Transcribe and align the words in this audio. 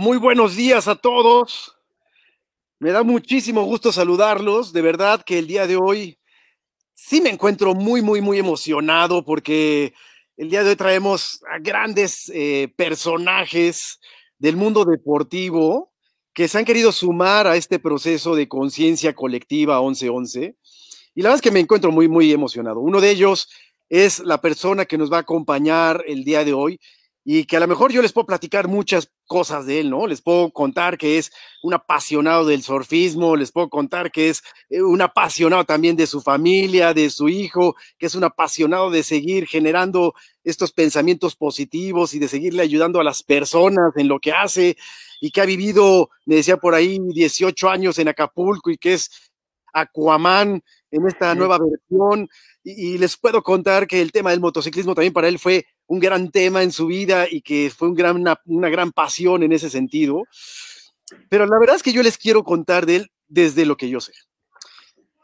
muy 0.00 0.16
buenos 0.16 0.56
días 0.56 0.88
a 0.88 0.94
todos. 0.94 1.76
Me 2.78 2.90
da 2.90 3.02
muchísimo 3.02 3.64
gusto 3.64 3.92
saludarlos. 3.92 4.72
De 4.72 4.80
verdad 4.80 5.22
que 5.22 5.38
el 5.38 5.46
día 5.46 5.66
de 5.66 5.76
hoy 5.76 6.18
sí 6.94 7.20
me 7.20 7.28
encuentro 7.28 7.74
muy, 7.74 8.00
muy, 8.00 8.22
muy 8.22 8.38
emocionado 8.38 9.22
porque 9.22 9.92
el 10.38 10.48
día 10.48 10.64
de 10.64 10.70
hoy 10.70 10.76
traemos 10.76 11.42
a 11.52 11.58
grandes 11.58 12.32
eh, 12.34 12.72
personajes 12.76 14.00
del 14.38 14.56
mundo 14.56 14.86
deportivo 14.86 15.92
que 16.32 16.48
se 16.48 16.56
han 16.56 16.64
querido 16.64 16.92
sumar 16.92 17.46
a 17.46 17.56
este 17.56 17.78
proceso 17.78 18.34
de 18.34 18.48
conciencia 18.48 19.14
colectiva 19.14 19.82
1111. 19.82 20.56
Y 21.14 21.20
la 21.20 21.28
verdad 21.28 21.34
es 21.34 21.42
que 21.42 21.50
me 21.50 21.60
encuentro 21.60 21.92
muy, 21.92 22.08
muy 22.08 22.32
emocionado. 22.32 22.80
Uno 22.80 23.02
de 23.02 23.10
ellos 23.10 23.50
es 23.90 24.20
la 24.20 24.40
persona 24.40 24.86
que 24.86 24.96
nos 24.96 25.12
va 25.12 25.18
a 25.18 25.20
acompañar 25.20 26.02
el 26.06 26.24
día 26.24 26.42
de 26.42 26.54
hoy 26.54 26.80
y 27.22 27.44
que 27.44 27.58
a 27.58 27.60
lo 27.60 27.68
mejor 27.68 27.92
yo 27.92 28.00
les 28.00 28.14
puedo 28.14 28.26
platicar 28.26 28.66
muchas 28.66 29.12
cosas 29.30 29.64
de 29.64 29.78
él, 29.78 29.90
¿no? 29.90 30.08
Les 30.08 30.22
puedo 30.22 30.50
contar 30.50 30.98
que 30.98 31.16
es 31.16 31.30
un 31.62 31.72
apasionado 31.72 32.44
del 32.44 32.64
surfismo, 32.64 33.36
les 33.36 33.52
puedo 33.52 33.70
contar 33.70 34.10
que 34.10 34.28
es 34.28 34.42
eh, 34.70 34.82
un 34.82 35.00
apasionado 35.02 35.64
también 35.64 35.94
de 35.94 36.08
su 36.08 36.20
familia, 36.20 36.94
de 36.94 37.08
su 37.10 37.28
hijo, 37.28 37.76
que 37.96 38.06
es 38.06 38.16
un 38.16 38.24
apasionado 38.24 38.90
de 38.90 39.04
seguir 39.04 39.46
generando 39.46 40.14
estos 40.42 40.72
pensamientos 40.72 41.36
positivos 41.36 42.12
y 42.12 42.18
de 42.18 42.26
seguirle 42.26 42.64
ayudando 42.64 42.98
a 42.98 43.04
las 43.04 43.22
personas 43.22 43.92
en 43.94 44.08
lo 44.08 44.18
que 44.18 44.32
hace 44.32 44.76
y 45.20 45.30
que 45.30 45.40
ha 45.40 45.46
vivido, 45.46 46.10
me 46.26 46.34
decía 46.34 46.56
por 46.56 46.74
ahí, 46.74 46.98
18 47.00 47.70
años 47.70 48.00
en 48.00 48.08
Acapulco 48.08 48.68
y 48.68 48.78
que 48.78 48.94
es 48.94 49.30
Aquaman 49.72 50.60
en 50.90 51.06
esta 51.06 51.36
nueva 51.36 51.56
versión. 51.58 52.28
Y, 52.64 52.94
y 52.94 52.98
les 52.98 53.16
puedo 53.16 53.44
contar 53.44 53.86
que 53.86 54.02
el 54.02 54.10
tema 54.10 54.32
del 54.32 54.40
motociclismo 54.40 54.96
también 54.96 55.12
para 55.12 55.28
él 55.28 55.38
fue 55.38 55.66
un 55.90 55.98
gran 55.98 56.30
tema 56.30 56.62
en 56.62 56.70
su 56.70 56.86
vida 56.86 57.26
y 57.28 57.42
que 57.42 57.68
fue 57.76 57.88
un 57.88 57.94
gran, 57.94 58.24
una, 58.46 58.68
gran 58.68 58.92
pasión 58.92 59.42
en 59.42 59.50
ese 59.50 59.68
sentido. 59.68 60.22
Pero 61.28 61.46
la 61.46 61.58
verdad 61.58 61.74
es 61.74 61.82
que 61.82 61.92
yo 61.92 62.04
les 62.04 62.16
quiero 62.16 62.44
contar 62.44 62.86
de 62.86 62.96
él 62.96 63.10
desde 63.26 63.66
lo 63.66 63.76
que 63.76 63.88
yo 63.88 63.98
sé. 64.00 64.12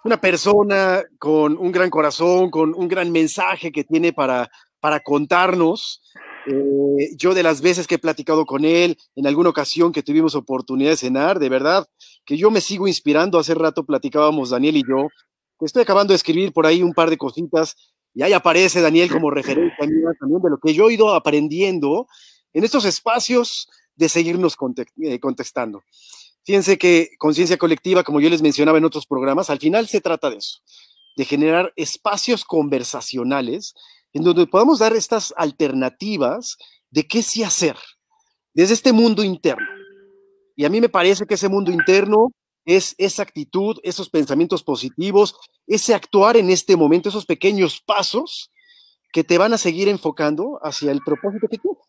Una 0.02 0.20
persona 0.20 1.04
con 1.20 1.56
un 1.56 1.70
gran 1.70 1.88
corazón, 1.88 2.50
con 2.50 2.74
un 2.74 2.88
gran 2.88 3.12
mensaje 3.12 3.70
que 3.70 3.84
tiene 3.84 4.12
para, 4.12 4.50
para 4.80 4.98
contarnos. 4.98 6.02
Eh, 6.48 7.14
yo 7.16 7.32
de 7.32 7.44
las 7.44 7.60
veces 7.60 7.86
que 7.86 7.94
he 7.94 8.00
platicado 8.00 8.44
con 8.44 8.64
él, 8.64 8.98
en 9.14 9.28
alguna 9.28 9.50
ocasión 9.50 9.92
que 9.92 10.02
tuvimos 10.02 10.34
oportunidad 10.34 10.90
de 10.90 10.96
cenar, 10.96 11.38
de 11.38 11.48
verdad, 11.48 11.86
que 12.24 12.36
yo 12.36 12.50
me 12.50 12.60
sigo 12.60 12.88
inspirando. 12.88 13.38
Hace 13.38 13.54
rato 13.54 13.86
platicábamos 13.86 14.50
Daniel 14.50 14.78
y 14.78 14.82
yo, 14.82 15.06
estoy 15.60 15.82
acabando 15.82 16.12
de 16.12 16.16
escribir 16.16 16.52
por 16.52 16.66
ahí 16.66 16.82
un 16.82 16.92
par 16.92 17.08
de 17.08 17.18
cositas 17.18 17.76
y 18.16 18.22
ahí 18.22 18.32
aparece 18.32 18.80
Daniel 18.80 19.10
como 19.12 19.30
referencia 19.30 19.76
también 20.18 20.40
de 20.40 20.50
lo 20.50 20.58
que 20.58 20.72
yo 20.72 20.88
he 20.88 20.94
ido 20.94 21.14
aprendiendo 21.14 22.08
en 22.54 22.64
estos 22.64 22.86
espacios 22.86 23.68
de 23.94 24.08
seguirnos 24.08 24.56
eh, 25.02 25.20
contestando. 25.20 25.82
Fíjense 26.42 26.78
que 26.78 27.10
conciencia 27.18 27.58
colectiva, 27.58 28.02
como 28.02 28.20
yo 28.20 28.30
les 28.30 28.40
mencionaba 28.40 28.78
en 28.78 28.86
otros 28.86 29.06
programas, 29.06 29.50
al 29.50 29.58
final 29.58 29.86
se 29.86 30.00
trata 30.00 30.30
de 30.30 30.36
eso, 30.36 30.60
de 31.16 31.24
generar 31.26 31.72
espacios 31.76 32.44
conversacionales 32.44 33.74
en 34.14 34.22
donde 34.22 34.46
podamos 34.46 34.78
dar 34.78 34.94
estas 34.94 35.34
alternativas 35.36 36.56
de 36.90 37.06
qué 37.06 37.22
sí 37.22 37.42
hacer 37.42 37.76
desde 38.54 38.72
este 38.72 38.94
mundo 38.94 39.24
interno. 39.24 39.66
Y 40.54 40.64
a 40.64 40.70
mí 40.70 40.80
me 40.80 40.88
parece 40.88 41.26
que 41.26 41.34
ese 41.34 41.50
mundo 41.50 41.70
interno 41.70 42.32
es 42.66 42.94
esa 42.98 43.22
actitud, 43.22 43.78
esos 43.82 44.10
pensamientos 44.10 44.62
positivos, 44.62 45.36
ese 45.66 45.94
actuar 45.94 46.36
en 46.36 46.50
este 46.50 46.76
momento, 46.76 47.08
esos 47.08 47.24
pequeños 47.24 47.80
pasos 47.80 48.52
que 49.12 49.24
te 49.24 49.38
van 49.38 49.54
a 49.54 49.58
seguir 49.58 49.88
enfocando 49.88 50.58
hacia 50.62 50.90
el 50.90 51.00
propósito 51.00 51.46
que 51.48 51.58
tienes. 51.58 51.82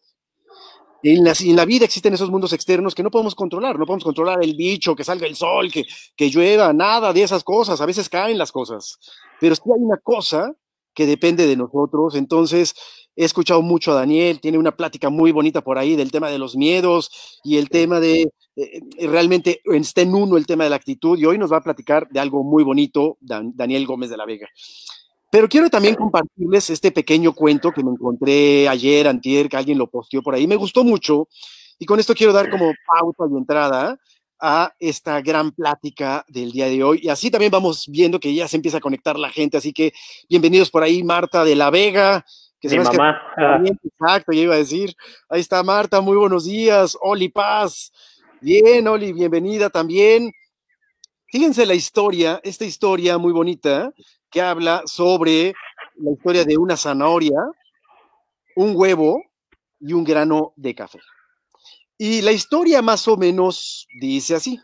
En 1.03 1.23
la, 1.23 1.33
en 1.39 1.55
la, 1.55 1.65
vida 1.65 1.85
existen 1.85 2.13
esos 2.13 2.29
mundos 2.29 2.53
externos 2.53 2.95
que 2.95 3.03
no 3.03 3.11
podemos 3.11 3.35
controlar, 3.35 3.77
no 3.77 3.85
podemos 3.85 4.03
controlar 4.03 4.43
el 4.43 4.55
bicho, 4.55 4.95
que 4.95 5.03
salga 5.03 5.27
el 5.27 5.35
sol, 5.35 5.71
que, 5.71 5.83
que 6.15 6.29
llueva, 6.29 6.73
nada 6.73 7.13
de 7.13 7.23
esas 7.23 7.43
cosas, 7.43 7.81
a 7.81 7.85
veces 7.85 8.09
caen 8.09 8.37
las 8.37 8.51
cosas, 8.51 8.97
pero 9.39 9.55
sí 9.55 9.61
hay 9.65 9.81
una 9.81 9.97
cosa 9.97 10.55
que 10.97 11.05
depende 11.05 11.45
de 11.45 11.55
nosotros, 11.55 12.15
entonces 12.15 12.73
he 13.15 13.23
escuchado 13.23 13.61
mucho 13.61 13.91
a 13.91 13.95
Daniel, 13.95 14.39
tiene 14.39 14.57
una 14.57 14.75
plática 14.75 15.11
muy 15.11 15.31
bonita 15.31 15.61
por 15.61 15.77
ahí 15.77 15.95
del 15.95 16.11
tema 16.11 16.31
de 16.31 16.39
los 16.39 16.55
miedos 16.55 17.39
y 17.43 17.57
el 17.57 17.69
tema 17.69 17.99
de 17.99 18.31
eh, 18.55 18.81
realmente 19.07 19.61
está 19.65 20.01
en 20.01 20.15
uno 20.15 20.37
el 20.37 20.47
tema 20.47 20.63
de 20.63 20.71
la 20.71 20.75
actitud 20.75 21.15
y 21.15 21.25
hoy 21.25 21.37
nos 21.37 21.51
va 21.53 21.57
a 21.57 21.61
platicar 21.61 22.09
de 22.09 22.19
algo 22.19 22.43
muy 22.43 22.63
bonito 22.63 23.19
Daniel 23.21 23.85
Gómez 23.85 24.09
de 24.09 24.17
la 24.17 24.25
Vega. 24.25 24.47
Pero 25.29 25.47
quiero 25.47 25.69
también 25.69 25.93
compartirles 25.93 26.71
este 26.71 26.91
pequeño 26.91 27.33
cuento 27.33 27.71
que 27.71 27.83
me 27.83 27.91
encontré 27.91 28.67
ayer, 28.67 29.07
antier, 29.07 29.49
que 29.49 29.57
alguien 29.57 29.77
lo 29.77 29.91
posteó 29.91 30.23
por 30.23 30.33
ahí. 30.33 30.47
Me 30.47 30.55
gustó 30.55 30.83
mucho 30.83 31.27
y 31.77 31.85
con 31.85 31.99
esto 31.99 32.15
quiero 32.15 32.33
dar 32.33 32.49
como 32.49 32.71
pauta 32.87 33.25
y 33.31 33.37
entrada 33.37 33.99
a 34.39 34.73
esta 34.79 35.21
gran 35.21 35.51
plática 35.51 36.25
del 36.27 36.51
día 36.51 36.67
de 36.67 36.83
hoy. 36.83 36.99
Y 37.03 37.09
así 37.09 37.31
también 37.31 37.51
vamos 37.51 37.85
viendo 37.87 38.19
que 38.19 38.33
ya 38.33 38.47
se 38.47 38.57
empieza 38.57 38.77
a 38.77 38.81
conectar 38.81 39.17
la 39.17 39.29
gente. 39.29 39.57
Así 39.57 39.73
que 39.73 39.93
bienvenidos 40.29 40.69
por 40.69 40.83
ahí, 40.83 41.03
Marta 41.03 41.43
de 41.43 41.55
la 41.55 41.69
Vega. 41.69 42.25
Que 42.59 42.69
Mi 42.69 42.79
mamá. 42.79 43.21
Que... 43.63 43.71
Exacto, 43.87 44.31
yo 44.31 44.41
iba 44.41 44.55
a 44.55 44.59
decir. 44.59 44.95
Ahí 45.29 45.41
está 45.41 45.63
Marta, 45.63 46.01
muy 46.01 46.17
buenos 46.17 46.45
días. 46.45 46.97
Oli 47.01 47.29
Paz. 47.29 47.91
Bien, 48.41 48.87
Oli, 48.87 49.13
bienvenida 49.13 49.69
también. 49.69 50.31
Fíjense 51.29 51.65
la 51.65 51.73
historia, 51.73 52.39
esta 52.43 52.63
historia 52.63 53.17
muy 53.17 53.33
bonita 53.33 53.91
que 54.29 54.41
habla 54.41 54.83
sobre 54.85 55.53
la 55.95 56.11
historia 56.11 56.45
de 56.45 56.57
una 56.57 56.77
zanahoria, 56.77 57.37
un 58.55 58.73
huevo 58.75 59.21
y 59.79 59.93
un 59.93 60.03
grano 60.03 60.53
de 60.55 60.73
café. 60.73 60.99
Y 61.97 62.21
la 62.21 62.31
historia 62.31 62.81
más 62.81 63.07
o 63.07 63.17
menos 63.17 63.87
dice 63.99 64.35
así. 64.35 64.59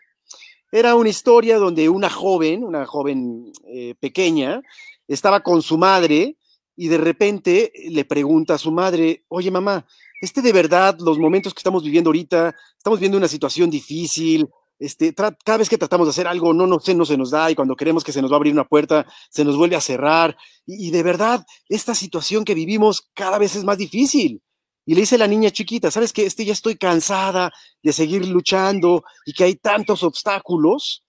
Era 0.72 0.96
una 0.96 1.10
historia 1.10 1.58
donde 1.58 1.90
una 1.90 2.10
joven, 2.10 2.64
una 2.64 2.86
joven 2.86 3.52
eh, 3.68 3.96
pequeña, 4.00 4.62
estaba 5.08 5.42
con 5.42 5.62
su 5.62 5.78
madre 5.78 6.38
y 6.76 6.88
de 6.88 6.98
repente 6.98 7.72
le 7.90 8.06
pregunta 8.06 8.56
a 8.56 8.58
su 8.58 8.72
madre, 8.72 9.24
oye 9.28 9.52
mamá, 9.52 9.86
este 10.22 10.42
de 10.42 10.54
verdad, 10.54 10.98
los 11.00 11.20
momentos 11.20 11.54
que 11.54 11.60
estamos 11.60 11.84
viviendo 11.84 12.10
ahorita, 12.10 12.56
estamos 12.78 13.00
viendo 13.00 13.18
una 13.18 13.28
situación 13.28 13.70
difícil, 13.70 14.48
este, 14.80 15.14
cada 15.14 15.58
vez 15.58 15.70
que 15.70 15.78
tratamos 15.78 16.08
de 16.08 16.12
hacer 16.12 16.28
algo, 16.28 16.54
no, 16.54 16.66
no, 16.66 16.80
sé, 16.80 16.96
no 16.96 17.06
se 17.06 17.18
nos 17.18 17.32
da, 17.32 17.52
y 17.52 17.56
cuando 17.56 17.76
queremos 17.76 18.04
que 18.04 18.12
se 18.12 18.22
nos 18.22 18.32
va 18.32 18.36
a 18.36 18.38
abrir 18.38 18.54
una 18.54 18.68
puerta, 18.68 19.06
se 19.30 19.46
nos 19.46 19.56
vuelve 19.56 19.76
a 19.76 19.82
cerrar, 19.82 20.36
y 20.66 20.92
de 20.92 21.04
verdad, 21.04 21.46
esta 21.70 21.94
situación 21.94 22.44
que 22.46 22.56
vivimos 22.56 23.10
cada 23.14 23.38
vez 23.38 23.56
es 23.56 23.64
más 23.64 23.78
difícil. 23.78 24.42
Y 24.86 24.96
le 24.96 25.02
dice 25.02 25.18
la 25.18 25.28
niña 25.28 25.50
chiquita, 25.50 25.92
¿sabes 25.92 26.12
qué? 26.12 26.26
Este 26.26 26.44
ya 26.44 26.54
estoy 26.54 26.76
cansada 26.76 27.52
de 27.82 27.94
seguir 27.94 28.28
luchando 28.28 29.04
y 29.26 29.34
que 29.34 29.46
hay 29.46 29.56
tantos 29.56 30.04
obstáculos 30.04 31.04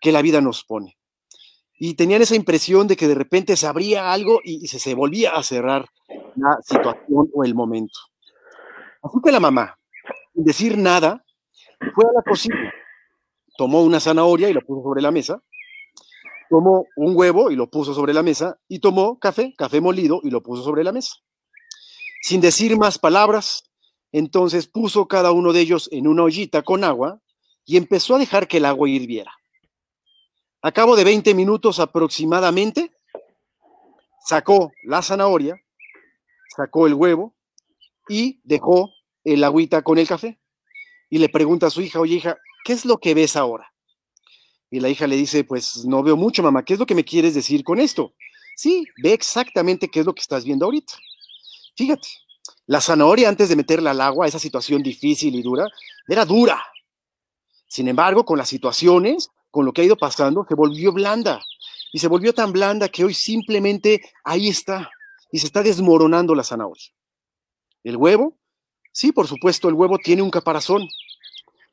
que 0.00 0.12
la 0.12 0.22
vida 0.22 0.40
nos 0.40 0.64
pone. 0.64 0.98
Y 1.78 1.94
tenían 1.94 2.22
esa 2.22 2.34
impresión 2.34 2.86
de 2.88 2.96
que 2.96 3.08
de 3.08 3.14
repente 3.14 3.56
se 3.56 3.66
abría 3.66 4.12
algo 4.12 4.40
y, 4.44 4.66
se, 4.66 4.78
se 4.78 4.94
volvía 4.94 5.34
a 5.34 5.42
cerrar 5.42 5.86
la 6.36 6.58
situación 6.62 7.28
o 7.32 7.44
el 7.44 7.54
momento. 7.54 7.98
Así 9.02 9.18
que 9.24 9.32
la 9.32 9.40
mamá, 9.40 9.78
sin 10.34 10.44
decir 10.44 10.78
nada, 10.78 11.24
fue 11.94 12.04
a 12.04 12.12
la 12.14 12.22
cocina, 12.22 12.72
tomó 13.56 13.82
una 13.82 14.00
zanahoria 14.00 14.48
y 14.48 14.52
lo 14.52 14.60
puso 14.62 14.82
sobre 14.82 15.02
la 15.02 15.10
mesa, 15.10 15.42
tomó 16.48 16.86
un 16.96 17.16
huevo 17.16 17.50
y 17.50 17.56
lo 17.56 17.68
puso 17.68 17.94
sobre 17.94 18.14
la 18.14 18.22
mesa, 18.22 18.58
y 18.68 18.78
tomó 18.78 19.18
café, 19.18 19.54
café 19.56 19.80
molido 19.80 20.20
y 20.22 20.30
lo 20.30 20.42
puso 20.42 20.62
sobre 20.62 20.84
la 20.84 20.92
mesa. 20.92 21.16
Sin 22.22 22.40
decir 22.40 22.76
más 22.76 22.98
palabras, 22.98 23.64
entonces 24.12 24.68
puso 24.68 25.08
cada 25.08 25.32
uno 25.32 25.52
de 25.52 25.60
ellos 25.60 25.88
en 25.90 26.06
una 26.06 26.22
ollita 26.22 26.62
con 26.62 26.84
agua 26.84 27.20
y 27.64 27.76
empezó 27.76 28.14
a 28.14 28.20
dejar 28.20 28.46
que 28.46 28.58
el 28.58 28.64
agua 28.64 28.88
hirviera. 28.88 29.32
A 30.62 30.70
cabo 30.70 30.94
de 30.94 31.02
20 31.02 31.34
minutos 31.34 31.80
aproximadamente, 31.80 32.92
sacó 34.24 34.70
la 34.84 35.02
zanahoria, 35.02 35.60
sacó 36.56 36.86
el 36.86 36.94
huevo, 36.94 37.34
y 38.08 38.40
dejó 38.44 38.92
el 39.24 39.42
agüita 39.42 39.82
con 39.82 39.98
el 39.98 40.06
café. 40.06 40.38
Y 41.10 41.18
le 41.18 41.28
pregunta 41.28 41.66
a 41.66 41.70
su 41.70 41.82
hija, 41.82 41.98
oye 41.98 42.14
hija, 42.14 42.38
¿qué 42.64 42.72
es 42.72 42.84
lo 42.84 42.98
que 42.98 43.14
ves 43.14 43.34
ahora? 43.34 43.72
Y 44.70 44.78
la 44.78 44.88
hija 44.88 45.08
le 45.08 45.16
dice, 45.16 45.42
pues 45.42 45.84
no 45.86 46.04
veo 46.04 46.16
mucho, 46.16 46.40
mamá, 46.40 46.64
¿qué 46.64 46.74
es 46.74 46.78
lo 46.78 46.86
que 46.86 46.94
me 46.94 47.04
quieres 47.04 47.34
decir 47.34 47.64
con 47.64 47.80
esto? 47.80 48.14
Sí, 48.54 48.84
ve 49.02 49.12
exactamente 49.12 49.88
qué 49.88 50.00
es 50.00 50.06
lo 50.06 50.14
que 50.14 50.22
estás 50.22 50.44
viendo 50.44 50.66
ahorita. 50.66 50.94
Fíjate, 51.74 52.08
la 52.66 52.80
zanahoria 52.80 53.28
antes 53.28 53.48
de 53.48 53.56
meterla 53.56 53.90
al 53.90 54.00
agua, 54.00 54.26
esa 54.26 54.38
situación 54.38 54.82
difícil 54.82 55.34
y 55.34 55.42
dura, 55.42 55.66
era 56.06 56.24
dura. 56.24 56.62
Sin 57.66 57.88
embargo, 57.88 58.24
con 58.24 58.38
las 58.38 58.48
situaciones, 58.48 59.30
con 59.50 59.64
lo 59.64 59.72
que 59.72 59.82
ha 59.82 59.84
ido 59.84 59.96
pasando, 59.96 60.44
se 60.48 60.54
volvió 60.54 60.92
blanda. 60.92 61.40
Y 61.92 61.98
se 61.98 62.08
volvió 62.08 62.32
tan 62.32 62.52
blanda 62.52 62.88
que 62.88 63.04
hoy 63.04 63.14
simplemente 63.14 64.02
ahí 64.24 64.48
está. 64.48 64.90
Y 65.30 65.38
se 65.38 65.46
está 65.46 65.62
desmoronando 65.62 66.34
la 66.34 66.44
zanahoria. 66.44 66.92
¿El 67.82 67.96
huevo? 67.96 68.36
Sí, 68.92 69.12
por 69.12 69.26
supuesto, 69.26 69.68
el 69.68 69.74
huevo 69.74 69.98
tiene 69.98 70.22
un 70.22 70.30
caparazón 70.30 70.86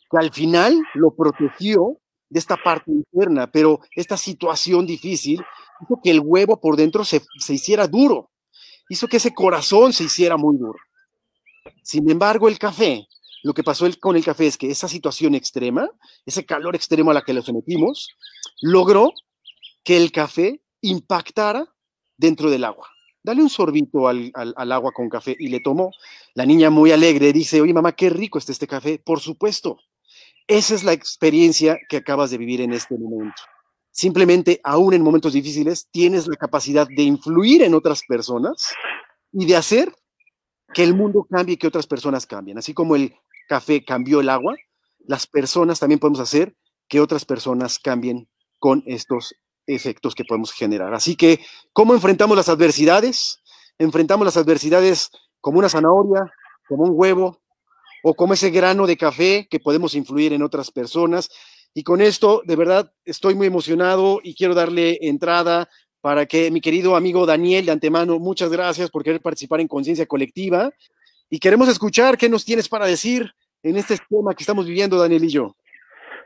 que 0.09 0.17
al 0.17 0.31
final 0.31 0.81
lo 0.93 1.11
protegió 1.11 1.97
de 2.29 2.39
esta 2.39 2.57
parte 2.57 2.91
interna, 2.91 3.47
pero 3.51 3.81
esta 3.95 4.17
situación 4.17 4.85
difícil 4.85 5.41
hizo 5.81 5.99
que 6.03 6.11
el 6.11 6.21
huevo 6.23 6.59
por 6.59 6.75
dentro 6.75 7.03
se, 7.03 7.21
se 7.39 7.53
hiciera 7.53 7.87
duro, 7.87 8.29
hizo 8.89 9.07
que 9.07 9.17
ese 9.17 9.33
corazón 9.33 9.93
se 9.93 10.03
hiciera 10.03 10.35
muy 10.35 10.57
duro. 10.57 10.79
Sin 11.83 12.09
embargo, 12.09 12.47
el 12.47 12.59
café 12.59 13.07
lo 13.43 13.53
que 13.53 13.63
pasó 13.63 13.87
con 13.99 14.15
el 14.15 14.23
café 14.23 14.47
es 14.47 14.57
que 14.57 14.69
esa 14.69 14.87
situación 14.87 15.33
extrema, 15.35 15.89
ese 16.25 16.45
calor 16.45 16.75
extremo 16.75 17.11
a 17.11 17.13
la 17.13 17.21
que 17.21 17.33
lo 17.33 17.41
sometimos, 17.41 18.09
logró 18.61 19.13
que 19.83 19.97
el 19.97 20.11
café 20.11 20.61
impactara 20.81 21.65
dentro 22.17 22.49
del 22.49 22.65
agua. 22.65 22.89
Dale 23.23 23.41
un 23.41 23.49
sorbito 23.49 24.07
al, 24.07 24.31
agua 24.35 24.91
con 24.91 25.09
café 25.09 25.35
y 25.37 25.47
le 25.47 25.59
tomó. 25.59 25.91
La 26.33 26.45
niña 26.45 26.69
muy 26.69 26.91
alegre 26.91 27.31
dice, 27.31 27.61
oye 27.61 27.73
mamá, 27.73 27.93
qué 27.93 28.09
rico 28.09 28.37
está 28.37 28.51
este 28.51 28.67
café. 28.67 28.99
Por 28.99 29.19
supuesto, 29.19 29.79
esa 30.47 30.75
es 30.75 30.83
la 30.83 30.93
experiencia 30.93 31.77
que 31.87 31.97
acabas 31.97 32.31
de 32.31 32.37
vivir 32.37 32.61
en 32.61 32.73
este 32.73 32.97
momento. 32.97 33.41
Simplemente, 33.99 34.61
aún 34.63 34.93
en 34.93 35.01
momentos 35.01 35.33
difíciles, 35.33 35.89
tienes 35.91 36.25
la 36.25 36.37
capacidad 36.37 36.87
de 36.87 37.03
influir 37.03 37.63
en 37.63 37.73
otras 37.73 38.01
personas 38.07 38.69
y 39.33 39.45
de 39.45 39.57
hacer 39.57 39.93
que 40.73 40.83
el 40.83 40.95
mundo 40.95 41.27
cambie 41.29 41.55
y 41.55 41.57
que 41.57 41.67
otras 41.67 41.85
personas 41.85 42.25
cambien. 42.25 42.57
Así 42.57 42.73
como 42.73 42.95
el 42.95 43.13
café 43.49 43.83
cambió 43.83 44.21
el 44.21 44.29
agua, 44.29 44.55
las 44.99 45.27
personas 45.27 45.81
también 45.81 45.99
podemos 45.99 46.21
hacer 46.21 46.55
que 46.87 47.01
otras 47.01 47.25
personas 47.25 47.77
cambien 47.77 48.29
con 48.57 48.83
estos 48.85 49.35
efectos 49.67 50.15
que 50.15 50.23
podemos 50.23 50.53
generar. 50.53 50.93
Así 50.93 51.17
que, 51.17 51.41
¿cómo 51.73 51.93
enfrentamos 51.93 52.37
las 52.37 52.47
adversidades? 52.47 53.41
Enfrentamos 53.79 54.23
las 54.23 54.37
adversidades 54.37 55.09
como 55.41 55.59
una 55.59 55.67
zanahoria, 55.67 56.31
como 56.69 56.85
un 56.85 56.91
huevo 56.93 57.41
o 58.01 58.13
como 58.13 58.33
ese 58.33 58.49
grano 58.49 58.87
de 58.87 58.95
café 58.95 59.45
que 59.51 59.59
podemos 59.59 59.93
influir 59.93 60.31
en 60.31 60.41
otras 60.41 60.71
personas. 60.71 61.29
Y 61.73 61.83
con 61.83 62.01
esto, 62.01 62.41
de 62.45 62.55
verdad, 62.55 62.91
estoy 63.05 63.35
muy 63.35 63.47
emocionado 63.47 64.19
y 64.23 64.35
quiero 64.35 64.53
darle 64.53 64.97
entrada 65.01 65.67
para 66.01 66.25
que 66.25 66.49
mi 66.51 66.61
querido 66.61 66.95
amigo 66.95 67.25
Daniel, 67.25 67.65
de 67.65 67.71
antemano, 67.71 68.19
muchas 68.19 68.51
gracias 68.51 68.89
por 68.89 69.03
querer 69.03 69.21
participar 69.21 69.59
en 69.59 69.67
Conciencia 69.67 70.05
Colectiva. 70.05 70.71
Y 71.29 71.39
queremos 71.39 71.69
escuchar 71.69 72.17
qué 72.17 72.29
nos 72.29 72.45
tienes 72.45 72.67
para 72.69 72.85
decir 72.85 73.31
en 73.63 73.75
este 73.75 73.95
tema 74.09 74.33
que 74.33 74.43
estamos 74.43 74.65
viviendo, 74.65 74.97
Daniel 74.97 75.23
y 75.23 75.29
yo. 75.29 75.55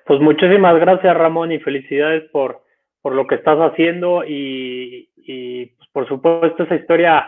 Pues 0.05 0.19
muchísimas 0.19 0.79
gracias, 0.79 1.15
Ramón, 1.15 1.51
y 1.51 1.59
felicidades 1.59 2.29
por, 2.31 2.63
por 3.01 3.15
lo 3.15 3.25
que 3.25 3.35
estás 3.35 3.57
haciendo 3.57 4.23
y, 4.23 5.09
y 5.17 5.65
pues, 5.65 5.89
por 5.91 6.07
supuesto 6.07 6.63
esa 6.63 6.75
historia 6.75 7.25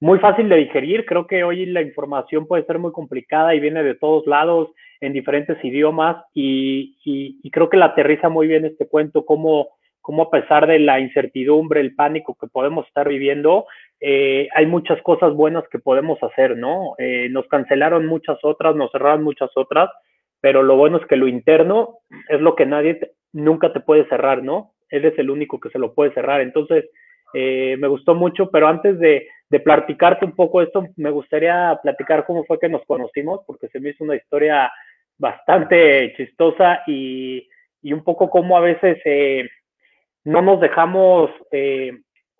muy 0.00 0.18
fácil 0.18 0.48
de 0.48 0.56
digerir. 0.56 1.06
Creo 1.06 1.26
que 1.26 1.44
hoy 1.44 1.66
la 1.66 1.82
información 1.82 2.46
puede 2.46 2.64
ser 2.64 2.78
muy 2.78 2.92
complicada 2.92 3.54
y 3.54 3.60
viene 3.60 3.82
de 3.82 3.94
todos 3.94 4.26
lados, 4.26 4.68
en 5.00 5.12
diferentes 5.12 5.62
idiomas, 5.64 6.24
y, 6.34 6.96
y, 7.04 7.50
creo 7.50 7.68
que 7.68 7.76
la 7.76 7.86
aterriza 7.86 8.28
muy 8.28 8.46
bien 8.46 8.64
este 8.64 8.86
cuento, 8.86 9.24
cómo 9.24 9.68
cómo 10.06 10.22
a 10.22 10.30
pesar 10.30 10.68
de 10.68 10.78
la 10.78 11.00
incertidumbre, 11.00 11.80
el 11.80 11.96
pánico 11.96 12.36
que 12.40 12.46
podemos 12.46 12.86
estar 12.86 13.08
viviendo, 13.08 13.66
eh, 13.98 14.48
hay 14.54 14.64
muchas 14.64 15.02
cosas 15.02 15.34
buenas 15.34 15.64
que 15.68 15.80
podemos 15.80 16.22
hacer, 16.22 16.56
¿no? 16.56 16.94
Eh, 16.96 17.26
nos 17.28 17.48
cancelaron 17.48 18.06
muchas 18.06 18.38
otras, 18.44 18.76
nos 18.76 18.92
cerraron 18.92 19.24
muchas 19.24 19.50
otras, 19.56 19.90
pero 20.40 20.62
lo 20.62 20.76
bueno 20.76 20.98
es 20.98 21.06
que 21.06 21.16
lo 21.16 21.26
interno 21.26 21.98
es 22.28 22.40
lo 22.40 22.54
que 22.54 22.66
nadie 22.66 23.00
nunca 23.32 23.72
te 23.72 23.80
puede 23.80 24.08
cerrar, 24.08 24.44
¿no? 24.44 24.74
Él 24.90 25.06
es 25.06 25.18
el 25.18 25.28
único 25.28 25.58
que 25.58 25.70
se 25.70 25.78
lo 25.80 25.92
puede 25.92 26.14
cerrar. 26.14 26.40
Entonces, 26.40 26.84
eh, 27.34 27.74
me 27.80 27.88
gustó 27.88 28.14
mucho, 28.14 28.48
pero 28.48 28.68
antes 28.68 29.00
de 29.00 29.26
platicarte 29.64 30.24
un 30.24 30.36
poco 30.36 30.62
esto, 30.62 30.86
me 30.94 31.10
gustaría 31.10 31.76
platicar 31.82 32.24
cómo 32.26 32.44
fue 32.44 32.60
que 32.60 32.68
nos 32.68 32.84
conocimos, 32.86 33.40
porque 33.44 33.66
se 33.70 33.80
me 33.80 33.90
hizo 33.90 34.04
una 34.04 34.14
historia 34.14 34.70
bastante 35.18 36.14
chistosa 36.16 36.82
y, 36.86 37.48
y 37.82 37.92
un 37.92 38.02
poco 38.02 38.28
cómo 38.30 38.56
a 38.56 38.60
veces 38.60 38.98
no 40.24 40.42
nos 40.42 40.60
dejamos 40.60 41.30
eh, 41.52 41.92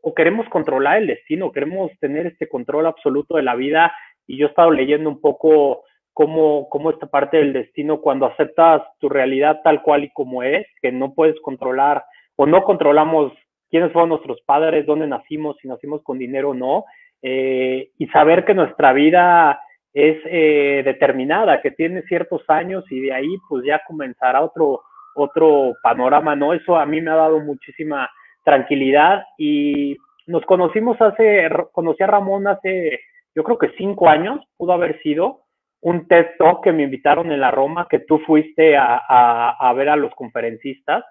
o 0.02 0.12
queremos 0.12 0.48
controlar 0.48 0.98
el 0.98 1.06
destino, 1.06 1.52
queremos 1.52 1.90
tener 2.00 2.26
este 2.26 2.48
control 2.48 2.86
absoluto 2.86 3.36
de 3.36 3.42
la 3.42 3.54
vida. 3.54 3.94
Y 4.26 4.36
yo 4.36 4.46
he 4.46 4.48
estado 4.48 4.70
leyendo 4.72 5.08
un 5.08 5.20
poco 5.20 5.84
cómo, 6.12 6.68
cómo 6.68 6.90
esta 6.90 7.06
parte 7.06 7.36
del 7.36 7.52
destino, 7.52 8.00
cuando 8.00 8.26
aceptas 8.26 8.82
tu 8.98 9.08
realidad 9.08 9.60
tal 9.62 9.82
cual 9.82 10.04
y 10.04 10.10
como 10.10 10.42
es, 10.42 10.66
que 10.82 10.90
no 10.90 11.14
puedes 11.14 11.38
controlar 11.40 12.04
o 12.34 12.46
no 12.46 12.64
controlamos 12.64 13.32
quiénes 13.70 13.92
fueron 13.92 14.10
nuestros 14.10 14.40
padres, 14.42 14.84
dónde 14.84 15.06
nacimos, 15.06 15.56
si 15.62 15.68
nacimos 15.68 16.02
con 16.02 16.18
dinero 16.18 16.50
o 16.50 16.54
no, 16.54 16.84
eh, 17.22 17.90
y 17.98 18.06
saber 18.08 18.44
que 18.44 18.54
nuestra 18.54 18.92
vida 18.92 19.60
es 19.96 20.18
eh, 20.26 20.82
determinada, 20.84 21.62
que 21.62 21.70
tiene 21.70 22.02
ciertos 22.02 22.42
años 22.48 22.84
y 22.90 23.00
de 23.00 23.14
ahí 23.14 23.38
pues 23.48 23.64
ya 23.64 23.80
comenzará 23.86 24.42
otro, 24.42 24.82
otro 25.14 25.72
panorama, 25.82 26.36
¿no? 26.36 26.52
Eso 26.52 26.76
a 26.76 26.84
mí 26.84 27.00
me 27.00 27.10
ha 27.12 27.14
dado 27.14 27.40
muchísima 27.40 28.10
tranquilidad 28.44 29.24
y 29.38 29.96
nos 30.26 30.44
conocimos 30.44 31.00
hace, 31.00 31.48
conocí 31.72 32.02
a 32.02 32.08
Ramón 32.08 32.46
hace, 32.46 33.00
yo 33.34 33.42
creo 33.42 33.56
que 33.56 33.72
cinco 33.78 34.10
años, 34.10 34.44
pudo 34.58 34.72
haber 34.72 35.00
sido 35.00 35.44
un 35.80 36.06
TED 36.06 36.26
Talk 36.38 36.62
que 36.62 36.72
me 36.72 36.82
invitaron 36.82 37.32
en 37.32 37.40
la 37.40 37.50
Roma, 37.50 37.86
que 37.88 38.00
tú 38.00 38.18
fuiste 38.18 38.76
a, 38.76 38.98
a, 38.98 39.72
ver 39.72 39.88
a 39.88 39.96
los 39.96 40.14
conferencistas, 40.14 41.06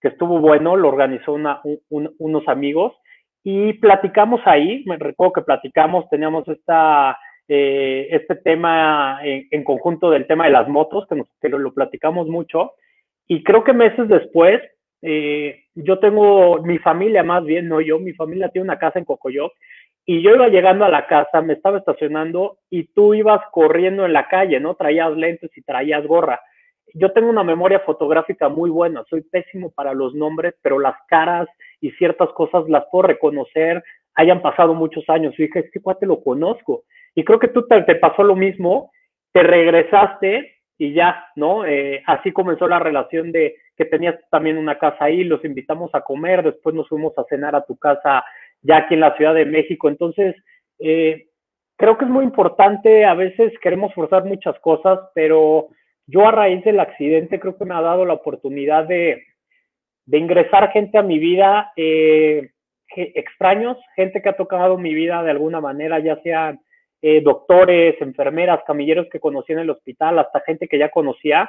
que 0.00 0.08
estuvo 0.08 0.38
bueno, 0.38 0.76
lo 0.76 0.88
organizó 0.88 1.36
unos 1.90 2.48
amigos 2.48 2.94
y 3.44 3.74
platicamos 3.74 4.40
ahí, 4.46 4.82
me 4.86 4.96
recuerdo 4.96 5.34
que 5.34 5.42
platicamos, 5.42 6.08
teníamos 6.08 6.48
esta, 6.48 7.18
eh, 7.52 8.06
este 8.12 8.36
tema 8.36 9.18
en, 9.24 9.48
en, 9.50 9.64
conjunto 9.64 10.08
del 10.08 10.28
tema 10.28 10.44
de 10.44 10.52
las 10.52 10.68
motos, 10.68 11.04
que, 11.08 11.16
nos, 11.16 11.26
que 11.40 11.48
lo 11.48 11.74
platicamos 11.74 12.28
mucho, 12.28 12.74
y 13.26 13.42
creo 13.42 13.64
que 13.64 13.72
meses 13.72 14.06
después, 14.06 14.60
eh, 15.02 15.64
yo 15.74 15.98
tengo, 15.98 16.62
mi 16.62 16.78
familia 16.78 17.24
más 17.24 17.44
bien, 17.44 17.66
no 17.66 17.80
yo, 17.80 17.98
mi 17.98 18.12
familia 18.12 18.50
tiene 18.50 18.66
una 18.66 18.78
casa 18.78 19.00
en 19.00 19.04
Cocoyoc, 19.04 19.52
y 20.06 20.22
yo 20.22 20.32
iba 20.36 20.46
llegando 20.46 20.84
a 20.84 20.90
la 20.90 21.08
casa, 21.08 21.42
me 21.42 21.54
estaba 21.54 21.78
estacionando 21.78 22.58
y 22.70 22.84
tú 22.84 23.14
ibas 23.14 23.40
corriendo 23.50 24.06
en 24.06 24.12
la 24.12 24.28
calle, 24.28 24.60
¿no? 24.60 24.76
Traías 24.76 25.10
lentes 25.16 25.50
y 25.56 25.62
traías 25.62 26.06
gorra. 26.06 26.40
Yo 26.94 27.10
tengo 27.10 27.30
una 27.30 27.42
memoria 27.42 27.80
fotográfica 27.80 28.48
muy 28.48 28.70
buena, 28.70 29.02
soy 29.10 29.22
pésimo 29.22 29.72
para 29.72 29.92
los 29.92 30.14
nombres, 30.14 30.54
pero 30.62 30.78
las 30.78 30.94
caras 31.08 31.48
y 31.80 31.90
ciertas 31.92 32.28
cosas 32.30 32.68
las 32.68 32.84
puedo 32.92 33.08
reconocer, 33.08 33.82
hayan 34.14 34.40
pasado 34.40 34.72
muchos 34.74 35.08
años. 35.08 35.34
Y 35.36 35.42
dije, 35.44 35.60
este 35.60 35.80
cuate 35.80 36.06
lo 36.06 36.22
conozco. 36.22 36.84
Y 37.14 37.24
creo 37.24 37.38
que 37.38 37.48
tú 37.48 37.66
te 37.66 37.94
pasó 37.96 38.22
lo 38.22 38.36
mismo, 38.36 38.90
te 39.32 39.42
regresaste 39.42 40.56
y 40.78 40.92
ya, 40.94 41.26
¿no? 41.36 41.66
Eh, 41.66 42.02
así 42.06 42.32
comenzó 42.32 42.66
la 42.66 42.78
relación 42.78 43.32
de 43.32 43.56
que 43.76 43.84
tenías 43.84 44.16
también 44.30 44.58
una 44.58 44.78
casa 44.78 45.04
ahí, 45.04 45.24
los 45.24 45.44
invitamos 45.44 45.90
a 45.94 46.00
comer, 46.00 46.42
después 46.42 46.74
nos 46.74 46.88
fuimos 46.88 47.16
a 47.18 47.24
cenar 47.28 47.54
a 47.54 47.64
tu 47.64 47.76
casa 47.76 48.24
ya 48.62 48.78
aquí 48.78 48.94
en 48.94 49.00
la 49.00 49.16
Ciudad 49.16 49.34
de 49.34 49.46
México. 49.46 49.88
Entonces, 49.88 50.34
eh, 50.78 51.26
creo 51.76 51.96
que 51.96 52.04
es 52.04 52.10
muy 52.10 52.24
importante, 52.24 53.04
a 53.04 53.14
veces 53.14 53.52
queremos 53.62 53.92
forzar 53.94 54.24
muchas 54.24 54.58
cosas, 54.60 55.00
pero 55.14 55.68
yo 56.06 56.26
a 56.26 56.32
raíz 56.32 56.64
del 56.64 56.80
accidente 56.80 57.40
creo 57.40 57.56
que 57.56 57.64
me 57.64 57.74
ha 57.74 57.80
dado 57.80 58.04
la 58.04 58.14
oportunidad 58.14 58.84
de, 58.84 59.22
de 60.06 60.18
ingresar 60.18 60.72
gente 60.72 60.98
a 60.98 61.02
mi 61.02 61.18
vida, 61.18 61.72
eh, 61.76 62.50
extraños, 62.96 63.78
gente 63.96 64.20
que 64.20 64.28
ha 64.28 64.36
tocado 64.36 64.76
mi 64.76 64.92
vida 64.94 65.22
de 65.22 65.30
alguna 65.30 65.60
manera, 65.60 66.00
ya 66.00 66.16
sean 66.22 66.60
eh, 67.02 67.22
doctores, 67.22 68.00
enfermeras, 68.00 68.60
camilleros 68.66 69.08
que 69.10 69.20
conocí 69.20 69.52
en 69.52 69.60
el 69.60 69.70
hospital, 69.70 70.18
hasta 70.18 70.40
gente 70.40 70.68
que 70.68 70.78
ya 70.78 70.90
conocía, 70.90 71.48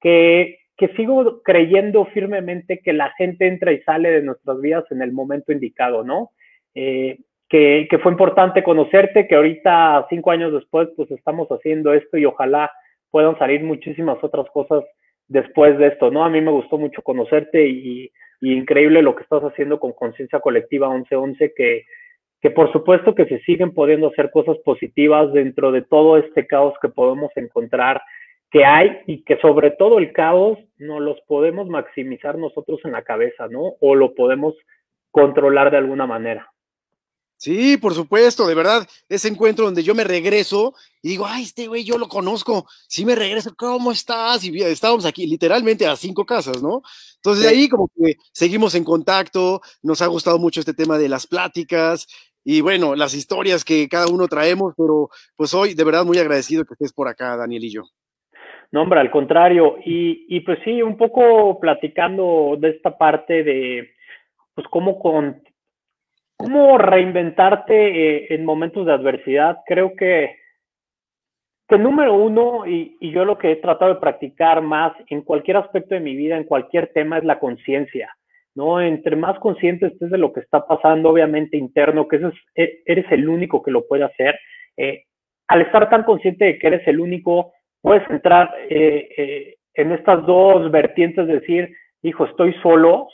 que, 0.00 0.58
que 0.76 0.88
sigo 0.88 1.42
creyendo 1.42 2.04
firmemente 2.06 2.78
que 2.78 2.92
la 2.92 3.10
gente 3.16 3.46
entra 3.46 3.72
y 3.72 3.80
sale 3.82 4.10
de 4.10 4.22
nuestras 4.22 4.60
vidas 4.60 4.84
en 4.90 5.02
el 5.02 5.12
momento 5.12 5.52
indicado, 5.52 6.04
¿no? 6.04 6.30
Eh, 6.74 7.18
que, 7.48 7.86
que, 7.90 7.98
fue 7.98 8.12
importante 8.12 8.62
conocerte, 8.62 9.26
que 9.26 9.34
ahorita, 9.34 10.06
cinco 10.08 10.30
años 10.30 10.52
después, 10.52 10.88
pues 10.96 11.10
estamos 11.10 11.48
haciendo 11.48 11.92
esto 11.92 12.16
y 12.16 12.24
ojalá 12.24 12.70
puedan 13.10 13.36
salir 13.38 13.62
muchísimas 13.62 14.22
otras 14.22 14.46
cosas 14.50 14.84
después 15.28 15.76
de 15.78 15.88
esto, 15.88 16.10
¿no? 16.10 16.24
A 16.24 16.30
mí 16.30 16.40
me 16.40 16.50
gustó 16.50 16.78
mucho 16.78 17.02
conocerte 17.02 17.66
y, 17.66 18.10
y 18.40 18.52
increíble 18.54 19.02
lo 19.02 19.14
que 19.14 19.24
estás 19.24 19.42
haciendo 19.42 19.78
con 19.78 19.92
Conciencia 19.92 20.40
Colectiva 20.40 20.88
1111, 20.94 21.52
que, 21.54 21.84
que 22.42 22.50
por 22.50 22.70
supuesto 22.72 23.14
que 23.14 23.24
se 23.26 23.38
siguen 23.42 23.72
pudiendo 23.72 24.08
hacer 24.08 24.32
cosas 24.32 24.58
positivas 24.64 25.32
dentro 25.32 25.70
de 25.70 25.82
todo 25.82 26.18
este 26.18 26.46
caos 26.46 26.74
que 26.82 26.88
podemos 26.88 27.30
encontrar 27.36 28.02
que 28.50 28.64
hay 28.64 28.98
y 29.06 29.22
que 29.22 29.38
sobre 29.38 29.70
todo 29.70 29.98
el 29.98 30.12
caos 30.12 30.58
no 30.76 30.98
los 30.98 31.18
podemos 31.26 31.68
maximizar 31.68 32.36
nosotros 32.36 32.80
en 32.84 32.92
la 32.92 33.02
cabeza, 33.02 33.46
¿no? 33.48 33.74
O 33.80 33.94
lo 33.94 34.14
podemos 34.14 34.54
controlar 35.12 35.70
de 35.70 35.78
alguna 35.78 36.06
manera. 36.06 36.52
Sí, 37.42 37.76
por 37.76 37.92
supuesto, 37.92 38.46
de 38.46 38.54
verdad, 38.54 38.88
ese 39.08 39.26
encuentro 39.26 39.64
donde 39.64 39.82
yo 39.82 39.96
me 39.96 40.04
regreso 40.04 40.74
y 41.02 41.08
digo, 41.08 41.26
ay, 41.26 41.42
este 41.42 41.66
güey 41.66 41.82
yo 41.82 41.98
lo 41.98 42.06
conozco, 42.06 42.68
sí 42.86 43.04
me 43.04 43.16
regreso, 43.16 43.52
¿cómo 43.56 43.90
estás? 43.90 44.44
Y 44.44 44.62
estábamos 44.62 45.06
aquí 45.06 45.26
literalmente 45.26 45.84
a 45.84 45.96
cinco 45.96 46.24
casas, 46.24 46.62
¿no? 46.62 46.82
Entonces 47.16 47.46
ahí 47.46 47.68
como 47.68 47.88
que 47.96 48.14
seguimos 48.30 48.76
en 48.76 48.84
contacto, 48.84 49.60
nos 49.82 50.02
ha 50.02 50.06
gustado 50.06 50.38
mucho 50.38 50.60
este 50.60 50.72
tema 50.72 50.98
de 50.98 51.08
las 51.08 51.26
pláticas, 51.26 52.06
y 52.44 52.60
bueno, 52.60 52.94
las 52.94 53.14
historias 53.14 53.64
que 53.64 53.88
cada 53.88 54.08
uno 54.08 54.26
traemos, 54.28 54.74
pero 54.76 55.08
pues 55.36 55.54
hoy 55.54 55.74
de 55.74 55.84
verdad 55.84 56.04
muy 56.04 56.18
agradecido 56.18 56.64
que 56.64 56.74
estés 56.74 56.92
por 56.92 57.08
acá, 57.08 57.36
Daniel 57.36 57.64
y 57.64 57.72
yo. 57.72 57.82
No, 58.72 58.82
hombre, 58.82 59.00
al 59.00 59.10
contrario. 59.10 59.76
Y, 59.84 60.26
y 60.28 60.40
pues 60.40 60.58
sí, 60.64 60.82
un 60.82 60.96
poco 60.96 61.60
platicando 61.60 62.56
de 62.58 62.70
esta 62.70 62.96
parte 62.96 63.44
de, 63.44 63.90
pues 64.54 64.66
cómo 64.68 64.98
con, 64.98 65.42
cómo 66.36 66.78
reinventarte 66.78 67.74
eh, 67.74 68.26
en 68.30 68.44
momentos 68.44 68.86
de 68.86 68.92
adversidad. 68.92 69.58
Creo 69.66 69.94
que, 69.94 70.36
que 71.68 71.78
número 71.78 72.14
uno, 72.14 72.66
y, 72.66 72.96
y, 72.98 73.12
yo 73.12 73.26
lo 73.26 73.36
que 73.36 73.52
he 73.52 73.56
tratado 73.56 73.94
de 73.94 74.00
practicar 74.00 74.62
más 74.62 74.94
en 75.08 75.20
cualquier 75.20 75.58
aspecto 75.58 75.94
de 75.94 76.00
mi 76.00 76.16
vida, 76.16 76.36
en 76.38 76.44
cualquier 76.44 76.92
tema, 76.94 77.18
es 77.18 77.24
la 77.24 77.38
conciencia, 77.38 78.16
¿no? 78.54 78.80
Entre 78.80 79.16
más 79.16 79.38
consciente 79.38 79.86
estés 79.86 80.10
de 80.10 80.18
lo 80.18 80.32
que 80.32 80.40
está 80.40 80.66
pasando, 80.66 81.10
obviamente 81.10 81.56
interno, 81.56 82.08
que 82.08 82.16
eso 82.16 82.28
es, 82.28 82.34
e, 82.54 82.82
eres 82.86 83.10
el 83.10 83.28
único 83.28 83.62
que 83.62 83.70
lo 83.70 83.86
puede 83.86 84.04
hacer, 84.04 84.38
eh, 84.76 85.04
al 85.48 85.62
estar 85.62 85.88
tan 85.90 86.04
consciente 86.04 86.44
de 86.44 86.58
que 86.58 86.66
eres 86.66 86.86
el 86.86 87.00
único, 87.00 87.52
puedes 87.80 88.08
entrar 88.10 88.50
eh, 88.68 89.08
eh, 89.16 89.54
en 89.74 89.92
estas 89.92 90.24
dos 90.26 90.70
vertientes, 90.70 91.26
de 91.26 91.40
decir, 91.40 91.74
hijo, 92.02 92.24
estoy 92.24 92.54
solo, 92.62 93.08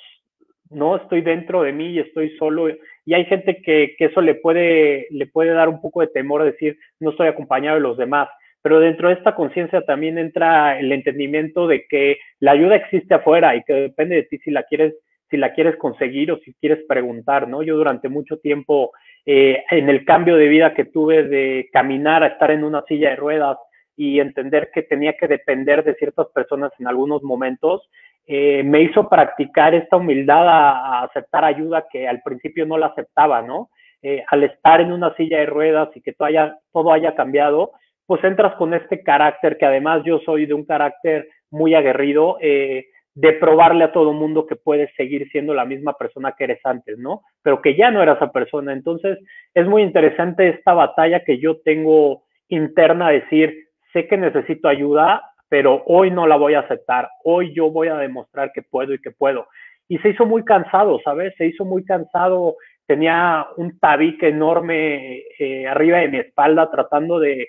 no 0.70 0.96
estoy 0.96 1.22
dentro 1.22 1.62
de 1.62 1.72
mí 1.72 1.90
y 1.90 2.00
estoy 2.00 2.36
solo. 2.36 2.68
Y 3.04 3.14
hay 3.14 3.24
gente 3.24 3.62
que, 3.62 3.94
que 3.96 4.06
eso 4.06 4.20
le 4.20 4.34
puede, 4.34 5.06
le 5.10 5.26
puede 5.26 5.50
dar 5.50 5.68
un 5.68 5.80
poco 5.80 6.00
de 6.00 6.08
temor, 6.08 6.44
decir, 6.44 6.78
no 7.00 7.10
estoy 7.10 7.28
acompañado 7.28 7.76
de 7.76 7.82
los 7.82 7.96
demás. 7.96 8.28
Pero 8.62 8.80
dentro 8.80 9.08
de 9.08 9.14
esta 9.14 9.34
conciencia 9.34 9.82
también 9.82 10.18
entra 10.18 10.78
el 10.78 10.92
entendimiento 10.92 11.66
de 11.66 11.86
que 11.88 12.18
la 12.40 12.52
ayuda 12.52 12.76
existe 12.76 13.14
afuera 13.14 13.56
y 13.56 13.62
que 13.62 13.72
depende 13.72 14.16
de 14.16 14.22
ti 14.24 14.38
si 14.38 14.50
la 14.50 14.64
quieres 14.64 14.94
si 15.30 15.36
la 15.36 15.52
quieres 15.52 15.76
conseguir 15.76 16.32
o 16.32 16.38
si 16.38 16.54
quieres 16.54 16.84
preguntar, 16.88 17.48
¿no? 17.48 17.62
Yo 17.62 17.76
durante 17.76 18.08
mucho 18.08 18.38
tiempo, 18.38 18.92
eh, 19.26 19.64
en 19.70 19.88
el 19.88 20.04
cambio 20.04 20.36
de 20.36 20.48
vida 20.48 20.74
que 20.74 20.84
tuve 20.84 21.24
de 21.24 21.68
caminar 21.72 22.22
a 22.22 22.28
estar 22.28 22.50
en 22.50 22.64
una 22.64 22.82
silla 22.88 23.10
de 23.10 23.16
ruedas 23.16 23.58
y 23.96 24.20
entender 24.20 24.70
que 24.72 24.82
tenía 24.82 25.14
que 25.14 25.26
depender 25.26 25.84
de 25.84 25.94
ciertas 25.94 26.28
personas 26.28 26.72
en 26.78 26.86
algunos 26.86 27.22
momentos, 27.22 27.88
eh, 28.30 28.62
me 28.62 28.82
hizo 28.82 29.08
practicar 29.08 29.74
esta 29.74 29.96
humildad 29.96 30.46
a, 30.46 31.02
aceptar 31.04 31.44
ayuda 31.44 31.86
que 31.90 32.06
al 32.06 32.20
principio 32.22 32.66
no 32.66 32.76
la 32.76 32.88
aceptaba, 32.88 33.40
¿no? 33.40 33.70
Eh, 34.02 34.22
al 34.28 34.44
estar 34.44 34.80
en 34.82 34.92
una 34.92 35.14
silla 35.16 35.38
de 35.38 35.46
ruedas 35.46 35.88
y 35.96 36.02
que 36.02 36.12
todo 36.12 36.28
haya, 36.28 36.58
todo 36.72 36.92
haya 36.92 37.14
cambiado, 37.14 37.72
pues 38.06 38.22
entras 38.22 38.54
con 38.56 38.74
este 38.74 39.02
carácter 39.02 39.56
que 39.56 39.66
además 39.66 40.02
yo 40.04 40.20
soy 40.20 40.46
de 40.46 40.54
un 40.54 40.64
carácter 40.64 41.26
muy 41.50 41.74
aguerrido, 41.74 42.36
eh, 42.40 42.86
de 43.20 43.32
probarle 43.32 43.82
a 43.82 43.90
todo 43.90 44.12
mundo 44.12 44.46
que 44.46 44.54
puedes 44.54 44.94
seguir 44.94 45.28
siendo 45.32 45.52
la 45.52 45.64
misma 45.64 45.94
persona 45.94 46.36
que 46.38 46.44
eres 46.44 46.60
antes, 46.62 46.96
¿no? 46.98 47.22
Pero 47.42 47.60
que 47.60 47.74
ya 47.74 47.90
no 47.90 48.00
era 48.00 48.12
esa 48.12 48.30
persona. 48.30 48.72
Entonces, 48.72 49.18
es 49.54 49.66
muy 49.66 49.82
interesante 49.82 50.48
esta 50.48 50.72
batalla 50.72 51.24
que 51.24 51.40
yo 51.40 51.58
tengo 51.62 52.22
interna, 52.46 53.10
decir, 53.10 53.70
sé 53.92 54.06
que 54.06 54.16
necesito 54.16 54.68
ayuda, 54.68 55.20
pero 55.48 55.82
hoy 55.86 56.12
no 56.12 56.28
la 56.28 56.36
voy 56.36 56.54
a 56.54 56.60
aceptar, 56.60 57.08
hoy 57.24 57.52
yo 57.52 57.72
voy 57.72 57.88
a 57.88 57.96
demostrar 57.96 58.52
que 58.52 58.62
puedo 58.62 58.94
y 58.94 59.00
que 59.00 59.10
puedo. 59.10 59.48
Y 59.88 59.98
se 59.98 60.10
hizo 60.10 60.24
muy 60.24 60.44
cansado, 60.44 61.00
¿sabes? 61.02 61.34
Se 61.36 61.46
hizo 61.46 61.64
muy 61.64 61.84
cansado, 61.84 62.54
tenía 62.86 63.48
un 63.56 63.80
tabique 63.80 64.28
enorme 64.28 65.24
eh, 65.40 65.66
arriba 65.66 65.98
de 65.98 66.08
mi 66.08 66.18
espalda 66.18 66.70
tratando 66.70 67.18
de, 67.18 67.48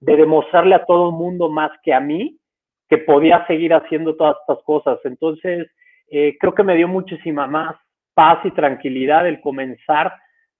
de 0.00 0.16
demostrarle 0.16 0.74
a 0.74 0.84
todo 0.84 1.10
el 1.10 1.14
mundo 1.14 1.48
más 1.50 1.70
que 1.84 1.94
a 1.94 2.00
mí 2.00 2.36
que 2.94 2.98
podía 2.98 3.44
seguir 3.46 3.74
haciendo 3.74 4.14
todas 4.14 4.36
estas 4.40 4.62
cosas. 4.64 4.98
Entonces, 5.04 5.68
eh, 6.10 6.36
creo 6.38 6.54
que 6.54 6.62
me 6.62 6.76
dio 6.76 6.86
muchísima 6.86 7.46
más 7.46 7.74
paz 8.14 8.38
y 8.44 8.50
tranquilidad 8.52 9.26
el 9.26 9.40
comenzar 9.40 10.12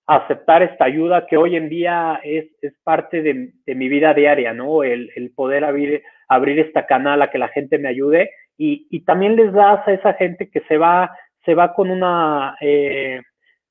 a 0.06 0.16
aceptar 0.16 0.62
esta 0.62 0.84
ayuda 0.84 1.26
que 1.26 1.36
hoy 1.36 1.54
en 1.54 1.68
día 1.68 2.20
es, 2.24 2.46
es 2.60 2.74
parte 2.82 3.22
de, 3.22 3.52
mi 3.74 3.88
vida 3.88 4.12
diaria, 4.12 4.52
¿no? 4.52 4.82
El, 4.82 5.10
el 5.14 5.30
poder 5.30 5.64
abrir, 5.64 6.02
abrir 6.28 6.58
esta 6.58 6.86
canal 6.86 7.22
a 7.22 7.30
que 7.30 7.38
la 7.38 7.48
gente 7.48 7.78
me 7.78 7.88
ayude 7.88 8.30
y, 8.58 8.88
y 8.90 9.04
también 9.04 9.36
les 9.36 9.52
das 9.52 9.86
a 9.86 9.92
esa 9.92 10.14
gente 10.14 10.50
que 10.50 10.60
se 10.62 10.76
va, 10.76 11.16
se 11.44 11.54
va 11.54 11.72
con 11.72 11.90
una, 11.90 12.56
eh, 12.60 13.22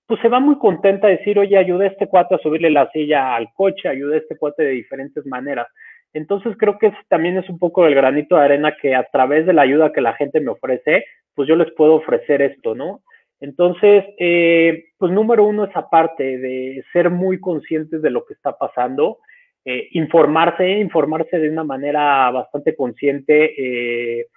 pues 0.06 0.22
se 0.22 0.30
va 0.30 0.40
muy 0.40 0.58
contenta 0.58 1.08
a 1.08 1.12
decir, 1.12 1.38
oye, 1.38 1.58
ayudé 1.58 1.86
a 1.86 1.90
este 1.90 2.08
cuate 2.08 2.36
a 2.36 2.40
subirle 2.40 2.70
la 2.70 2.90
silla 2.92 3.36
al 3.36 3.52
coche, 3.54 3.90
ayudé 3.90 4.16
a 4.16 4.20
este 4.20 4.38
cuate 4.38 4.64
de 4.64 4.72
diferentes 4.72 5.26
maneras. 5.26 5.68
Entonces 6.14 6.56
creo 6.58 6.78
que 6.78 6.94
también 7.10 7.38
es 7.38 7.50
un 7.50 7.58
poco 7.58 7.86
el 7.86 7.96
granito 7.96 8.36
de 8.36 8.44
arena 8.44 8.76
que 8.80 8.96
a 8.96 9.04
través 9.12 9.46
de 9.46 9.54
la 9.54 9.64
ayuda 9.64 9.92
que 9.92 10.02
la 10.02 10.14
gente 10.14 10.40
me 10.40 10.52
ofrece, 10.52 11.06
pues 11.34 11.48
yo 11.48 11.56
les 11.56 11.72
puedo 11.74 11.96
ofrecer 11.96 12.42
esto, 12.42 12.76
¿no? 12.76 13.02
Entonces, 13.40 14.06
eh, 14.20 14.86
pues 14.98 15.12
número 15.12 15.44
uno 15.44 15.66
es 15.66 15.76
aparte 15.76 16.38
de 16.38 16.84
ser 16.94 17.10
muy 17.10 17.42
conscientes 17.42 18.02
de 18.02 18.10
lo 18.10 18.26
que 18.26 18.36
está 18.36 18.58
pasando, 18.58 19.18
eh, 19.66 19.90
informarse, 19.92 20.80
informarse 20.80 21.40
de 21.40 21.50
una 21.50 21.64
manera 21.64 22.30
bastante 22.32 22.76
consciente, 22.76 23.54
eh, 23.58 24.28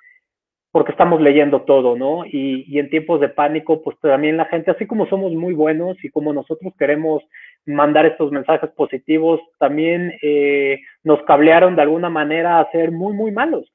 porque 0.73 0.92
estamos 0.92 1.21
leyendo 1.21 1.62
todo, 1.62 1.97
¿no? 1.97 2.26
Y, 2.26 2.64
y, 2.68 2.78
en 2.78 2.90
tiempos 2.90 3.21
de 3.21 3.28
pánico, 3.28 3.83
pues 3.83 3.97
también 4.00 4.37
la 4.37 4.47
gente, 4.47 4.71
así 4.73 4.87
como 4.87 5.06
somos 5.06 5.33
muy 5.33 5.54
buenos 5.54 6.02
y 6.04 6.11
como 6.11 6.33
nosotros 6.33 6.75
queremos 6.78 7.23
mandar 7.66 8.06
estos 8.06 8.30
mensajes 8.32 8.70
positivos, 8.70 9.40
también 9.58 10.12
eh, 10.23 10.80
nos 11.02 11.23
cablearon 11.25 11.76
de 11.76 11.82
alguna 11.82 12.08
manera 12.08 12.61
a 12.61 12.70
ser 12.70 12.92
muy, 12.92 13.12
muy 13.12 13.32
malos, 13.32 13.70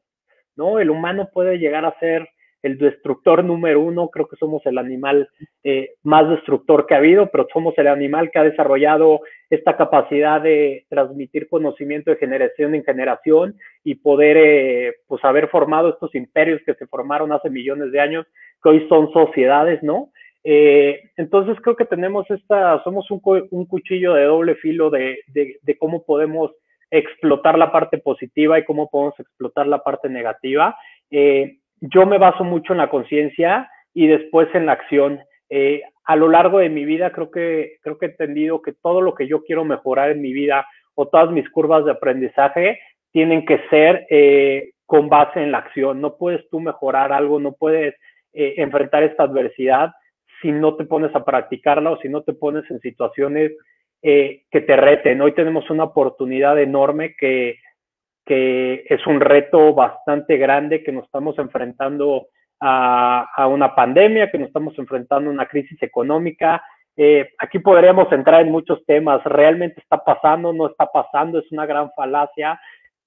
¿no? 0.56 0.80
El 0.80 0.90
humano 0.90 1.30
puede 1.34 1.60
llegar 1.60 1.86
a 1.86 1.98
ser 2.00 2.28
el 2.64 2.78
destructor 2.78 3.44
número 3.44 3.82
uno, 3.82 4.10
creo 4.10 4.28
que 4.28 4.36
somos 4.36 4.64
el 4.66 4.78
animal 4.78 5.28
eh, 5.64 5.96
más 6.04 6.30
destructor 6.30 6.86
que 6.86 6.94
ha 6.94 6.98
habido, 6.98 7.30
pero 7.32 7.48
somos 7.52 7.76
el 7.78 7.88
animal 7.88 8.30
que 8.32 8.40
ha 8.40 8.44
desarrollado 8.44 9.22
esta 9.50 9.76
capacidad 9.76 10.42
de 10.42 10.86
transmitir 10.90 11.50
conocimiento 11.50 12.12
de 12.12 12.18
generación 12.18 12.76
en 12.76 12.84
generación 12.84 13.56
y 13.84 13.96
poder 13.96 14.38
eh, 14.38 14.96
pues 15.08 15.24
haber 15.26 15.50
formado 15.50 15.90
estos 15.90 16.14
imperios 16.14 16.62
que 16.66 16.76
se 16.76 16.88
formaron 16.88 17.32
hace 17.32 17.50
millones 17.50 17.92
de 17.92 18.00
años, 18.00 18.28
que 18.62 18.70
hoy 18.70 18.88
son 18.88 19.12
sociedades, 19.12 19.82
¿no? 19.82 20.12
Eh, 20.44 21.12
entonces 21.18 21.58
creo 21.62 21.76
que 21.76 21.86
tenemos 21.86 22.30
esta, 22.32 22.82
somos 22.84 23.10
un, 23.12 23.22
un 23.52 23.66
cuchillo 23.66 24.14
de 24.14 24.24
doble 24.24 24.56
filo 24.56 24.90
de, 24.90 25.20
cómo 25.80 26.04
podemos 26.04 26.52
explotar 26.90 27.58
la 27.58 27.72
parte 27.72 28.00
positiva 28.00 28.60
y 28.60 28.66
cómo 28.66 28.90
podemos 28.90 29.20
explotar 29.20 29.68
la 29.68 29.84
parte 29.84 30.10
negativa. 30.10 30.76
Eh, 31.10 31.58
yo 31.80 32.06
me 32.06 32.18
baso 32.18 32.44
mucho 32.44 32.74
en 32.74 32.80
la 32.80 32.90
conciencia 32.90 33.70
y 33.94 34.08
después 34.08 34.48
en 34.54 34.66
la 34.66 34.74
acción. 34.74 35.20
Eh, 35.50 35.82
a 36.06 36.16
lo 36.16 36.28
largo 36.28 36.60
de 36.60 36.70
mi 36.70 36.86
vida 36.86 37.12
creo 37.12 37.30
que, 37.32 37.78
creo 37.82 37.98
que 37.98 38.08
he 38.08 38.10
entendido 38.10 38.62
que 38.62 38.74
todo 38.74 39.02
lo 39.02 39.14
que 39.14 39.28
yo 39.28 39.44
quiero 39.44 39.64
mejorar 39.64 40.12
en 40.12 40.22
mi 40.22 40.34
vida 40.34 40.66
o 40.96 41.08
todas 41.08 41.32
mis 41.32 41.50
curvas 41.50 41.86
de 41.86 41.92
aprendizaje 41.92 42.80
tienen 43.12 43.46
que 43.46 43.60
ser 43.70 44.06
eh, 44.10 44.72
con 44.86 45.08
base 45.08 45.42
en 45.42 45.52
la 45.52 45.60
acción. 45.60 46.02
No 46.02 46.18
puedes 46.18 46.48
tú 46.50 46.60
mejorar 46.60 47.14
algo, 47.14 47.40
no 47.40 47.54
puedes 47.54 47.96
enfrentar 48.34 49.04
esta 49.04 49.24
adversidad 49.24 49.92
si 50.42 50.52
no 50.52 50.76
te 50.76 50.86
pones 50.86 51.14
a 51.16 51.24
practicarla 51.24 51.92
o 51.92 51.98
si 51.98 52.10
no 52.10 52.22
te 52.24 52.34
pones 52.34 52.70
en 52.72 52.80
situaciones 52.80 53.52
eh, 54.02 54.44
que 54.50 54.62
te 54.62 54.76
reten. 54.76 55.22
Hoy 55.22 55.34
tenemos 55.34 55.70
una 55.70 55.86
oportunidad 55.86 56.60
enorme 56.60 57.16
que 57.18 57.58
que 58.26 58.86
es 58.88 59.06
un 59.08 59.20
reto 59.20 59.74
bastante 59.74 60.38
grande, 60.38 60.84
que 60.84 60.92
nos 60.92 61.06
estamos 61.06 61.38
enfrentando 61.40 62.28
a, 62.60 63.28
a 63.36 63.48
una 63.48 63.76
pandemia, 63.76 64.30
que 64.30 64.38
nos 64.38 64.48
estamos 64.48 64.78
enfrentando 64.78 65.30
a 65.30 65.34
una 65.34 65.48
crisis 65.48 65.82
económica. 65.82 66.64
Eh, 66.96 67.30
aquí 67.40 67.60
podríamos 67.60 68.12
entrar 68.12 68.42
en 68.42 68.52
muchos 68.52 68.86
temas, 68.86 69.24
realmente 69.24 69.82
está 69.82 70.04
pasando, 70.04 70.54
no 70.54 70.68
está 70.68 70.86
pasando, 70.86 71.40
es 71.40 71.52
una 71.52 71.66
gran 71.66 71.92
falacia. 71.96 72.60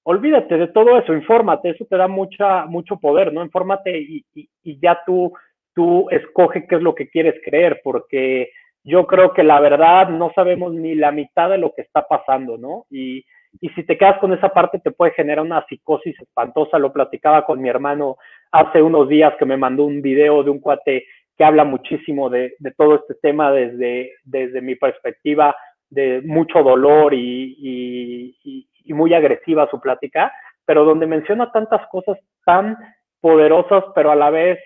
Olvídate 0.03 0.57
de 0.57 0.67
todo 0.67 0.97
eso, 0.99 1.13
infórmate, 1.13 1.69
eso 1.69 1.85
te 1.85 1.97
da 1.97 2.07
mucha, 2.07 2.65
mucho 2.65 2.97
poder, 2.97 3.33
¿no? 3.33 3.43
Infórmate 3.43 3.97
y, 3.97 4.25
y, 4.35 4.49
y 4.63 4.79
ya 4.79 5.01
tú, 5.05 5.33
tú 5.75 6.07
escoge 6.09 6.65
qué 6.67 6.75
es 6.75 6.81
lo 6.81 6.95
que 6.95 7.09
quieres 7.09 7.35
creer, 7.43 7.81
porque 7.83 8.49
yo 8.83 9.05
creo 9.05 9.33
que 9.33 9.43
la 9.43 9.59
verdad 9.59 10.09
no 10.09 10.31
sabemos 10.33 10.73
ni 10.73 10.95
la 10.95 11.11
mitad 11.11 11.49
de 11.49 11.57
lo 11.57 11.73
que 11.73 11.81
está 11.81 12.07
pasando, 12.07 12.57
¿no? 12.57 12.85
Y, 12.89 13.25
y 13.61 13.69
si 13.69 13.83
te 13.83 13.97
quedas 13.97 14.19
con 14.19 14.33
esa 14.33 14.49
parte 14.49 14.79
te 14.79 14.91
puede 14.91 15.13
generar 15.13 15.45
una 15.45 15.65
psicosis 15.67 16.19
espantosa. 16.19 16.79
Lo 16.79 16.93
platicaba 16.93 17.45
con 17.45 17.61
mi 17.61 17.69
hermano 17.69 18.17
hace 18.51 18.81
unos 18.81 19.07
días 19.09 19.33
que 19.37 19.45
me 19.45 19.57
mandó 19.57 19.85
un 19.85 20.01
video 20.01 20.43
de 20.43 20.49
un 20.49 20.59
cuate 20.59 21.05
que 21.37 21.43
habla 21.43 21.63
muchísimo 21.63 22.29
de, 22.29 22.55
de 22.59 22.71
todo 22.71 22.95
este 22.95 23.15
tema 23.15 23.51
desde, 23.51 24.13
desde 24.23 24.61
mi 24.61 24.75
perspectiva 24.75 25.55
de 25.89 26.21
mucho 26.25 26.63
dolor 26.63 27.13
y, 27.13 27.55
y, 27.59 28.67
y, 28.83 28.93
muy 28.93 29.13
agresiva 29.13 29.69
su 29.69 29.79
plática, 29.79 30.31
pero 30.65 30.85
donde 30.85 31.07
menciona 31.07 31.51
tantas 31.51 31.85
cosas 31.87 32.17
tan 32.45 32.77
poderosas, 33.19 33.83
pero 33.93 34.11
a 34.11 34.15
la 34.15 34.29
vez 34.29 34.59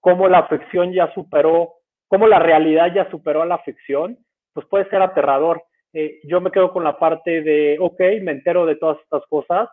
cómo 0.00 0.28
la 0.28 0.46
ficción 0.48 0.92
ya 0.92 1.12
superó, 1.14 1.74
cómo 2.08 2.26
la 2.26 2.38
realidad 2.38 2.92
ya 2.94 3.10
superó 3.10 3.42
a 3.42 3.46
la 3.46 3.58
ficción, 3.58 4.18
pues 4.52 4.66
puede 4.66 4.88
ser 4.90 5.02
aterrador 5.02 5.62
eh, 5.92 6.20
yo 6.24 6.40
me 6.40 6.50
quedo 6.50 6.72
con 6.72 6.84
la 6.84 6.98
parte 6.98 7.42
de, 7.42 7.76
ok, 7.80 7.98
me 8.22 8.32
entero 8.32 8.66
de 8.66 8.76
todas 8.76 8.98
estas 9.02 9.22
cosas, 9.28 9.68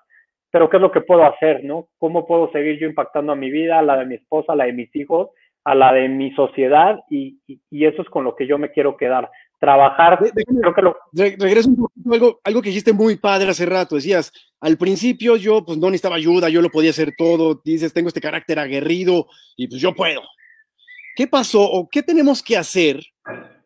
pero 0.52 0.70
¿qué 0.70 0.78
es 0.78 0.82
lo 0.82 0.92
que 0.92 1.02
puedo 1.02 1.26
hacer, 1.26 1.64
no? 1.64 1.90
¿Cómo 1.98 2.26
puedo 2.26 2.52
seguir 2.52 2.80
yo 2.80 2.88
impactando 2.88 3.34
a 3.34 3.36
mi 3.36 3.52
vida, 3.52 3.80
a 3.80 3.82
la 3.82 3.98
de 3.98 4.06
mi 4.06 4.16
esposa, 4.16 4.54
a 4.54 4.56
la 4.56 4.66
de 4.66 4.74
mis 4.74 4.96
hijos, 4.96 5.30
a 5.66 5.76
la 5.76 5.92
de 5.92 6.08
mi 6.08 6.34
sociedad? 6.34 7.00
Y, 7.10 7.40
y, 7.48 7.60
y 7.70 7.86
eso 7.86 8.02
es 8.02 8.10
con 8.10 8.24
lo 8.24 8.36
que 8.36 8.48
yo 8.48 8.58
me 8.58 8.72
quiero 8.72 8.96
quedar. 8.96 9.30
Trabajar, 9.60 10.20
Déjame, 10.22 10.62
creo 10.62 10.74
que 10.74 10.82
lo... 10.82 10.98
Regreso 11.14 11.70
un 11.70 11.76
poquito 11.76 12.14
algo, 12.14 12.40
algo 12.44 12.62
que 12.62 12.70
dijiste 12.70 12.94
muy 12.94 13.18
padre 13.18 13.50
hace 13.50 13.66
rato, 13.66 13.96
decías, 13.96 14.32
al 14.60 14.78
principio 14.78 15.36
yo 15.36 15.64
pues 15.66 15.78
no 15.78 15.88
necesitaba 15.90 16.16
ayuda, 16.16 16.50
yo 16.50 16.62
lo 16.62 16.72
podía 16.72 16.90
hacer 16.90 17.14
todo, 17.18 17.62
dices, 17.64 17.94
tengo 17.94 18.08
este 18.08 18.22
carácter 18.22 18.60
aguerrido 18.60 19.28
y 19.56 19.68
pues 19.68 19.82
yo 19.82 19.94
puedo. 19.94 20.22
¿Qué 21.16 21.28
pasó 21.28 21.62
o 21.62 21.88
qué 21.90 22.04
tenemos 22.04 22.42
que 22.42 22.58
hacer 22.58 23.06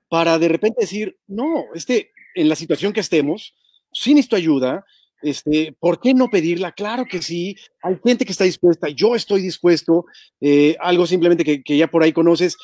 para 0.10 0.38
de 0.40 0.48
repente 0.48 0.82
decir, 0.82 1.18
no, 1.28 1.66
este, 1.74 2.12
en 2.36 2.50
la 2.50 2.56
situación 2.56 2.94
que 2.94 3.00
estemos, 3.00 3.56
sí 3.94 4.14
necesito 4.14 4.36
ayuda, 4.36 4.86
Este, 5.22 5.76
¿Por 5.80 6.00
qué 6.00 6.14
no 6.14 6.30
pedirla? 6.30 6.72
Claro 6.72 7.04
que 7.06 7.22
sí, 7.22 7.58
hay 7.84 7.98
gente 8.06 8.24
que 8.26 8.32
está 8.32 8.46
dispuesta, 8.46 8.88
yo 8.88 9.16
estoy 9.16 9.42
dispuesto, 9.42 10.06
eh, 10.40 10.78
algo 10.80 11.06
simplemente 11.06 11.44
que, 11.44 11.78
ya 11.78 11.88
por 11.88 12.04
ahí 12.04 12.14
conoces, 12.14 12.56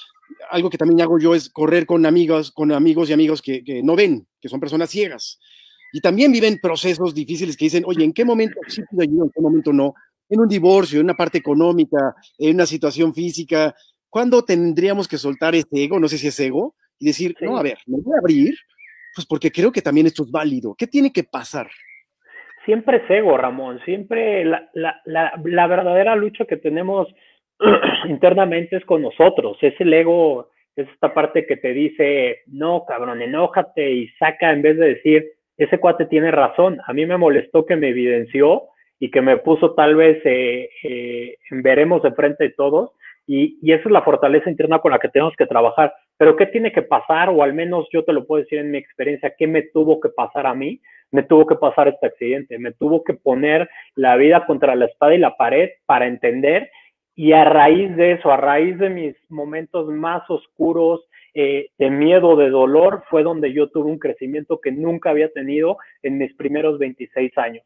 algo 0.50 0.70
que 0.70 0.78
también 0.78 1.02
hago 1.02 1.20
yo 1.20 1.36
es 1.36 1.50
correr 1.50 1.86
con 1.86 2.06
amigos, 2.06 2.52
con 2.52 2.72
amigos 2.72 3.10
y 3.10 3.14
amigos 3.14 3.42
que 3.42 3.82
no 3.84 3.96
ven, 3.96 4.26
que 4.40 4.50
son 4.50 4.60
personas 4.60 4.90
ciegas. 4.90 5.40
Y 5.96 6.02
también 6.02 6.30
viven 6.30 6.60
procesos 6.62 7.16
difíciles 7.16 7.56
que 7.56 7.68
dicen, 7.68 7.84
oye, 7.86 8.04
¿en 8.04 8.12
qué 8.12 8.26
momento 8.26 8.60
sí 8.68 8.82
pido 8.92 9.02
ayuda, 9.02 9.24
en 9.24 9.32
qué 9.34 9.40
momento 9.40 9.72
no? 9.72 9.94
En 10.28 10.42
un 10.42 10.48
divorcio, 10.50 11.00
en 11.00 11.06
una 11.06 11.14
parte 11.14 11.38
económica, 11.38 12.14
en 12.38 12.56
una 12.56 12.66
situación 12.66 13.14
física, 13.14 13.74
¿cuándo 14.10 14.44
tendríamos 14.44 15.08
que 15.08 15.18
soltar 15.18 15.56
ese 15.56 15.70
ego? 15.72 15.98
No 15.98 16.10
sé 16.10 16.18
si 16.18 16.28
es 16.28 16.38
ego, 16.38 16.76
y 17.00 17.06
decir, 17.06 17.34
sí. 17.40 17.46
no, 17.46 17.58
a 17.58 17.64
ver, 17.64 17.78
me 17.88 18.02
voy 18.02 18.14
a 18.14 18.20
abrir, 18.20 18.58
pues 19.16 19.26
porque 19.26 19.50
creo 19.54 19.72
que 19.72 19.82
también 19.82 20.06
esto 20.06 20.24
es 20.24 20.32
válido. 20.32 20.76
¿Qué 20.78 20.86
tiene 20.86 21.14
que 21.14 21.24
pasar? 21.24 21.70
Siempre 22.66 22.98
es 22.98 23.10
ego, 23.10 23.38
Ramón. 23.38 23.80
Siempre 23.86 24.44
la, 24.44 24.70
la, 24.74 25.00
la, 25.06 25.32
la 25.46 25.68
verdadera 25.68 26.18
lucha 26.18 26.44
que 26.44 26.58
tenemos 26.58 27.08
internamente 28.10 28.76
es 28.76 28.84
con 28.84 29.02
nosotros. 29.02 29.58
Es 29.62 29.80
el 29.80 29.94
ego, 29.94 30.50
es 30.76 30.90
esta 30.90 31.14
parte 31.14 31.46
que 31.48 31.56
te 31.56 31.72
dice, 31.72 32.40
no, 32.48 32.84
cabrón, 32.86 33.22
enójate 33.22 33.90
y 33.94 34.10
saca 34.20 34.52
en 34.52 34.62
vez 34.62 34.78
de 34.78 34.88
decir, 34.96 35.35
ese 35.58 35.80
cuate 35.80 36.06
tiene 36.06 36.32
razón. 36.32 36.80
A 36.86 36.94
mí 36.94 37.06
me 37.06 37.18
molestó 37.18 37.66
que 37.66 37.76
me 37.76 37.90
evidenció 37.90 38.64
y 39.00 39.12
que 39.12 39.22
me 39.22 39.38
puso 39.38 39.74
tal 39.74 39.96
vez 39.96 40.22
eh, 40.26 40.70
eh, 40.84 41.36
veremos 41.52 42.02
de 42.04 42.12
frente 42.12 42.46
de 42.46 42.50
todos. 42.52 42.92
Y, 43.28 43.58
y, 43.62 43.72
esa 43.72 43.86
es 43.86 43.92
la 43.92 44.04
fortaleza 44.04 44.52
interna 44.52 44.80
con 44.80 44.92
la 44.92 45.00
que 45.00 45.10
tenemos 45.10 45.36
que 45.36 45.48
trabajar. 45.48 45.94
Pero 46.18 46.36
¿qué 46.36 46.46
tiene 46.46 46.72
que 46.72 46.84
pasar? 46.84 47.30
O 47.30 47.42
al 47.42 47.54
menos 47.54 47.88
yo 47.92 48.04
te 48.04 48.14
lo 48.14 48.26
puedo 48.26 48.44
decir 48.44 48.60
en 48.60 48.70
mi 48.70 48.78
experiencia, 48.78 49.34
¿qué 49.36 49.48
me 49.48 49.64
tuvo 49.64 50.00
que 50.00 50.10
pasar 50.10 50.46
a 50.46 50.54
mí? 50.54 50.80
Me 51.12 51.24
tuvo 51.24 51.48
que 51.48 51.56
pasar 51.56 51.88
este 51.88 52.06
accidente, 52.06 52.60
me 52.60 52.74
tuvo 52.74 53.04
que 53.04 53.14
poner 53.16 53.68
la 53.96 54.16
vida 54.16 54.46
contra 54.46 54.76
la 54.76 54.86
espada 54.86 55.16
y 55.16 55.18
la 55.18 55.36
pared 55.38 55.70
para 55.88 56.06
entender. 56.06 56.70
Y 57.16 57.32
a 57.32 57.46
raíz 57.46 57.96
de 57.96 58.14
eso, 58.14 58.32
a 58.32 58.38
raíz 58.38 58.78
de 58.78 58.90
mis 58.90 59.16
momentos 59.30 59.88
más 59.88 60.30
oscuros, 60.30 61.02
eh, 61.38 61.68
de 61.78 61.90
miedo, 61.90 62.38
de 62.38 62.50
dolor, 62.50 63.04
fue 63.10 63.22
donde 63.22 63.52
yo 63.52 63.68
tuve 63.68 63.92
un 63.92 64.00
crecimiento 64.00 64.62
que 64.62 64.72
nunca 64.72 65.10
había 65.10 65.30
tenido 65.34 65.78
en 66.02 66.18
mis 66.18 66.34
primeros 66.36 66.80
26 66.80 67.38
años. 67.38 67.64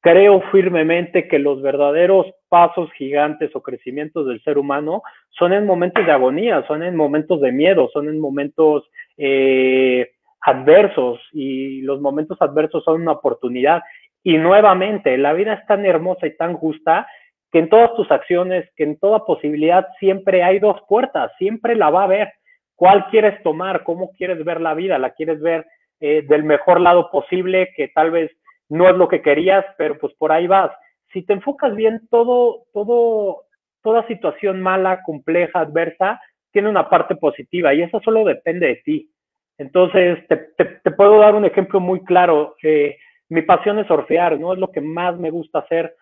Creo 0.00 0.42
firmemente 0.52 1.26
que 1.26 1.40
los 1.40 1.60
verdaderos 1.60 2.26
pasos 2.48 2.88
gigantes 2.92 3.50
o 3.56 3.62
crecimientos 3.62 4.26
del 4.28 4.40
ser 4.44 4.58
humano 4.58 5.02
son 5.30 5.52
en 5.52 5.66
momentos 5.66 6.06
de 6.06 6.12
agonía, 6.12 6.64
son 6.68 6.84
en 6.84 6.94
momentos 6.94 7.40
de 7.40 7.50
miedo, 7.50 7.90
son 7.92 8.08
en 8.08 8.20
momentos 8.20 8.88
eh, 9.16 10.10
adversos 10.42 11.20
y 11.32 11.80
los 11.82 12.00
momentos 12.00 12.36
adversos 12.40 12.84
son 12.84 13.02
una 13.02 13.12
oportunidad. 13.12 13.82
Y 14.22 14.38
nuevamente, 14.38 15.18
la 15.18 15.32
vida 15.32 15.54
es 15.54 15.66
tan 15.66 15.84
hermosa 15.84 16.28
y 16.28 16.36
tan 16.36 16.54
justa 16.54 17.08
que 17.50 17.58
en 17.58 17.68
todas 17.68 17.92
tus 17.96 18.08
acciones, 18.12 18.70
que 18.76 18.84
en 18.84 18.98
toda 19.00 19.24
posibilidad 19.24 19.84
siempre 19.98 20.44
hay 20.44 20.60
dos 20.60 20.80
puertas, 20.88 21.32
siempre 21.38 21.74
la 21.74 21.90
va 21.90 22.02
a 22.02 22.04
haber. 22.04 22.32
¿Cuál 22.76 23.06
quieres 23.10 23.42
tomar? 23.42 23.84
¿Cómo 23.84 24.10
quieres 24.12 24.44
ver 24.44 24.60
la 24.60 24.74
vida? 24.74 24.98
¿La 24.98 25.10
quieres 25.10 25.40
ver 25.40 25.66
eh, 26.00 26.24
del 26.28 26.44
mejor 26.44 26.80
lado 26.80 27.10
posible, 27.10 27.72
que 27.76 27.88
tal 27.88 28.10
vez 28.10 28.30
no 28.68 28.88
es 28.88 28.96
lo 28.96 29.08
que 29.08 29.22
querías, 29.22 29.64
pero 29.78 29.98
pues 29.98 30.12
por 30.14 30.32
ahí 30.32 30.46
vas? 30.46 30.70
Si 31.12 31.22
te 31.22 31.32
enfocas 31.32 31.74
bien, 31.76 32.08
todo, 32.10 32.64
todo, 32.72 33.44
toda 33.82 34.06
situación 34.08 34.60
mala, 34.60 35.02
compleja, 35.02 35.60
adversa, 35.60 36.20
tiene 36.50 36.68
una 36.68 36.88
parte 36.88 37.16
positiva 37.16 37.74
y 37.74 37.82
eso 37.82 38.00
solo 38.04 38.24
depende 38.24 38.66
de 38.66 38.76
ti. 38.76 39.10
Entonces, 39.58 40.18
te, 40.28 40.90
puedo 40.92 41.18
dar 41.18 41.34
un 41.34 41.44
ejemplo 41.44 41.80
muy 41.80 42.02
claro. 42.04 42.56
Eh, 42.62 42.96
mi 43.28 43.42
pasión 43.42 43.78
es 43.78 43.86
surfear, 43.86 44.38
¿no? 44.38 44.52
Es 44.52 44.58
lo 44.58 44.70
que 44.70 44.80
más 44.80 45.16
me 45.18 45.30
gusta 45.30 45.60
hacer. 45.60 45.94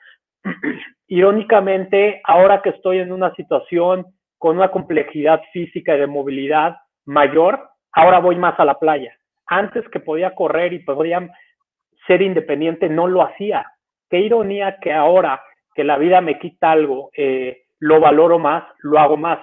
Irónicamente, 1.08 2.20
ahora 2.24 2.62
que 2.62 2.70
estoy 2.70 2.98
en 2.98 3.12
una 3.12 3.34
situación 3.34 4.06
con 4.42 4.56
una 4.56 4.72
complejidad 4.72 5.40
física 5.52 5.94
y 5.94 6.00
de 6.00 6.08
movilidad 6.08 6.74
mayor, 7.04 7.60
ahora 7.92 8.18
voy 8.18 8.34
más 8.34 8.58
a 8.58 8.64
la 8.64 8.76
playa. 8.76 9.16
Antes 9.46 9.88
que 9.90 10.00
podía 10.00 10.34
correr 10.34 10.72
y 10.72 10.80
podía 10.80 11.30
ser 12.08 12.22
independiente, 12.22 12.88
no 12.88 13.06
lo 13.06 13.22
hacía. 13.22 13.64
Qué 14.10 14.18
ironía 14.18 14.78
que 14.80 14.92
ahora 14.92 15.40
que 15.76 15.84
la 15.84 15.96
vida 15.96 16.20
me 16.20 16.40
quita 16.40 16.72
algo, 16.72 17.10
eh, 17.16 17.66
lo 17.78 18.00
valoro 18.00 18.40
más, 18.40 18.64
lo 18.80 18.98
hago 18.98 19.16
más. 19.16 19.38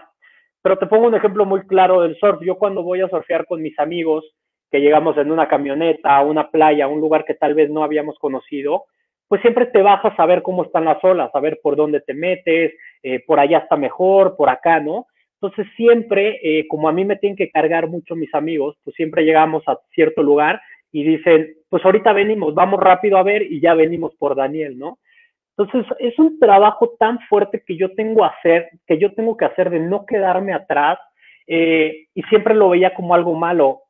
Pero 0.61 0.77
te 0.77 0.87
pongo 0.87 1.07
un 1.07 1.15
ejemplo 1.15 1.45
muy 1.45 1.61
claro 1.61 2.01
del 2.01 2.17
surf. 2.17 2.41
Yo 2.41 2.55
cuando 2.55 2.83
voy 2.83 2.99
a 2.99 3.07
surfear 3.07 3.45
con 3.45 3.61
mis 3.61 3.79
amigos, 3.79 4.25
que 4.69 4.81
llegamos 4.81 5.17
en 5.17 5.31
una 5.31 5.47
camioneta, 5.47 6.17
a 6.17 6.23
una 6.23 6.51
playa, 6.51 6.83
a 6.83 6.89
un 6.89 6.99
lugar 6.99 7.23
que 7.23 7.35
tal 7.35 7.53
vez 7.53 7.69
no 7.69 7.85
habíamos 7.85 8.19
conocido, 8.19 8.83
pues 9.29 9.41
siempre 9.41 9.67
te 9.67 9.81
bajas 9.83 10.19
a 10.19 10.25
ver 10.25 10.41
cómo 10.41 10.63
están 10.63 10.85
las 10.85 11.01
olas, 11.03 11.29
a 11.33 11.39
ver 11.39 11.59
por 11.61 11.75
dónde 11.75 12.01
te 12.01 12.15
metes, 12.15 12.73
eh, 13.03 13.23
por 13.25 13.39
allá 13.39 13.59
está 13.59 13.77
mejor, 13.77 14.35
por 14.35 14.49
acá, 14.49 14.79
¿no? 14.79 15.05
Entonces 15.39 15.71
siempre, 15.77 16.39
eh, 16.43 16.67
como 16.67 16.89
a 16.89 16.91
mí 16.91 17.05
me 17.05 17.15
tienen 17.15 17.37
que 17.37 17.51
cargar 17.51 17.87
mucho 17.87 18.15
mis 18.15 18.33
amigos, 18.33 18.75
pues 18.83 18.95
siempre 18.95 19.23
llegamos 19.23 19.63
a 19.67 19.77
cierto 19.93 20.23
lugar 20.23 20.59
y 20.91 21.03
dicen, 21.03 21.53
pues 21.69 21.85
ahorita 21.85 22.11
venimos, 22.11 22.55
vamos 22.55 22.79
rápido 22.79 23.17
a 23.19 23.23
ver 23.23 23.43
y 23.43 23.61
ya 23.61 23.75
venimos 23.75 24.15
por 24.15 24.35
Daniel, 24.35 24.77
¿no? 24.77 24.97
Entonces 25.55 25.85
es 25.99 26.17
un 26.17 26.39
trabajo 26.39 26.95
tan 26.97 27.19
fuerte 27.29 27.63
que 27.65 27.77
yo 27.77 27.93
tengo 27.93 28.25
hacer, 28.25 28.69
que 28.87 28.97
yo 28.97 29.13
tengo 29.13 29.37
que 29.37 29.45
hacer 29.45 29.69
de 29.69 29.79
no 29.79 30.05
quedarme 30.07 30.53
atrás 30.53 30.97
eh, 31.45 32.07
y 32.15 32.23
siempre 32.23 32.55
lo 32.55 32.69
veía 32.69 32.95
como 32.95 33.13
algo 33.13 33.35
malo. 33.35 33.81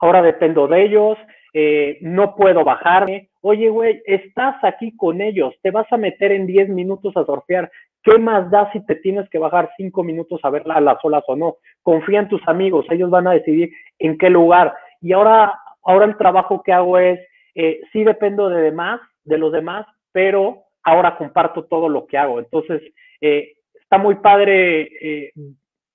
Ahora 0.00 0.22
dependo 0.22 0.66
de 0.66 0.84
ellos, 0.84 1.18
eh, 1.58 1.96
no 2.02 2.36
puedo 2.36 2.64
bajarme. 2.64 3.30
Oye, 3.40 3.70
güey, 3.70 4.02
estás 4.04 4.62
aquí 4.62 4.94
con 4.94 5.22
ellos, 5.22 5.54
te 5.62 5.70
vas 5.70 5.90
a 5.90 5.96
meter 5.96 6.30
en 6.30 6.46
10 6.46 6.68
minutos 6.68 7.16
a 7.16 7.24
surfear. 7.24 7.70
¿Qué 8.02 8.18
más 8.18 8.50
da 8.50 8.70
si 8.72 8.84
te 8.84 8.96
tienes 8.96 9.26
que 9.30 9.38
bajar 9.38 9.70
5 9.78 10.02
minutos 10.02 10.38
a 10.42 10.50
ver 10.50 10.64
a 10.70 10.82
las 10.82 11.02
olas 11.02 11.24
o 11.28 11.34
no? 11.34 11.56
Confía 11.82 12.18
en 12.18 12.28
tus 12.28 12.46
amigos, 12.46 12.84
ellos 12.90 13.08
van 13.08 13.26
a 13.26 13.32
decidir 13.32 13.72
en 13.98 14.18
qué 14.18 14.28
lugar. 14.28 14.74
Y 15.00 15.14
ahora, 15.14 15.58
ahora 15.82 16.04
el 16.04 16.18
trabajo 16.18 16.62
que 16.62 16.74
hago 16.74 16.98
es, 16.98 17.18
eh, 17.54 17.80
sí 17.90 18.04
dependo 18.04 18.50
de 18.50 18.60
demás, 18.60 19.00
de 19.24 19.38
los 19.38 19.50
demás, 19.50 19.86
pero 20.12 20.64
ahora 20.82 21.16
comparto 21.16 21.64
todo 21.64 21.88
lo 21.88 22.06
que 22.06 22.18
hago. 22.18 22.38
Entonces, 22.38 22.82
eh, 23.22 23.54
está 23.80 23.96
muy 23.96 24.16
padre 24.16 25.32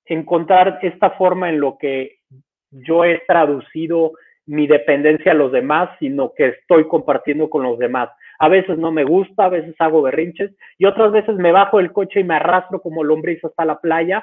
encontrar 0.05 0.79
esta 0.81 1.11
forma 1.11 1.49
en 1.49 1.59
lo 1.59 1.77
que 1.77 2.17
yo 2.71 3.05
he 3.05 3.21
traducido 3.27 4.13
mi 4.51 4.67
dependencia 4.67 5.31
a 5.31 5.35
los 5.35 5.53
demás, 5.53 5.89
sino 5.97 6.33
que 6.33 6.47
estoy 6.47 6.85
compartiendo 6.85 7.49
con 7.49 7.63
los 7.63 7.79
demás. 7.79 8.09
A 8.37 8.49
veces 8.49 8.77
no 8.77 8.91
me 8.91 9.05
gusta, 9.05 9.45
a 9.45 9.49
veces 9.49 9.73
hago 9.79 10.01
berrinches 10.01 10.51
y 10.77 10.85
otras 10.85 11.13
veces 11.13 11.37
me 11.37 11.53
bajo 11.53 11.77
del 11.77 11.93
coche 11.93 12.19
y 12.19 12.25
me 12.25 12.35
arrastro 12.35 12.81
como 12.81 13.01
lombriz 13.01 13.41
hasta 13.45 13.63
la 13.63 13.79
playa, 13.79 14.21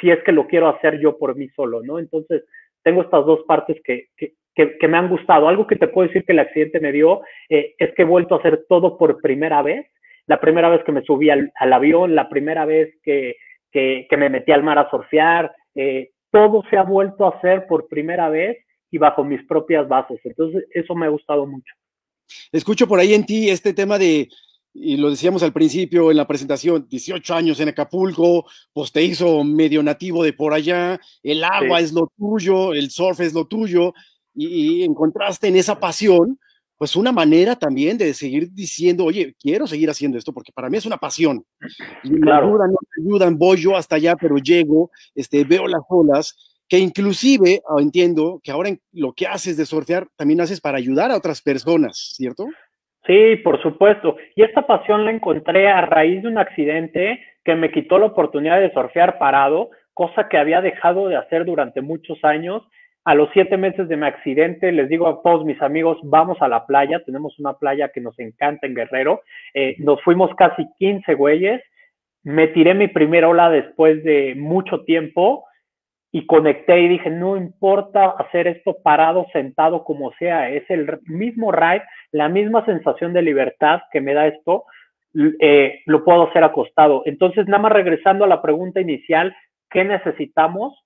si 0.00 0.12
es 0.12 0.22
que 0.22 0.30
lo 0.30 0.46
quiero 0.46 0.68
hacer 0.68 1.00
yo 1.00 1.18
por 1.18 1.34
mí 1.34 1.48
solo, 1.56 1.82
¿no? 1.82 1.98
Entonces, 1.98 2.44
tengo 2.84 3.02
estas 3.02 3.26
dos 3.26 3.40
partes 3.48 3.80
que, 3.82 4.06
que, 4.16 4.34
que, 4.54 4.86
me 4.86 4.96
han 4.96 5.08
gustado. 5.08 5.48
Algo 5.48 5.66
que 5.66 5.74
te 5.74 5.88
puedo 5.88 6.06
decir 6.06 6.24
que 6.24 6.34
el 6.34 6.38
accidente 6.38 6.78
me 6.78 6.92
dio 6.92 7.22
eh, 7.48 7.74
es 7.76 7.92
que 7.94 8.02
he 8.02 8.06
vuelto 8.06 8.36
a 8.36 8.38
hacer 8.38 8.66
todo 8.68 8.96
por 8.96 9.20
primera 9.20 9.60
vez. 9.62 9.90
La 10.28 10.40
primera 10.40 10.68
vez 10.68 10.84
que 10.84 10.92
me 10.92 11.02
subí 11.02 11.30
al, 11.30 11.50
al 11.56 11.72
avión, 11.72 12.14
la 12.14 12.28
primera 12.28 12.64
vez 12.64 12.94
que, 13.02 13.34
que, 13.72 14.06
me 14.16 14.30
metí 14.30 14.52
al 14.52 14.62
mar 14.62 14.78
a 14.78 14.88
surfear, 14.88 15.52
eh, 15.74 16.10
todo 16.30 16.62
se 16.70 16.76
ha 16.76 16.84
vuelto 16.84 17.26
a 17.26 17.30
hacer 17.30 17.66
por 17.66 17.88
primera 17.88 18.28
vez 18.28 18.63
y 18.94 18.98
bajo 18.98 19.24
mis 19.24 19.42
propias 19.42 19.88
bases. 19.88 20.20
Entonces, 20.22 20.66
eso 20.72 20.94
me 20.94 21.06
ha 21.06 21.08
gustado 21.08 21.44
mucho. 21.46 21.74
Escucho 22.52 22.86
por 22.86 23.00
ahí 23.00 23.12
en 23.12 23.26
ti 23.26 23.50
este 23.50 23.74
tema 23.74 23.98
de, 23.98 24.28
y 24.72 24.96
lo 24.96 25.10
decíamos 25.10 25.42
al 25.42 25.52
principio 25.52 26.12
en 26.12 26.16
la 26.16 26.28
presentación, 26.28 26.86
18 26.88 27.34
años 27.34 27.58
en 27.58 27.70
Acapulco, 27.70 28.46
pues 28.72 28.92
te 28.92 29.02
hizo 29.02 29.42
medio 29.42 29.82
nativo 29.82 30.22
de 30.22 30.32
por 30.32 30.54
allá, 30.54 31.00
el 31.24 31.42
agua 31.42 31.80
sí. 31.80 31.86
es 31.86 31.92
lo 31.92 32.12
tuyo, 32.16 32.72
el 32.72 32.90
surf 32.90 33.18
es 33.18 33.34
lo 33.34 33.48
tuyo, 33.48 33.92
y, 34.32 34.82
y, 34.82 34.84
encontraste 34.84 35.48
en 35.48 35.56
esa 35.56 35.80
pasión, 35.80 36.38
pues 36.78 36.94
una 36.94 37.10
manera 37.10 37.56
también 37.56 37.98
de 37.98 38.14
seguir 38.14 38.52
diciendo, 38.52 39.04
oye, 39.06 39.34
quiero 39.40 39.66
seguir 39.66 39.90
haciendo 39.90 40.18
esto, 40.18 40.32
porque 40.32 40.52
para 40.52 40.70
mí 40.70 40.76
es 40.76 40.86
una 40.86 40.98
pasión. 40.98 41.44
Y 42.04 42.20
claro. 42.20 42.46
me 42.46 42.52
ayudan, 42.52 42.70
no 42.70 42.78
me 42.96 43.10
ayudan, 43.10 43.38
voy 43.38 43.56
yo 43.60 43.76
hasta 43.76 43.96
allá, 43.96 44.14
pero 44.14 44.36
llego, 44.36 44.92
este, 45.16 45.42
veo 45.42 45.66
las 45.66 45.82
olas, 45.88 46.53
que 46.68 46.78
inclusive 46.78 47.60
oh, 47.68 47.80
entiendo 47.80 48.40
que 48.42 48.50
ahora 48.50 48.70
lo 48.92 49.12
que 49.12 49.26
haces 49.26 49.56
de 49.56 49.66
surfear 49.66 50.06
también 50.16 50.40
haces 50.40 50.60
para 50.60 50.78
ayudar 50.78 51.10
a 51.10 51.16
otras 51.16 51.42
personas, 51.42 52.14
¿cierto? 52.16 52.46
Sí, 53.06 53.36
por 53.36 53.60
supuesto. 53.62 54.16
Y 54.34 54.42
esta 54.42 54.66
pasión 54.66 55.04
la 55.04 55.10
encontré 55.10 55.68
a 55.68 55.82
raíz 55.82 56.22
de 56.22 56.28
un 56.28 56.38
accidente 56.38 57.20
que 57.44 57.54
me 57.54 57.70
quitó 57.70 57.98
la 57.98 58.06
oportunidad 58.06 58.60
de 58.60 58.72
surfear 58.72 59.18
parado, 59.18 59.70
cosa 59.92 60.28
que 60.28 60.38
había 60.38 60.62
dejado 60.62 61.08
de 61.08 61.16
hacer 61.16 61.44
durante 61.44 61.82
muchos 61.82 62.18
años. 62.24 62.62
A 63.04 63.14
los 63.14 63.28
siete 63.34 63.58
meses 63.58 63.86
de 63.88 63.98
mi 63.98 64.06
accidente, 64.06 64.72
les 64.72 64.88
digo 64.88 65.06
a 65.06 65.20
todos 65.22 65.44
mis 65.44 65.60
amigos, 65.60 65.98
vamos 66.02 66.38
a 66.40 66.48
la 66.48 66.64
playa, 66.64 67.02
tenemos 67.04 67.38
una 67.38 67.52
playa 67.52 67.90
que 67.90 68.00
nos 68.00 68.18
encanta 68.18 68.66
en 68.66 68.74
Guerrero. 68.74 69.20
Eh, 69.52 69.76
nos 69.78 70.02
fuimos 70.02 70.34
casi 70.36 70.66
15 70.78 71.12
güeyes, 71.12 71.62
me 72.22 72.48
tiré 72.48 72.72
mi 72.72 72.88
primera 72.88 73.28
ola 73.28 73.50
después 73.50 74.02
de 74.02 74.34
mucho 74.34 74.84
tiempo 74.84 75.44
y 76.14 76.26
conecté 76.26 76.80
y 76.80 76.86
dije, 76.86 77.10
no 77.10 77.36
importa 77.36 78.10
hacer 78.10 78.46
esto 78.46 78.76
parado, 78.84 79.26
sentado, 79.32 79.82
como 79.82 80.12
sea, 80.12 80.48
es 80.48 80.62
el 80.70 81.00
mismo 81.06 81.50
ride, 81.50 81.82
la 82.12 82.28
misma 82.28 82.64
sensación 82.66 83.12
de 83.12 83.22
libertad 83.22 83.80
que 83.90 84.00
me 84.00 84.14
da 84.14 84.28
esto, 84.28 84.62
eh, 85.40 85.80
lo 85.86 86.04
puedo 86.04 86.28
hacer 86.28 86.44
acostado. 86.44 87.02
Entonces, 87.04 87.48
nada 87.48 87.64
más 87.64 87.72
regresando 87.72 88.24
a 88.24 88.28
la 88.28 88.42
pregunta 88.42 88.80
inicial, 88.80 89.34
¿qué 89.68 89.82
necesitamos? 89.82 90.80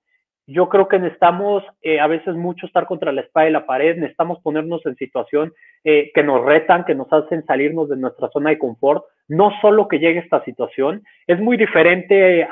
Yo 0.47 0.67
creo 0.67 0.87
que 0.87 0.97
necesitamos 0.97 1.63
eh, 1.83 1.99
a 1.99 2.07
veces 2.07 2.33
mucho 2.33 2.65
estar 2.65 2.87
contra 2.87 3.11
la 3.11 3.21
espada 3.21 3.49
y 3.49 3.51
la 3.51 3.67
pared, 3.67 3.97
necesitamos 3.97 4.39
ponernos 4.41 4.83
en 4.87 4.95
situación 4.95 5.53
eh, 5.83 6.09
que 6.15 6.23
nos 6.23 6.43
retan, 6.43 6.85
que 6.85 6.95
nos 6.95 7.13
hacen 7.13 7.45
salirnos 7.45 7.87
de 7.87 7.97
nuestra 7.97 8.29
zona 8.29 8.49
de 8.49 8.57
confort, 8.57 9.03
no 9.27 9.51
solo 9.61 9.87
que 9.87 9.99
llegue 9.99 10.21
esta 10.21 10.43
situación, 10.43 11.03
es 11.27 11.39
muy 11.39 11.55
diferente 11.55 12.47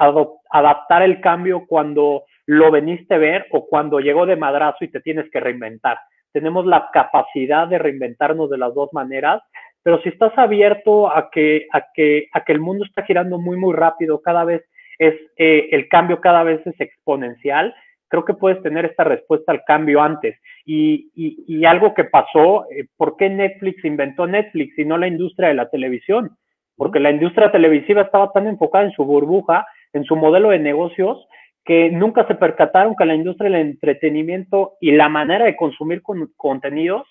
adaptar 0.52 1.02
el 1.02 1.22
cambio 1.22 1.66
cuando 1.68 2.26
lo 2.48 2.72
veniste 2.72 3.14
a 3.14 3.20
ver 3.20 3.46
o 3.52 3.68
cuando 3.68 4.00
llegó 4.00 4.26
de 4.26 4.38
madrazo 4.38 4.84
y 4.84 4.88
te 4.88 5.02
tienes 5.02 5.30
que 5.30 5.40
reinventar. 5.40 6.00
Tenemos 6.32 6.66
la 6.66 6.90
capacidad 6.92 7.68
de 7.68 7.78
reinventarnos 7.78 8.50
de 8.50 8.58
las 8.58 8.74
dos 8.74 8.90
maneras, 8.94 9.42
pero 9.84 10.02
si 10.02 10.10
estás 10.10 10.36
abierto 10.38 11.14
a 11.14 11.30
que, 11.30 11.68
a 11.72 11.86
que, 11.94 12.28
a 12.34 12.44
que 12.44 12.54
el 12.54 12.60
mundo 12.60 12.86
está 12.86 13.04
girando 13.04 13.38
muy, 13.38 13.58
muy 13.58 13.74
rápido, 13.74 14.22
cada 14.22 14.46
vez 14.46 14.64
es, 14.98 15.14
eh, 15.38 15.70
el 15.72 15.90
cambio 15.90 16.22
cada 16.22 16.44
vez 16.44 16.66
es 16.66 16.80
exponencial, 16.80 17.76
creo 18.08 18.24
que 18.24 18.34
puedes 18.34 18.62
tener 18.64 18.86
esta 18.86 19.04
respuesta 19.04 19.52
al 19.52 19.64
cambio 19.66 20.02
antes. 20.02 20.40
Y, 20.66 21.12
y, 21.16 21.44
y 21.48 21.66
algo 21.66 21.94
que 21.94 22.06
pasó, 22.06 22.66
eh, 22.72 22.88
¿por 22.96 23.18
qué 23.18 23.30
Netflix 23.30 23.84
inventó 23.84 24.26
Netflix 24.26 24.78
y 24.80 24.86
no 24.86 24.98
la 24.98 25.08
industria 25.08 25.50
de 25.50 25.56
la 25.56 25.70
televisión? 25.70 26.38
Porque 26.78 27.00
la 27.00 27.12
industria 27.12 27.52
televisiva 27.52 28.04
estaba 28.04 28.32
tan 28.32 28.48
enfocada 28.48 28.86
en 28.86 28.92
su 28.92 29.04
burbuja, 29.04 29.66
en 29.94 30.06
su 30.06 30.16
modelo 30.16 30.50
de 30.50 30.60
negocios, 30.60 31.28
que 31.68 31.92
nunca 31.92 32.26
se 32.28 32.36
percataron 32.36 32.96
que 32.96 33.06
la 33.06 33.14
industria 33.14 33.50
del 33.50 33.68
entretenimiento 33.68 34.78
y 34.80 34.92
la 34.92 35.10
manera 35.10 35.44
de 35.44 35.58
consumir 35.58 36.02
contenidos 36.38 37.06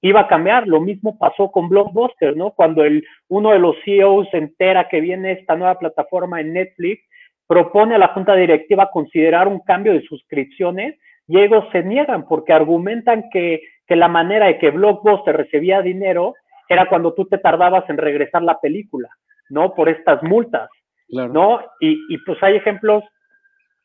iba 0.00 0.20
a 0.20 0.28
cambiar. 0.28 0.66
Lo 0.66 0.80
mismo 0.80 1.18
pasó 1.18 1.50
con 1.50 1.68
Blockbuster, 1.68 2.34
¿no? 2.34 2.52
Cuando 2.52 2.84
el, 2.84 3.04
uno 3.28 3.50
de 3.50 3.58
los 3.58 3.76
CEOs 3.84 4.30
se 4.30 4.38
entera 4.38 4.88
que 4.88 5.02
viene 5.02 5.32
esta 5.32 5.56
nueva 5.56 5.78
plataforma 5.78 6.40
en 6.40 6.54
Netflix, 6.54 7.06
propone 7.46 7.96
a 7.96 7.98
la 7.98 8.08
junta 8.08 8.34
directiva 8.34 8.90
considerar 8.90 9.46
un 9.46 9.60
cambio 9.60 9.92
de 9.92 10.02
suscripciones 10.02 10.98
y 11.26 11.38
ellos 11.38 11.64
se 11.70 11.82
niegan 11.82 12.26
porque 12.26 12.54
argumentan 12.54 13.24
que, 13.30 13.60
que 13.86 13.94
la 13.94 14.08
manera 14.08 14.46
de 14.46 14.58
que 14.58 14.70
Blockbuster 14.70 15.36
recibía 15.36 15.82
dinero 15.82 16.32
era 16.66 16.88
cuando 16.88 17.12
tú 17.12 17.26
te 17.26 17.36
tardabas 17.36 17.84
en 17.90 17.98
regresar 17.98 18.42
la 18.42 18.58
película, 18.58 19.10
¿no? 19.50 19.74
Por 19.74 19.90
estas 19.90 20.22
multas, 20.22 20.70
¿no? 21.10 21.60
Y, 21.78 21.98
y 22.08 22.16
pues 22.24 22.42
hay 22.42 22.56
ejemplos 22.56 23.04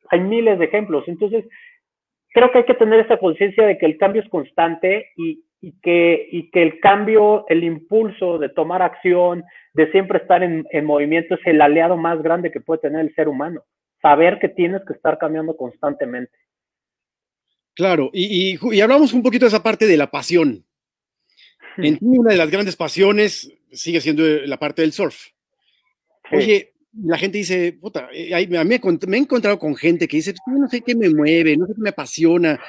hay 0.10 0.20
miles 0.20 0.60
de 0.60 0.66
ejemplos. 0.66 1.04
Entonces, 1.08 1.46
creo 2.34 2.52
que 2.52 2.60
hay 2.60 2.66
que 2.66 2.74
tener 2.74 3.00
esa 3.00 3.18
conciencia 3.18 3.66
de 3.66 3.78
que 3.78 3.86
el 3.86 3.98
cambio 3.98 4.22
es 4.22 4.30
constante 4.30 5.08
y, 5.16 5.44
que, 5.82 6.28
y 6.32 6.50
que 6.52 6.64
el 6.64 6.80
cambio, 6.80 7.46
el 7.48 7.64
impulso 7.64 8.38
de 8.38 8.50
tomar 8.50 8.82
acción, 8.82 9.44
de 9.74 9.92
siempre 9.92 10.20
estar 10.20 10.44
en, 10.44 10.66
movimiento, 10.86 11.36
es 11.36 11.42
el 11.46 11.62
aliado 11.62 11.98
más 11.98 12.22
grande 12.22 12.52
que 12.52 12.60
puede 12.60 12.82
tener 12.82 13.02
el 13.02 13.16
ser 13.16 13.28
humano. 13.28 13.64
Saber 14.02 14.40
que 14.40 14.50
tienes 14.50 14.82
que 14.86 14.94
estar 14.94 15.18
cambiando 15.18 15.56
constantemente. 15.56 16.34
Claro, 17.76 18.10
y, 18.14 18.58
y, 18.72 18.82
hablamos 18.82 19.14
un 19.14 19.24
poquito 19.24 19.46
de 19.46 19.50
esa 19.50 19.64
parte 19.64 19.88
de 19.88 19.98
la 19.98 20.12
pasión. 20.12 20.66
En 21.78 21.98
ti, 21.98 22.06
una 22.06 22.30
de 22.30 22.38
las 22.38 22.52
grandes 22.52 22.76
pasiones 22.76 23.52
sigue 23.72 24.00
siendo 24.00 24.24
la 24.46 24.58
parte 24.58 24.84
del 24.84 24.92
surf. 24.92 25.30
Oye, 26.32 26.73
la 27.02 27.18
gente 27.18 27.40
dice, 27.40 27.78
puta, 27.80 28.08
eh, 28.14 28.34
a 28.34 28.64
mí 28.64 28.68
me, 28.68 28.76
he 28.76 29.20
encontrado 29.20 29.58
con 29.58 29.76
gente 29.76 30.08
que 30.08 30.18
dice, 30.18 30.34
no 30.48 30.68
sé 30.68 30.82
qué 30.82 30.96
me 30.96 31.10
mueve, 31.10 31.58
no 31.58 31.66
sé 31.66 31.74
qué 31.76 31.82
me 31.82 31.90
apasiona. 31.90 32.60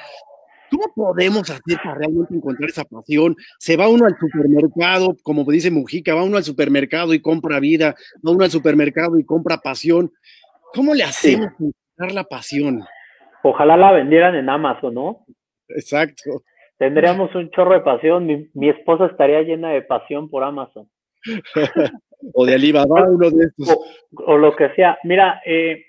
¿Cómo 0.71 0.91
podemos 0.95 1.49
hacer 1.49 1.77
para 1.83 1.95
realmente 1.95 2.33
encontrar 2.33 2.69
esa 2.69 2.83
pasión? 2.83 3.35
Se 3.59 3.77
va 3.77 3.87
uno 3.87 4.05
al 4.05 4.17
supermercado, 4.19 5.15
como 5.21 5.43
dice 5.45 5.69
Mujica, 5.69 6.15
va 6.15 6.23
uno 6.23 6.37
al 6.37 6.43
supermercado 6.43 7.13
y 7.13 7.21
compra 7.21 7.59
vida, 7.59 7.95
va 8.25 8.31
uno 8.31 8.43
al 8.43 8.49
supermercado 8.49 9.19
y 9.19 9.25
compra 9.25 9.57
pasión. 9.57 10.11
¿Cómo 10.73 10.95
le 10.95 11.03
hacemos 11.03 11.49
encontrar 11.59 12.11
la 12.13 12.23
pasión? 12.23 12.83
Ojalá 13.43 13.77
la 13.77 13.91
vendieran 13.91 14.35
en 14.35 14.49
Amazon, 14.49 14.95
¿no? 14.95 15.25
Exacto. 15.69 16.41
Tendríamos 16.77 17.33
un 17.35 17.51
chorro 17.51 17.73
de 17.75 17.81
pasión. 17.81 18.25
mi 18.25 18.69
esposa 18.69 19.05
estaría 19.05 19.43
llena 19.43 19.69
de 19.69 19.83
pasión 19.83 20.29
por 20.29 20.43
Amazon. 20.43 20.89
o 22.33 22.45
de 22.45 22.55
Alibaba, 22.55 23.09
uno 23.09 23.29
de 23.29 23.45
estos. 23.45 23.77
O, 24.25 24.37
lo 24.37 24.55
que 24.55 24.69
sea. 24.69 24.97
Mira, 25.03 25.41
eh, 25.45 25.85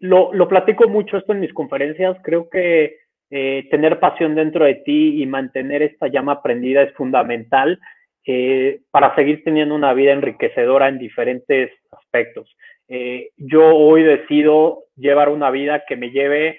lo, 0.00 0.32
lo, 0.32 0.48
platico 0.48 0.88
mucho 0.88 1.16
esto 1.16 1.32
en 1.32 1.40
mis 1.40 1.52
conferencias. 1.52 2.16
Creo 2.22 2.48
que 2.48 2.96
eh, 3.30 3.68
tener 3.70 4.00
pasión 4.00 4.34
dentro 4.34 4.64
de 4.64 4.76
ti 4.76 5.22
y 5.22 5.26
mantener 5.26 5.82
esta 5.82 6.08
llama 6.08 6.42
prendida 6.42 6.82
es 6.82 6.92
fundamental 6.94 7.78
eh, 8.26 8.80
para 8.90 9.14
seguir 9.14 9.42
teniendo 9.44 9.74
una 9.74 9.94
vida 9.94 10.12
enriquecedora 10.12 10.88
en 10.88 10.98
diferentes 10.98 11.70
aspectos. 11.90 12.54
yo 13.36 13.76
hoy 13.76 14.02
decido 14.02 14.84
llevar 14.96 15.28
una 15.28 15.50
vida 15.50 15.84
que 15.86 15.96
me 15.96 16.10
lleve 16.10 16.58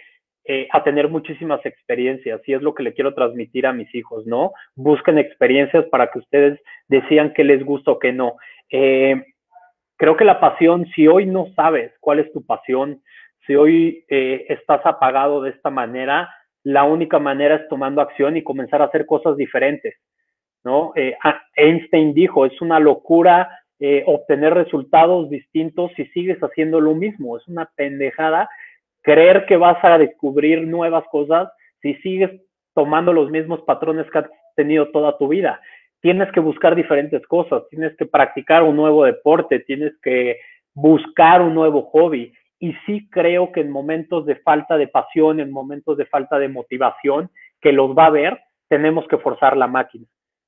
a 0.71 0.83
tener 0.83 1.07
muchísimas 1.09 1.65
experiencias 1.65 2.41
y 2.45 2.53
es 2.53 2.61
lo 2.61 2.73
que 2.73 2.83
le 2.83 2.93
quiero 2.93 3.13
transmitir 3.13 3.65
a 3.67 3.73
mis 3.73 3.93
hijos, 3.93 4.25
¿no? 4.25 4.53
Busquen 4.75 5.17
experiencias 5.17 5.85
para 5.85 6.07
que 6.07 6.19
ustedes 6.19 6.59
decían 6.87 7.33
qué 7.33 7.43
les 7.43 7.63
gusta 7.63 7.91
o 7.91 7.99
qué 7.99 8.11
no. 8.11 8.35
Eh, 8.71 9.23
creo 9.97 10.15
que 10.17 10.25
la 10.25 10.39
pasión, 10.39 10.87
si 10.95 11.07
hoy 11.07 11.25
no 11.25 11.47
sabes 11.55 11.91
cuál 11.99 12.19
es 12.19 12.31
tu 12.33 12.45
pasión, 12.45 13.01
si 13.45 13.55
hoy 13.55 14.05
eh, 14.09 14.45
estás 14.49 14.85
apagado 14.85 15.41
de 15.41 15.51
esta 15.51 15.69
manera, 15.69 16.33
la 16.63 16.83
única 16.83 17.19
manera 17.19 17.55
es 17.55 17.67
tomando 17.67 18.01
acción 18.01 18.37
y 18.37 18.43
comenzar 18.43 18.81
a 18.81 18.85
hacer 18.85 19.05
cosas 19.05 19.35
diferentes, 19.37 19.95
¿no? 20.63 20.93
Eh, 20.95 21.15
Einstein 21.55 22.13
dijo, 22.13 22.45
es 22.45 22.61
una 22.61 22.79
locura 22.79 23.57
obtener 24.05 24.53
resultados 24.53 25.27
distintos 25.31 25.91
si 25.95 26.05
sigues 26.09 26.37
haciendo 26.41 26.79
lo 26.79 26.93
mismo, 26.93 27.35
es 27.37 27.47
una 27.47 27.67
pendejada 27.75 28.47
creer 29.01 29.45
que 29.45 29.57
vas 29.57 29.77
a 29.83 29.97
descubrir 29.97 30.67
nuevas 30.67 31.03
cosas 31.11 31.49
si 31.81 31.95
sigues 31.95 32.31
tomando 32.73 33.11
los 33.13 33.29
mismos 33.29 33.61
patrones 33.61 34.09
que 34.11 34.19
has 34.19 34.29
tenido 34.55 34.89
toda 34.91 35.17
tu 35.17 35.27
vida 35.27 35.59
tienes 36.01 36.31
que 36.31 36.39
buscar 36.39 36.75
diferentes 36.75 37.25
cosas, 37.27 37.63
tienes 37.69 37.95
que 37.95 38.05
practicar 38.05 38.63
un 38.63 38.75
nuevo 38.75 39.05
deporte, 39.05 39.59
tienes 39.59 39.93
que 40.01 40.39
buscar 40.73 41.41
un 41.41 41.53
nuevo 41.53 41.83
hobby. 41.91 42.33
Y 42.59 42.73
sí 42.85 43.07
creo 43.09 43.51
que 43.51 43.61
en 43.61 43.71
momentos 43.71 44.25
de 44.25 44.35
falta 44.37 44.77
de 44.77 44.87
pasión, 44.87 45.39
en 45.39 45.51
momentos 45.51 45.97
de 45.97 46.05
falta 46.05 46.37
de 46.37 46.49
motivación, 46.49 47.29
que 47.59 47.71
los 47.71 47.95
va 47.95 48.07
a 48.07 48.11
ver, 48.11 48.39
tenemos 48.67 49.07
que 49.07 49.17
forzar 49.17 49.55
la 49.55 49.67
máquina. 49.67 50.05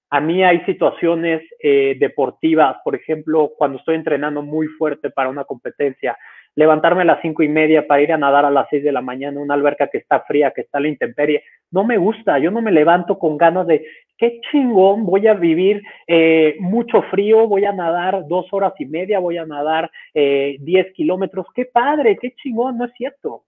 A 0.09 0.19
mí 0.19 0.43
hay 0.43 0.59
situaciones 0.65 1.41
eh, 1.61 1.95
deportivas, 1.99 2.77
por 2.83 2.95
ejemplo, 2.95 3.51
cuando 3.57 3.79
estoy 3.79 3.95
entrenando 3.95 4.43
muy 4.43 4.67
fuerte 4.67 5.09
para 5.09 5.29
una 5.29 5.43
competencia, 5.43 6.15
levantarme 6.55 7.01
a 7.01 7.05
las 7.05 7.21
cinco 7.21 7.43
y 7.43 7.47
media 7.47 7.87
para 7.87 8.01
ir 8.01 8.11
a 8.13 8.17
nadar 8.17 8.45
a 8.45 8.51
las 8.51 8.67
seis 8.69 8.83
de 8.83 8.91
la 8.91 9.01
mañana 9.01 9.39
una 9.39 9.53
alberca 9.53 9.87
que 9.87 9.97
está 9.97 10.21
fría, 10.21 10.51
que 10.51 10.61
está 10.61 10.77
a 10.77 10.81
la 10.81 10.87
intemperie, 10.87 11.43
no 11.71 11.83
me 11.83 11.97
gusta, 11.97 12.37
yo 12.39 12.51
no 12.51 12.61
me 12.61 12.71
levanto 12.71 13.17
con 13.17 13.37
ganas 13.37 13.65
de, 13.67 13.85
qué 14.17 14.39
chingón, 14.51 15.05
voy 15.05 15.27
a 15.27 15.33
vivir 15.33 15.81
eh, 16.07 16.55
mucho 16.59 17.01
frío, 17.03 17.47
voy 17.47 17.65
a 17.65 17.73
nadar 17.73 18.27
dos 18.27 18.47
horas 18.51 18.73
y 18.79 18.85
media, 18.85 19.19
voy 19.19 19.37
a 19.37 19.45
nadar 19.45 19.89
eh, 20.13 20.57
diez 20.59 20.93
kilómetros, 20.93 21.47
qué 21.53 21.65
padre, 21.65 22.17
qué 22.21 22.31
chingón, 22.35 22.77
no 22.77 22.85
es 22.85 22.93
cierto. 22.93 23.43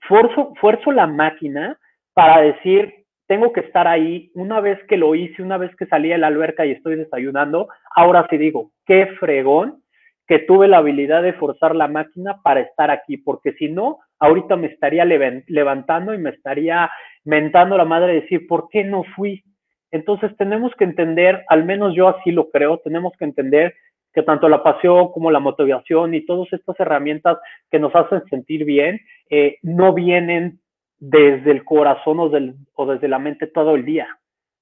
Fuerzo, 0.00 0.52
fuerzo 0.60 0.90
la 0.90 1.06
máquina 1.06 1.78
para 2.12 2.42
decir, 2.42 2.92
tengo 3.26 3.52
que 3.52 3.60
estar 3.60 3.86
ahí, 3.86 4.30
una 4.34 4.60
vez 4.60 4.78
que 4.88 4.96
lo 4.96 5.14
hice, 5.14 5.42
una 5.42 5.56
vez 5.56 5.74
que 5.76 5.86
salí 5.86 6.08
de 6.08 6.18
la 6.18 6.26
alberca 6.26 6.66
y 6.66 6.72
estoy 6.72 6.96
desayunando, 6.96 7.68
ahora 7.94 8.26
sí 8.28 8.36
digo, 8.36 8.72
qué 8.84 9.06
fregón 9.18 9.81
que 10.26 10.38
tuve 10.40 10.68
la 10.68 10.78
habilidad 10.78 11.22
de 11.22 11.32
forzar 11.34 11.74
la 11.74 11.88
máquina 11.88 12.40
para 12.42 12.60
estar 12.60 12.90
aquí, 12.90 13.16
porque 13.16 13.52
si 13.54 13.68
no, 13.68 13.98
ahorita 14.18 14.56
me 14.56 14.68
estaría 14.68 15.04
levantando 15.04 16.14
y 16.14 16.18
me 16.18 16.30
estaría 16.30 16.90
mentando 17.24 17.76
la 17.76 17.84
madre 17.84 18.14
de 18.14 18.20
decir, 18.22 18.46
¿por 18.46 18.68
qué 18.68 18.84
no 18.84 19.04
fui? 19.16 19.42
Entonces 19.90 20.34
tenemos 20.36 20.72
que 20.76 20.84
entender, 20.84 21.44
al 21.48 21.64
menos 21.64 21.94
yo 21.94 22.08
así 22.08 22.30
lo 22.30 22.50
creo, 22.50 22.78
tenemos 22.78 23.12
que 23.18 23.24
entender 23.24 23.74
que 24.12 24.22
tanto 24.22 24.48
la 24.48 24.62
pasión 24.62 25.10
como 25.12 25.30
la 25.30 25.40
motivación 25.40 26.14
y 26.14 26.24
todas 26.24 26.52
estas 26.52 26.78
herramientas 26.80 27.38
que 27.70 27.78
nos 27.78 27.94
hacen 27.94 28.22
sentir 28.28 28.64
bien 28.64 29.00
eh, 29.30 29.56
no 29.62 29.92
vienen 29.94 30.60
desde 30.98 31.50
el 31.50 31.64
corazón 31.64 32.20
o, 32.20 32.30
o, 32.74 32.86
desde 32.86 33.08
la 33.08 33.18
mente 33.18 33.46
todo 33.46 33.74
el 33.74 33.84
día. 33.84 34.06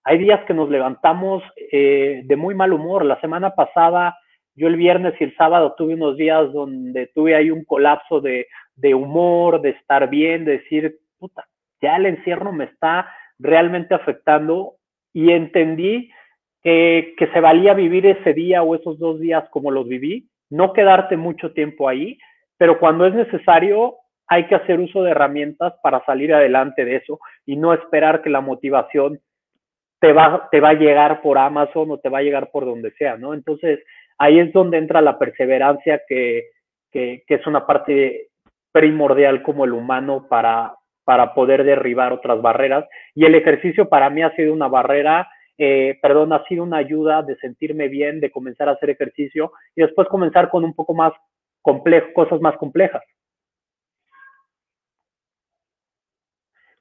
Hay 0.04 0.18
días 0.18 0.40
que 0.46 0.54
nos 0.54 0.70
levantamos 0.70 1.42
eh, 1.70 2.22
de 2.24 2.36
muy 2.36 2.54
mal 2.54 2.72
humor. 2.72 3.04
La 3.04 3.20
semana 3.20 3.54
pasada, 3.54 4.16
yo 4.60 4.68
el 4.68 4.76
viernes 4.76 5.14
y 5.18 5.24
el 5.24 5.34
sábado 5.36 5.74
tuve 5.74 5.94
unos 5.94 6.18
días 6.18 6.52
donde 6.52 7.06
tuve 7.14 7.34
ahí 7.34 7.50
un 7.50 7.64
colapso 7.64 8.20
de, 8.20 8.46
de 8.76 8.94
humor, 8.94 9.62
de 9.62 9.70
estar 9.70 10.10
bien, 10.10 10.44
de 10.44 10.58
decir, 10.58 10.98
puta, 11.18 11.48
ya 11.80 11.96
el 11.96 12.04
encierro 12.04 12.52
me 12.52 12.64
está 12.64 13.10
realmente 13.38 13.94
afectando 13.94 14.74
y 15.14 15.30
entendí 15.30 16.10
que, 16.62 17.14
que, 17.16 17.28
se 17.28 17.40
valía 17.40 17.72
vivir 17.72 18.04
ese 18.04 18.34
día 18.34 18.62
o 18.62 18.74
esos 18.74 18.98
dos 18.98 19.18
días 19.18 19.48
como 19.48 19.70
los 19.70 19.88
viví, 19.88 20.28
no 20.50 20.74
quedarte 20.74 21.16
mucho 21.16 21.52
tiempo 21.54 21.88
ahí, 21.88 22.18
pero 22.58 22.78
cuando 22.78 23.06
es 23.06 23.14
necesario, 23.14 23.96
hay 24.26 24.46
que 24.46 24.56
hacer 24.56 24.78
uso 24.78 25.02
de 25.02 25.12
herramientas 25.12 25.72
para 25.82 26.04
salir 26.04 26.34
adelante 26.34 26.84
de 26.84 26.96
eso 26.96 27.18
y 27.46 27.56
no 27.56 27.72
esperar 27.72 28.20
que 28.20 28.28
la 28.28 28.42
motivación 28.42 29.20
te 30.00 30.12
va, 30.12 30.48
te 30.50 30.60
va 30.60 30.70
a 30.70 30.74
llegar 30.74 31.22
por 31.22 31.38
Amazon 31.38 31.92
o 31.92 31.98
te 31.98 32.10
va 32.10 32.18
a 32.18 32.22
llegar 32.22 32.50
por 32.50 32.66
donde 32.66 32.90
sea, 32.92 33.16
¿no? 33.16 33.32
Entonces, 33.32 33.80
ahí 34.20 34.38
es 34.38 34.52
donde 34.52 34.76
entra 34.76 35.00
la 35.00 35.18
perseverancia, 35.18 36.02
que, 36.06 36.50
que, 36.92 37.24
que 37.26 37.34
es 37.34 37.46
una 37.46 37.66
parte 37.66 38.28
primordial 38.70 39.42
como 39.42 39.64
el 39.64 39.72
humano 39.72 40.26
para, 40.28 40.74
para 41.04 41.32
poder 41.32 41.64
derribar 41.64 42.12
otras 42.12 42.40
barreras. 42.42 42.84
Y 43.14 43.24
el 43.24 43.34
ejercicio 43.34 43.88
para 43.88 44.10
mí 44.10 44.22
ha 44.22 44.34
sido 44.36 44.52
una 44.52 44.68
barrera, 44.68 45.26
eh, 45.56 45.98
perdón, 46.02 46.34
ha 46.34 46.44
sido 46.44 46.64
una 46.64 46.76
ayuda 46.76 47.22
de 47.22 47.36
sentirme 47.36 47.88
bien, 47.88 48.20
de 48.20 48.30
comenzar 48.30 48.68
a 48.68 48.72
hacer 48.72 48.90
ejercicio 48.90 49.52
y 49.74 49.80
después 49.80 50.06
comenzar 50.08 50.50
con 50.50 50.64
un 50.64 50.74
poco 50.74 50.92
más 50.94 51.12
complejo, 51.62 52.12
cosas 52.14 52.40
más 52.42 52.56
complejas. 52.58 53.02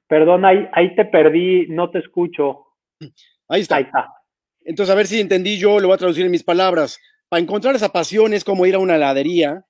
Perdón, 0.06 0.44
ahí, 0.44 0.68
ahí 0.72 0.94
te 0.94 1.06
perdí, 1.06 1.68
no 1.68 1.90
te 1.90 2.00
escucho. 2.00 2.66
Ahí 3.48 3.62
está. 3.62 3.76
Ahí 3.76 3.84
está. 3.84 4.12
Entonces, 4.62 4.92
a 4.92 4.96
ver 4.96 5.06
si 5.06 5.20
entendí 5.20 5.58
yo, 5.58 5.80
lo 5.80 5.88
voy 5.88 5.94
a 5.94 5.98
traducir 5.98 6.26
en 6.26 6.32
mis 6.32 6.44
palabras. 6.44 7.00
Para 7.30 7.42
encontrar 7.42 7.76
esa 7.76 7.90
pasión 7.90 8.34
es 8.34 8.42
como 8.42 8.66
ir 8.66 8.74
a 8.74 8.80
una 8.80 8.96
heladería 8.96 9.64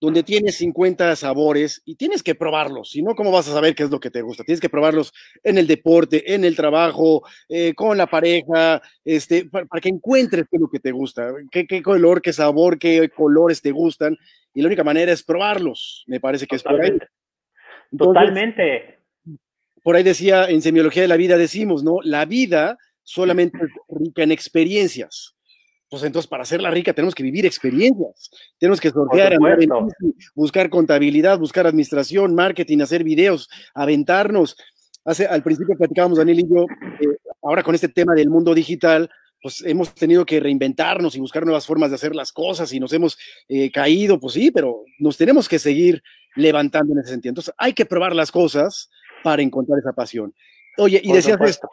donde 0.00 0.22
tienes 0.22 0.56
50 0.58 1.14
sabores 1.16 1.82
y 1.84 1.96
tienes 1.96 2.22
que 2.22 2.36
probarlos, 2.36 2.90
si 2.90 3.02
no, 3.02 3.16
¿cómo 3.16 3.32
vas 3.32 3.48
a 3.48 3.52
saber 3.52 3.74
qué 3.74 3.82
es 3.82 3.90
lo 3.90 3.98
que 3.98 4.12
te 4.12 4.22
gusta? 4.22 4.44
Tienes 4.44 4.60
que 4.60 4.70
probarlos 4.70 5.12
en 5.42 5.58
el 5.58 5.66
deporte, 5.66 6.32
en 6.32 6.44
el 6.44 6.54
trabajo, 6.54 7.22
eh, 7.48 7.74
con 7.74 7.98
la 7.98 8.06
pareja, 8.06 8.80
este, 9.04 9.44
para, 9.46 9.66
que 9.82 9.88
encuentres 9.88 10.46
qué 10.48 10.56
es 10.56 10.60
lo 10.62 10.70
que 10.70 10.78
te 10.78 10.92
gusta, 10.92 11.34
qué, 11.50 11.66
qué, 11.66 11.82
color, 11.82 12.22
qué 12.22 12.32
sabor, 12.32 12.78
qué 12.78 13.10
colores 13.10 13.60
te 13.60 13.72
gustan, 13.72 14.16
y 14.54 14.62
la 14.62 14.68
única 14.68 14.84
manera 14.84 15.12
es 15.12 15.24
probarlos, 15.24 16.04
me 16.06 16.20
parece 16.20 16.46
que 16.46 16.56
es 16.56 16.62
por 16.62 16.80
ahí. 16.80 16.96
Totalmente. 17.98 19.00
Por 19.82 19.96
ahí 19.96 20.04
decía, 20.04 20.48
en 20.48 20.62
semiología 20.62 21.02
de 21.02 21.08
la 21.08 21.16
vida 21.16 21.36
decimos, 21.36 21.82
¿no? 21.82 21.96
La 22.04 22.24
vida 22.24 22.78
solamente 23.02 23.58
es 23.58 23.70
rica 23.88 24.22
en 24.22 24.30
experiencias 24.30 25.34
pues 25.90 26.04
entonces 26.04 26.28
para 26.28 26.44
hacerla 26.44 26.70
rica 26.70 26.94
tenemos 26.94 27.14
que 27.14 27.24
vivir 27.24 27.44
experiencias, 27.44 28.30
tenemos 28.58 28.80
que 28.80 28.90
sortear, 28.90 29.36
buscar 30.34 30.70
contabilidad, 30.70 31.38
buscar 31.38 31.66
administración, 31.66 32.34
marketing, 32.34 32.78
hacer 32.80 33.02
videos, 33.02 33.50
aventarnos. 33.74 34.56
Hace, 35.04 35.26
al 35.26 35.42
principio 35.42 35.76
platicábamos 35.76 36.18
Daniel 36.18 36.40
y 36.40 36.48
yo, 36.48 36.66
eh, 37.00 37.18
ahora 37.42 37.64
con 37.64 37.74
este 37.74 37.88
tema 37.88 38.14
del 38.14 38.30
mundo 38.30 38.54
digital, 38.54 39.10
pues 39.42 39.62
hemos 39.66 39.92
tenido 39.92 40.24
que 40.24 40.38
reinventarnos 40.38 41.16
y 41.16 41.20
buscar 41.20 41.44
nuevas 41.44 41.66
formas 41.66 41.90
de 41.90 41.96
hacer 41.96 42.14
las 42.14 42.30
cosas 42.30 42.72
y 42.72 42.78
nos 42.78 42.92
hemos 42.92 43.18
eh, 43.48 43.72
caído, 43.72 44.20
pues 44.20 44.34
sí, 44.34 44.52
pero 44.52 44.84
nos 45.00 45.16
tenemos 45.16 45.48
que 45.48 45.58
seguir 45.58 46.02
levantando 46.36 46.92
en 46.92 47.00
ese 47.00 47.10
sentido. 47.10 47.30
Entonces 47.30 47.54
hay 47.58 47.72
que 47.72 47.86
probar 47.86 48.14
las 48.14 48.30
cosas 48.30 48.90
para 49.24 49.42
encontrar 49.42 49.80
esa 49.80 49.92
pasión. 49.92 50.32
Oye, 50.78 51.00
y 51.02 51.12
decías 51.12 51.38
esto, 51.44 51.68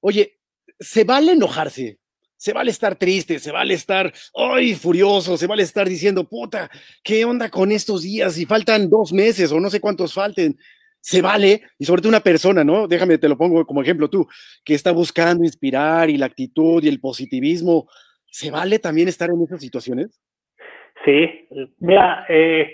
oye, 0.00 0.38
¿se 0.78 1.02
vale 1.02 1.32
enojarse? 1.32 1.98
Se 2.36 2.52
vale 2.52 2.70
estar 2.70 2.96
triste, 2.96 3.38
se 3.38 3.50
vale 3.50 3.74
estar, 3.74 4.12
ay, 4.34 4.74
furioso, 4.74 5.36
se 5.36 5.46
vale 5.46 5.62
estar 5.62 5.88
diciendo, 5.88 6.24
puta, 6.24 6.70
¿qué 7.02 7.24
onda 7.24 7.48
con 7.48 7.72
estos 7.72 8.02
días? 8.02 8.38
Y 8.38 8.44
faltan 8.44 8.90
dos 8.90 9.12
meses 9.12 9.50
o 9.52 9.60
no 9.60 9.70
sé 9.70 9.80
cuántos 9.80 10.12
falten. 10.12 10.56
Se 11.00 11.22
vale, 11.22 11.62
y 11.78 11.84
sobre 11.84 12.02
todo 12.02 12.08
una 12.10 12.20
persona, 12.20 12.64
¿no? 12.64 12.88
Déjame, 12.88 13.18
te 13.18 13.28
lo 13.28 13.38
pongo 13.38 13.64
como 13.64 13.80
ejemplo 13.80 14.10
tú, 14.10 14.26
que 14.64 14.74
está 14.74 14.90
buscando 14.90 15.44
inspirar 15.44 16.10
y 16.10 16.16
la 16.16 16.26
actitud 16.26 16.82
y 16.82 16.88
el 16.88 17.00
positivismo. 17.00 17.88
¿Se 18.26 18.50
vale 18.50 18.78
también 18.78 19.08
estar 19.08 19.30
en 19.30 19.42
esas 19.42 19.60
situaciones? 19.60 20.20
Sí, 21.04 21.46
mira, 21.78 22.26
eh, 22.28 22.70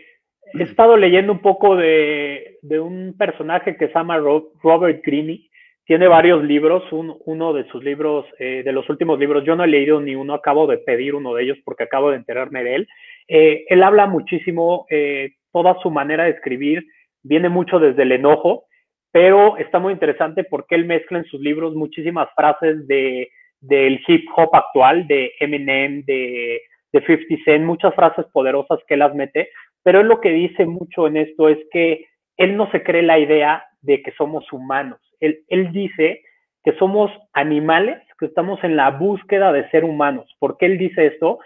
he 0.55 0.63
estado 0.63 0.97
leyendo 0.97 1.33
un 1.33 1.41
poco 1.41 1.77
de, 1.77 2.59
de, 2.63 2.81
un 2.81 3.15
personaje 3.17 3.77
que 3.77 3.89
se 3.89 3.95
llama 3.95 4.17
Robert 4.17 5.03
Greene, 5.05 5.49
tiene 5.85 6.07
varios 6.07 6.45
libros, 6.45 6.85
uno 6.91 7.53
de 7.53 7.65
sus 7.69 7.83
libros, 7.83 8.25
eh, 8.39 8.63
de 8.65 8.73
los 8.73 8.89
últimos 8.89 9.19
libros, 9.19 9.45
yo 9.45 9.57
no 9.57 9.65
he 9.65 9.69
leído 9.69 10.01
ni 10.01 10.15
uno, 10.15 10.35
acabo 10.35 10.67
de 10.67 10.79
pedir 10.79 11.15
uno 11.15 11.35
de 11.35 11.43
ellos 11.43 11.59
porque 11.65 11.83
acabo 11.83 12.11
de 12.11 12.17
enterarme 12.17 12.63
de 12.63 12.75
él. 12.77 12.89
Eh, 13.27 13.65
él 13.69 13.83
habla 13.83 14.07
muchísimo, 14.07 14.87
eh, 14.91 15.33
toda 15.53 15.77
su 15.83 15.91
manera 15.91 16.25
de 16.25 16.31
escribir 16.31 16.85
viene 17.23 17.49
mucho 17.49 17.81
desde 17.81 18.03
el 18.03 18.13
enojo, 18.13 18.67
pero 19.11 19.57
está 19.59 19.81
muy 19.81 19.93
interesante 19.93 20.45
porque 20.45 20.77
él 20.77 20.87
mezcla 20.87 21.19
en 21.19 21.25
sus 21.25 21.41
libros 21.41 21.75
muchísimas 21.75 22.29
frases 22.37 22.87
de, 22.87 23.31
del 23.61 24.01
hip 24.07 24.29
hop 24.37 24.55
actual, 24.55 25.07
de 25.09 25.33
Eminem, 25.41 26.05
de, 26.05 26.63
de 26.93 27.07
50 27.07 27.45
Cent, 27.45 27.65
muchas 27.65 27.95
frases 27.95 28.25
poderosas 28.33 28.79
que 28.87 28.95
él 28.95 29.01
las 29.01 29.15
mete, 29.15 29.49
pero 29.83 30.01
él 30.01 30.07
lo 30.07 30.21
que 30.21 30.31
dice 30.31 30.65
mucho 30.65 31.09
en 31.09 31.17
esto 31.17 31.49
es 31.49 31.59
que 31.73 32.07
él 32.37 32.57
no 32.57 32.71
se 32.71 32.83
cree 32.83 33.03
la 33.03 33.19
idea 33.19 33.65
de 33.81 34.03
que 34.03 34.13
somos 34.13 34.51
humanos 34.53 35.01
él, 35.49 35.73
dice 35.73 36.23
que 36.65 36.73
somos 36.79 37.11
animales, 37.33 37.99
que 38.19 38.27
estamos 38.27 38.63
en 38.63 38.77
la 38.77 38.91
búsqueda 38.91 39.53
de 39.53 39.69
ser 39.71 39.85
humanos. 39.85 40.33
¿Por 40.39 40.57
qué 40.57 40.67
él 40.67 40.79
dice 40.79 41.07
esto? 41.07 41.39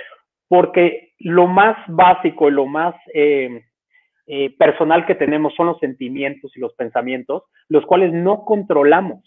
Porque 0.48 1.12
lo 1.18 1.46
más 1.46 1.76
básico 1.88 2.48
y 2.48 2.52
lo 2.52 2.66
más 2.66 2.94
eh, 3.14 3.62
eh, 4.26 4.54
personal 4.58 5.06
que 5.06 5.14
tenemos 5.14 5.54
son 5.54 5.66
los 5.68 5.78
sentimientos 5.78 6.54
y 6.56 6.60
los 6.60 6.74
pensamientos, 6.74 7.44
los 7.68 7.84
cuales 7.86 8.12
no 8.12 8.44
controlamos. 8.44 9.24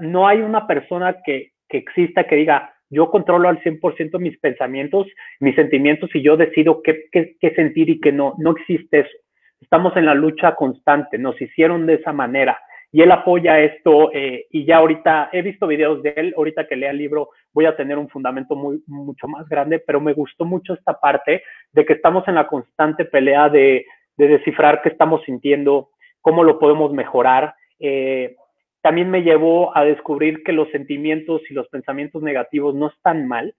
No 0.00 0.26
hay 0.26 0.40
una 0.40 0.66
persona 0.66 1.18
que, 1.24 1.52
exista 1.68 2.24
que 2.24 2.36
diga, 2.36 2.72
yo 2.88 3.10
controlo 3.10 3.48
al 3.48 3.60
100% 3.62 4.18
mis 4.18 4.38
pensamientos, 4.38 5.06
mis 5.40 5.54
sentimientos 5.54 6.08
y 6.14 6.22
yo 6.22 6.36
decido 6.36 6.82
qué, 6.82 7.04
qué, 7.12 7.54
sentir 7.54 7.90
y 7.90 8.00
qué 8.00 8.12
no. 8.12 8.34
No 8.38 8.52
existe 8.52 9.00
eso. 9.00 9.18
Estamos 9.60 9.96
en 9.96 10.06
la 10.06 10.14
lucha 10.14 10.54
constante, 10.54 11.18
nos 11.18 11.40
hicieron 11.40 11.86
de 11.86 11.94
esa 11.94 12.12
manera 12.12 12.58
y 12.92 13.02
él 13.02 13.10
apoya 13.10 13.60
esto 13.60 14.10
eh, 14.12 14.46
y 14.50 14.64
ya 14.64 14.78
ahorita 14.78 15.30
he 15.32 15.42
visto 15.42 15.66
videos 15.66 16.02
de 16.02 16.14
él, 16.16 16.34
ahorita 16.36 16.66
que 16.66 16.76
lea 16.76 16.90
el 16.90 16.98
libro 16.98 17.30
voy 17.52 17.66
a 17.66 17.76
tener 17.76 17.98
un 17.98 18.08
fundamento 18.08 18.54
muy, 18.54 18.82
mucho 18.86 19.28
más 19.28 19.48
grande, 19.48 19.80
pero 19.80 20.00
me 20.00 20.12
gustó 20.12 20.44
mucho 20.44 20.74
esta 20.74 20.98
parte 20.98 21.42
de 21.72 21.84
que 21.84 21.94
estamos 21.94 22.26
en 22.28 22.36
la 22.36 22.46
constante 22.46 23.04
pelea 23.04 23.48
de, 23.48 23.86
de 24.16 24.28
descifrar 24.28 24.82
qué 24.82 24.90
estamos 24.90 25.22
sintiendo, 25.24 25.90
cómo 26.20 26.44
lo 26.44 26.58
podemos 26.58 26.92
mejorar. 26.92 27.54
Eh, 27.78 28.36
también 28.82 29.10
me 29.10 29.22
llevó 29.22 29.76
a 29.76 29.84
descubrir 29.84 30.42
que 30.44 30.52
los 30.52 30.70
sentimientos 30.70 31.42
y 31.50 31.54
los 31.54 31.68
pensamientos 31.68 32.22
negativos 32.22 32.74
no 32.74 32.88
están 32.88 33.26
mal, 33.26 33.54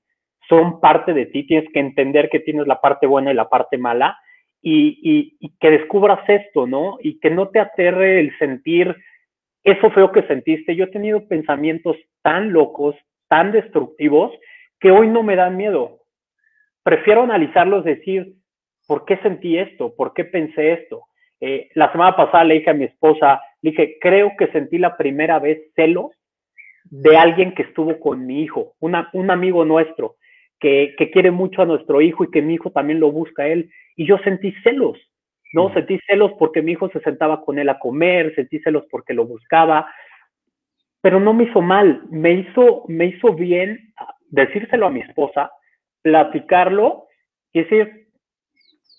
son 0.48 0.80
parte 0.80 1.14
de 1.14 1.26
ti, 1.26 1.46
tienes 1.46 1.70
que 1.74 1.80
entender 1.80 2.30
que 2.30 2.40
tienes 2.40 2.66
la 2.66 2.80
parte 2.80 3.06
buena 3.06 3.32
y 3.32 3.36
la 3.36 3.50
parte 3.50 3.78
mala 3.78 4.18
y, 4.70 5.50
que 5.60 5.72
descubras 5.72 6.28
esto, 6.28 6.68
¿no? 6.68 6.98
Y 7.02 7.20
que 7.20 7.30
no 7.30 7.50
te 7.50 7.60
aterre 7.60 8.20
el 8.20 8.38
sentir 8.38 8.96
eso 9.68 9.92
fue 9.92 10.02
lo 10.02 10.14
que 10.14 10.24
sentiste. 10.24 10.78
Yo 10.78 10.86
he 10.86 10.92
tenido 10.92 11.28
pensamientos 11.28 11.98
tan 12.22 12.54
locos, 12.54 12.96
tan 13.28 13.52
destructivos, 13.52 14.32
que 14.80 14.92
hoy 14.92 15.10
no 15.10 15.24
me 15.24 15.36
dan 15.36 15.58
miedo. 15.58 16.00
Prefiero 16.84 17.24
analizarlos, 17.24 17.84
decir, 17.84 18.36
¿por 18.88 19.04
qué 19.04 19.18
sentí 19.18 19.58
esto? 19.58 19.94
¿Por 19.94 20.14
qué 20.14 20.24
pensé 20.24 20.72
esto? 20.72 21.02
Eh, 21.42 21.70
la 21.74 21.92
semana 21.92 22.16
pasada 22.16 22.46
le 22.46 22.54
dije 22.56 22.70
a 22.70 22.76
mi 22.76 22.86
esposa, 22.86 23.42
le 23.62 23.72
dije, 23.72 23.98
creo 24.00 24.32
que 24.38 24.48
sentí 24.54 24.78
la 24.78 24.96
primera 24.96 25.38
vez 25.38 25.60
celos 25.76 26.12
de 26.86 27.18
alguien 27.18 27.54
que 27.54 27.64
estuvo 27.64 28.00
con 28.00 28.26
mi 28.26 28.44
hijo, 28.44 28.72
un 28.80 29.30
amigo 29.30 29.66
nuestro, 29.66 30.16
que, 30.60 30.96
que 30.98 31.12
quiere 31.12 31.32
mucho 31.32 31.62
a 31.62 31.66
nuestro 31.66 32.02
hijo 32.02 32.24
y 32.24 32.32
que 32.32 32.42
mi 32.42 32.56
hijo 32.56 32.72
también 32.72 33.00
lo 33.00 33.12
busca 33.12 33.44
a 33.44 33.48
él. 33.48 33.70
Y 33.96 34.08
yo 34.08 34.18
sentí 34.20 34.54
celos. 34.64 34.98
¿no? 35.54 35.74
Sentí 35.74 36.00
celos 36.08 36.34
porque 36.38 36.62
mi 36.62 36.74
hijo 36.74 36.90
se 36.90 37.00
sentaba 37.02 37.44
con 37.44 37.60
él 37.60 37.70
a 37.70 37.80
comer, 37.80 38.34
sentí 38.36 38.60
celos 38.60 38.86
porque 38.90 39.14
lo 39.14 39.26
buscaba, 39.26 39.88
pero 41.02 41.20
no 41.20 41.34
me 41.34 41.46
hizo 41.46 41.62
mal, 41.62 42.04
me 42.10 42.34
hizo, 42.34 42.84
me 42.88 43.06
hizo 43.06 43.34
bien 43.34 43.94
decírselo 44.30 44.88
a 44.88 44.92
mi 44.92 45.02
esposa, 45.02 45.52
platicarlo 46.02 47.06
y 47.54 47.64
decir, 47.64 48.08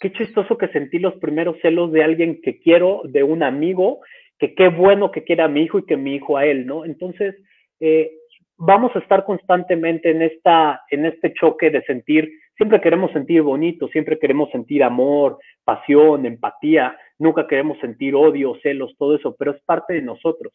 qué 0.00 0.12
chistoso 0.12 0.56
que 0.56 0.68
sentí 0.68 0.98
los 0.98 1.14
primeros 1.16 1.56
celos 1.60 1.92
de 1.92 2.02
alguien 2.02 2.40
que 2.40 2.58
quiero, 2.60 3.02
de 3.04 3.22
un 3.22 3.42
amigo, 3.42 4.00
que 4.38 4.54
qué 4.54 4.68
bueno 4.68 5.10
que 5.10 5.24
quiera 5.24 5.44
a 5.44 5.48
mi 5.48 5.62
hijo 5.62 5.80
y 5.80 5.86
que 5.86 5.96
mi 5.96 6.14
hijo 6.14 6.36
a 6.36 6.46
él, 6.46 6.66
¿no? 6.66 6.84
Entonces, 6.84 7.34
eh, 7.80 8.12
vamos 8.58 8.94
a 8.94 8.98
estar 8.98 9.24
constantemente 9.24 10.10
en, 10.10 10.22
esta, 10.22 10.82
en 10.90 11.06
este 11.06 11.32
choque 11.32 11.70
de 11.70 11.82
sentir, 11.82 12.30
siempre 12.56 12.80
queremos 12.80 13.12
sentir 13.12 13.42
bonito, 13.42 13.88
siempre 13.88 14.18
queremos 14.18 14.50
sentir 14.50 14.82
amor, 14.82 15.38
pasión, 15.64 16.26
empatía, 16.26 16.96
nunca 17.18 17.46
queremos 17.46 17.78
sentir 17.78 18.14
odio, 18.14 18.56
celos, 18.62 18.94
todo 18.98 19.14
eso, 19.14 19.34
pero 19.38 19.52
es 19.52 19.62
parte 19.62 19.94
de 19.94 20.02
nosotros. 20.02 20.52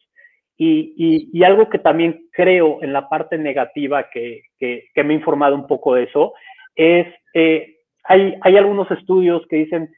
Y, 0.56 1.30
y, 1.34 1.44
algo 1.44 1.68
que 1.68 1.80
también 1.80 2.28
creo 2.32 2.84
en 2.84 2.94
la 2.94 3.10
parte 3.10 3.40
negativa, 3.40 4.10
que, 4.12 4.44
que, 4.60 4.86
que 4.94 5.04
me 5.04 5.14
he 5.14 5.18
informado 5.18 5.56
un 5.56 5.66
poco 5.66 5.96
de 5.96 6.04
eso, 6.04 6.34
es, 6.76 7.08
eh, 7.34 7.78
hay, 8.04 8.36
hay 8.40 8.58
algunos 8.58 8.90
estudios 8.92 9.42
que 9.50 9.56
dicen, 9.56 9.90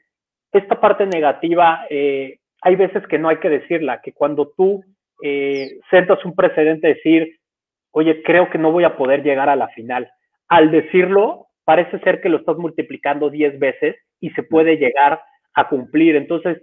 esta 0.52 0.80
parte 0.80 1.04
negativa, 1.06 1.86
eh, 1.90 2.38
hay 2.62 2.76
veces 2.76 3.06
que 3.06 3.18
no 3.18 3.28
hay 3.28 3.36
que 3.36 3.50
decirla, 3.50 4.00
que 4.00 4.12
cuando 4.12 4.52
tú 4.56 4.82
eh, 5.22 5.78
sentas 5.90 6.24
un 6.24 6.34
precedente, 6.34 6.88
decir, 6.88 7.36
oye, 7.96 8.22
creo 8.22 8.50
que 8.50 8.58
no 8.58 8.72
voy 8.72 8.84
a 8.84 8.94
poder 8.94 9.22
llegar 9.22 9.48
a 9.48 9.56
la 9.56 9.68
final. 9.68 10.10
Al 10.48 10.70
decirlo, 10.70 11.46
parece 11.64 11.98
ser 12.00 12.20
que 12.20 12.28
lo 12.28 12.36
estás 12.36 12.58
multiplicando 12.58 13.30
10 13.30 13.58
veces 13.58 13.96
y 14.20 14.28
se 14.30 14.42
puede 14.42 14.76
llegar 14.76 15.22
a 15.54 15.68
cumplir. 15.70 16.14
Entonces, 16.14 16.62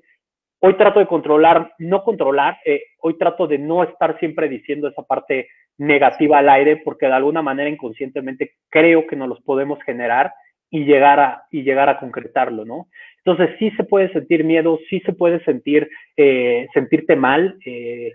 hoy 0.59 0.75
trato 0.75 0.99
de 0.99 1.07
controlar, 1.07 1.73
no 1.79 2.03
controlar, 2.03 2.59
eh, 2.65 2.83
hoy 3.01 3.17
trato 3.17 3.47
de 3.47 3.57
no 3.57 3.81
estar 3.81 4.19
siempre 4.19 4.47
diciendo 4.47 4.87
esa 4.87 5.01
parte 5.01 5.47
negativa 5.79 6.37
al 6.37 6.49
aire, 6.49 6.77
porque 6.85 7.07
de 7.07 7.13
alguna 7.13 7.41
manera 7.41 7.67
inconscientemente 7.67 8.51
creo 8.69 9.07
que 9.07 9.15
no 9.15 9.25
los 9.25 9.41
podemos 9.41 9.81
generar 9.81 10.31
y 10.69 10.85
llegar 10.85 11.19
a, 11.19 11.45
y 11.49 11.63
llegar 11.63 11.89
a 11.89 11.97
concretarlo, 11.97 12.63
¿no? 12.63 12.89
Entonces 13.25 13.55
sí 13.57 13.71
se 13.71 13.85
puede 13.85 14.13
sentir 14.13 14.43
miedo, 14.43 14.77
sí 14.87 14.99
se 14.99 15.13
puede 15.13 15.43
sentir, 15.45 15.89
eh, 16.15 16.67
sentirte 16.75 17.15
mal. 17.15 17.57
Eh, 17.65 18.11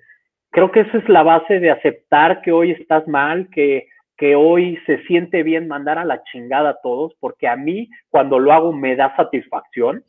creo 0.50 0.70
que 0.70 0.80
esa 0.80 0.98
es 0.98 1.08
la 1.08 1.22
base 1.22 1.60
de 1.60 1.70
aceptar 1.70 2.42
que 2.42 2.52
hoy 2.52 2.72
estás 2.72 3.06
mal, 3.06 3.48
que, 3.50 3.88
que 4.16 4.34
hoy 4.34 4.78
se 4.86 5.02
siente 5.04 5.42
bien 5.42 5.68
mandar 5.68 5.98
a 5.98 6.04
la 6.04 6.22
chingada 6.24 6.70
a 6.70 6.78
todos, 6.82 7.14
porque 7.20 7.48
a 7.48 7.56
mí 7.56 7.88
cuando 8.08 8.38
lo 8.38 8.52
hago 8.52 8.72
me 8.72 8.96
da 8.96 9.14
satisfacción, 9.16 10.04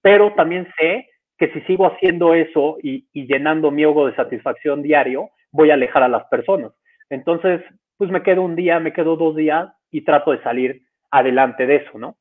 pero 0.00 0.34
también 0.34 0.68
sé 0.78 1.08
que 1.38 1.52
si 1.52 1.60
sigo 1.62 1.86
haciendo 1.86 2.34
eso 2.34 2.76
y, 2.82 3.06
y 3.12 3.26
llenando 3.26 3.70
mi 3.70 3.82
ego 3.82 4.06
de 4.06 4.14
satisfacción 4.14 4.82
diario, 4.82 5.30
voy 5.50 5.70
a 5.70 5.74
alejar 5.74 6.02
a 6.02 6.08
las 6.08 6.24
personas. 6.26 6.72
Entonces, 7.10 7.60
pues 7.96 8.10
me 8.10 8.22
quedo 8.22 8.42
un 8.42 8.56
día, 8.56 8.80
me 8.80 8.92
quedo 8.92 9.16
dos 9.16 9.36
días 9.36 9.68
y 9.90 10.02
trato 10.02 10.32
de 10.32 10.42
salir 10.42 10.82
adelante 11.10 11.66
de 11.66 11.76
eso, 11.76 11.98
¿no? 11.98 12.16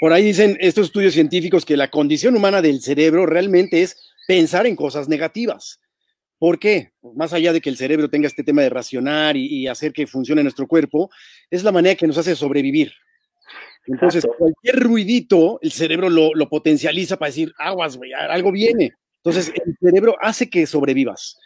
Por 0.00 0.12
ahí 0.12 0.22
dicen 0.22 0.56
estos 0.60 0.86
estudios 0.86 1.14
científicos 1.14 1.66
que 1.66 1.76
la 1.76 1.88
condición 1.88 2.36
humana 2.36 2.62
del 2.62 2.80
cerebro 2.80 3.26
realmente 3.26 3.82
es 3.82 4.14
pensar 4.28 4.66
en 4.66 4.76
cosas 4.76 5.08
negativas. 5.08 5.80
¿Por 6.38 6.58
qué? 6.58 6.92
Más 7.14 7.32
allá 7.32 7.52
de 7.52 7.60
que 7.60 7.68
el 7.68 7.76
cerebro 7.76 8.08
tenga 8.08 8.26
este 8.26 8.44
tema 8.44 8.62
de 8.62 8.70
racionar 8.70 9.36
y, 9.36 9.66
hacer 9.66 9.92
que 9.92 10.06
funcione 10.06 10.42
nuestro 10.42 10.66
cuerpo, 10.66 11.10
es 11.50 11.64
la 11.64 11.72
manera 11.72 11.96
que 11.96 12.06
nos 12.06 12.18
hace 12.18 12.36
sobrevivir. 12.36 12.92
Entonces, 13.86 14.26
cualquier 14.38 14.80
ruidito, 14.80 15.58
el 15.62 15.72
cerebro 15.72 16.10
lo, 16.10 16.34
lo 16.34 16.48
potencializa 16.48 17.16
para 17.16 17.30
decir, 17.30 17.52
aguas, 17.58 17.96
güey, 17.96 18.12
algo 18.12 18.52
viene. 18.52 18.92
Entonces, 19.22 19.52
el 19.64 19.76
cerebro 19.80 20.16
hace 20.20 20.48
que 20.48 20.66
sobrevivas 20.66 21.36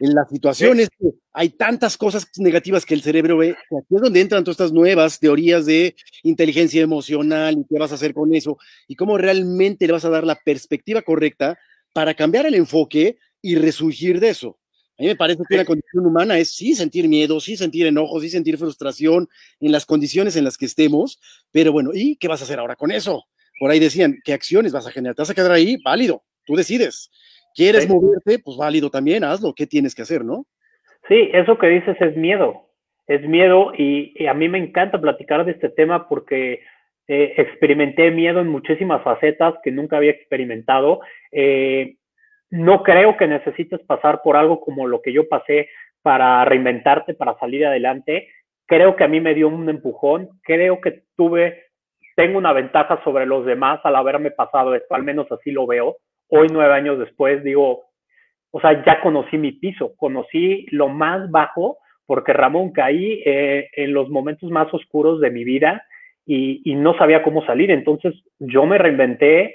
en 0.00 0.14
las 0.14 0.28
situaciones 0.28 0.88
hay 1.32 1.50
tantas 1.50 1.96
cosas 1.96 2.26
negativas 2.38 2.84
que 2.84 2.94
el 2.94 3.02
cerebro 3.02 3.38
ve, 3.38 3.50
aquí 3.50 3.94
es 3.94 4.00
donde 4.00 4.20
entran 4.20 4.44
todas 4.44 4.54
estas 4.54 4.72
nuevas 4.72 5.18
teorías 5.18 5.66
de 5.66 5.94
inteligencia 6.22 6.82
emocional 6.82 7.58
y 7.58 7.64
qué 7.68 7.78
vas 7.78 7.92
a 7.92 7.96
hacer 7.96 8.14
con 8.14 8.34
eso 8.34 8.58
y 8.88 8.96
cómo 8.96 9.18
realmente 9.18 9.86
le 9.86 9.92
vas 9.92 10.04
a 10.04 10.10
dar 10.10 10.24
la 10.24 10.36
perspectiva 10.36 11.02
correcta 11.02 11.58
para 11.92 12.14
cambiar 12.14 12.46
el 12.46 12.54
enfoque 12.54 13.18
y 13.46 13.56
resurgir 13.56 14.20
de 14.20 14.30
eso. 14.30 14.58
A 14.98 15.02
mí 15.02 15.08
me 15.08 15.16
parece 15.16 15.42
que 15.46 15.54
una 15.54 15.64
condición 15.64 16.06
humana 16.06 16.38
es 16.38 16.54
sí 16.54 16.74
sentir 16.74 17.06
miedo, 17.06 17.38
sí 17.38 17.56
sentir 17.56 17.86
enojo, 17.86 18.18
sí 18.20 18.30
sentir 18.30 18.56
frustración 18.56 19.28
en 19.60 19.72
las 19.72 19.84
condiciones 19.84 20.36
en 20.36 20.44
las 20.44 20.56
que 20.56 20.64
estemos, 20.64 21.20
pero 21.52 21.70
bueno, 21.70 21.90
¿y 21.92 22.16
qué 22.16 22.28
vas 22.28 22.40
a 22.40 22.44
hacer 22.44 22.58
ahora 22.58 22.76
con 22.76 22.90
eso? 22.90 23.24
Por 23.60 23.70
ahí 23.70 23.78
decían, 23.78 24.16
¿qué 24.24 24.32
acciones 24.32 24.72
vas 24.72 24.86
a 24.86 24.90
generar? 24.90 25.14
¿Te 25.14 25.22
vas 25.22 25.30
a 25.30 25.34
quedar 25.34 25.52
ahí? 25.52 25.76
Válido, 25.84 26.22
tú 26.44 26.56
decides. 26.56 27.10
¿Quieres 27.54 27.88
moverte? 27.88 28.38
Pues 28.38 28.56
válido 28.56 28.90
también, 28.90 29.24
hazlo. 29.24 29.54
¿Qué 29.54 29.66
tienes 29.66 29.94
que 29.94 30.02
hacer, 30.02 30.24
no? 30.24 30.46
Sí, 31.08 31.30
eso 31.32 31.58
que 31.58 31.68
dices 31.68 31.96
es 32.00 32.16
miedo. 32.16 32.68
Es 33.06 33.22
miedo 33.22 33.72
y, 33.76 34.26
a 34.26 34.34
mí 34.34 34.48
me 34.48 34.58
encanta 34.58 35.00
platicar 35.00 35.44
de 35.44 35.52
este 35.52 35.68
tema 35.68 36.08
porque 36.08 36.60
eh, 37.06 37.34
experimenté 37.36 38.10
miedo 38.10 38.40
en 38.40 38.48
muchísimas 38.48 39.02
facetas 39.02 39.54
que 39.62 39.70
nunca 39.70 39.96
había 39.96 40.10
experimentado. 40.10 41.00
Eh, 41.32 41.96
no 42.50 42.82
creo 42.82 43.16
que 43.16 43.26
necesites 43.26 43.80
pasar 43.80 44.22
por 44.22 44.36
algo 44.36 44.60
como 44.60 44.86
lo 44.86 45.02
que 45.02 45.12
yo 45.12 45.28
pasé 45.28 45.68
para 46.02 46.44
reinventarte, 46.44 47.14
para 47.14 47.38
salir 47.38 47.66
adelante. 47.66 48.28
Creo 48.66 48.96
que 48.96 49.04
a 49.04 49.08
mí 49.08 49.20
me 49.20 49.34
dio 49.34 49.48
un 49.48 49.68
empujón. 49.68 50.28
Creo 50.42 50.80
que 50.80 51.02
tuve, 51.16 51.64
tengo 52.14 52.38
una 52.38 52.52
ventaja 52.52 53.02
sobre 53.04 53.26
los 53.26 53.44
demás 53.44 53.80
al 53.84 53.96
haberme 53.96 54.30
pasado 54.30 54.74
esto, 54.74 54.94
al 54.94 55.02
menos 55.02 55.30
así 55.30 55.50
lo 55.50 55.66
veo 55.66 55.96
hoy 56.28 56.48
nueve 56.50 56.74
años 56.74 56.98
después 56.98 57.42
digo, 57.42 57.84
o 58.50 58.60
sea, 58.60 58.84
ya 58.84 59.00
conocí 59.00 59.38
mi 59.38 59.52
piso, 59.52 59.94
conocí 59.96 60.66
lo 60.70 60.88
más 60.88 61.30
bajo, 61.30 61.78
porque 62.06 62.32
Ramón 62.32 62.72
caí 62.72 63.22
eh, 63.24 63.68
en 63.74 63.92
los 63.92 64.08
momentos 64.08 64.50
más 64.50 64.72
oscuros 64.72 65.20
de 65.20 65.30
mi 65.30 65.44
vida 65.44 65.84
y, 66.24 66.62
y, 66.64 66.74
no 66.74 66.96
sabía 66.96 67.22
cómo 67.22 67.44
salir. 67.44 67.70
Entonces 67.70 68.14
yo 68.38 68.64
me 68.66 68.78
reinventé 68.78 69.54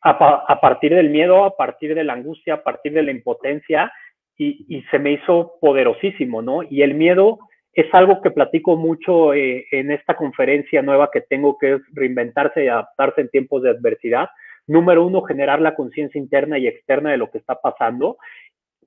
a, 0.00 0.60
partir 0.60 0.94
del 0.94 1.10
miedo, 1.10 1.44
a 1.44 1.56
partir 1.56 1.94
de 1.94 2.04
la 2.04 2.12
angustia, 2.12 2.54
a 2.54 2.62
partir 2.62 2.92
de 2.92 3.02
la 3.02 3.10
impotencia 3.10 3.92
y, 4.36 4.84
se 4.90 4.98
me 4.98 5.12
hizo 5.12 5.54
poderosísimo, 5.60 6.42
¿no? 6.42 6.62
Y 6.62 6.82
el 6.82 6.94
miedo 6.94 7.38
es 7.72 7.92
algo 7.92 8.22
que 8.22 8.30
platico 8.30 8.76
mucho 8.76 9.34
eh, 9.34 9.66
en 9.72 9.90
esta 9.90 10.14
conferencia 10.14 10.82
nueva 10.82 11.10
que 11.12 11.22
tengo, 11.22 11.58
que 11.58 11.74
es 11.74 11.80
reinventarse 11.92 12.64
y 12.64 12.68
adaptarse 12.68 13.20
en 13.20 13.30
tiempos 13.30 13.62
de 13.62 13.70
adversidad 13.70 14.28
Número 14.68 15.06
uno, 15.06 15.22
generar 15.22 15.62
la 15.62 15.74
conciencia 15.74 16.18
interna 16.18 16.58
y 16.58 16.68
externa 16.68 17.10
de 17.10 17.16
lo 17.16 17.30
que 17.30 17.38
está 17.38 17.58
pasando. 17.58 18.18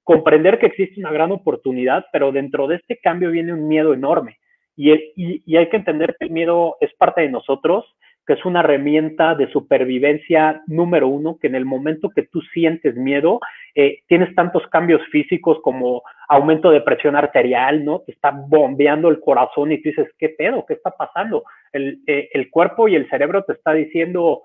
Comprender 0.03 0.59
que 0.59 0.67
existe 0.67 0.99
una 0.99 1.11
gran 1.11 1.31
oportunidad, 1.31 2.05
pero 2.13 2.31
dentro 2.31 2.67
de 2.67 2.75
este 2.75 2.99
cambio 2.99 3.31
viene 3.31 3.51
un 3.51 3.67
miedo 3.67 3.93
enorme. 3.93 4.37
Y, 4.77 4.91
hay 4.91 5.69
que 5.69 5.77
entender 5.77 6.15
que 6.17 6.25
el 6.25 6.31
miedo 6.31 6.77
es 6.81 6.93
parte 6.93 7.21
de 7.21 7.29
nosotros, 7.29 7.85
que 8.25 8.33
es 8.33 8.45
una 8.45 8.59
herramienta 8.59 9.35
de 9.35 9.51
supervivencia 9.51 10.61
número 10.67 11.07
uno, 11.07 11.37
que 11.39 11.47
en 11.47 11.55
el 11.55 11.65
momento 11.65 12.09
que 12.09 12.23
tú 12.23 12.41
sientes 12.53 12.95
miedo, 12.95 13.39
eh, 13.75 13.99
tienes 14.07 14.33
tantos 14.35 14.67
cambios 14.67 15.01
físicos 15.11 15.59
como 15.63 16.03
aumento 16.27 16.69
de 16.71 16.81
presión 16.81 17.15
arterial, 17.15 17.83
¿no? 17.83 18.01
Te 18.01 18.11
está 18.11 18.31
bombeando 18.31 19.09
el 19.09 19.19
corazón 19.19 19.71
y 19.71 19.81
tú 19.81 19.89
dices, 19.89 20.07
¿qué 20.19 20.29
pedo? 20.29 20.65
¿Qué 20.65 20.73
está 20.75 20.91
pasando? 20.91 21.43
El, 21.71 21.99
eh, 22.07 22.29
el 22.33 22.49
cuerpo 22.49 22.87
y 22.87 22.95
el 22.95 23.09
cerebro 23.09 23.43
te 23.43 23.53
está 23.53 23.73
diciendo, 23.73 24.43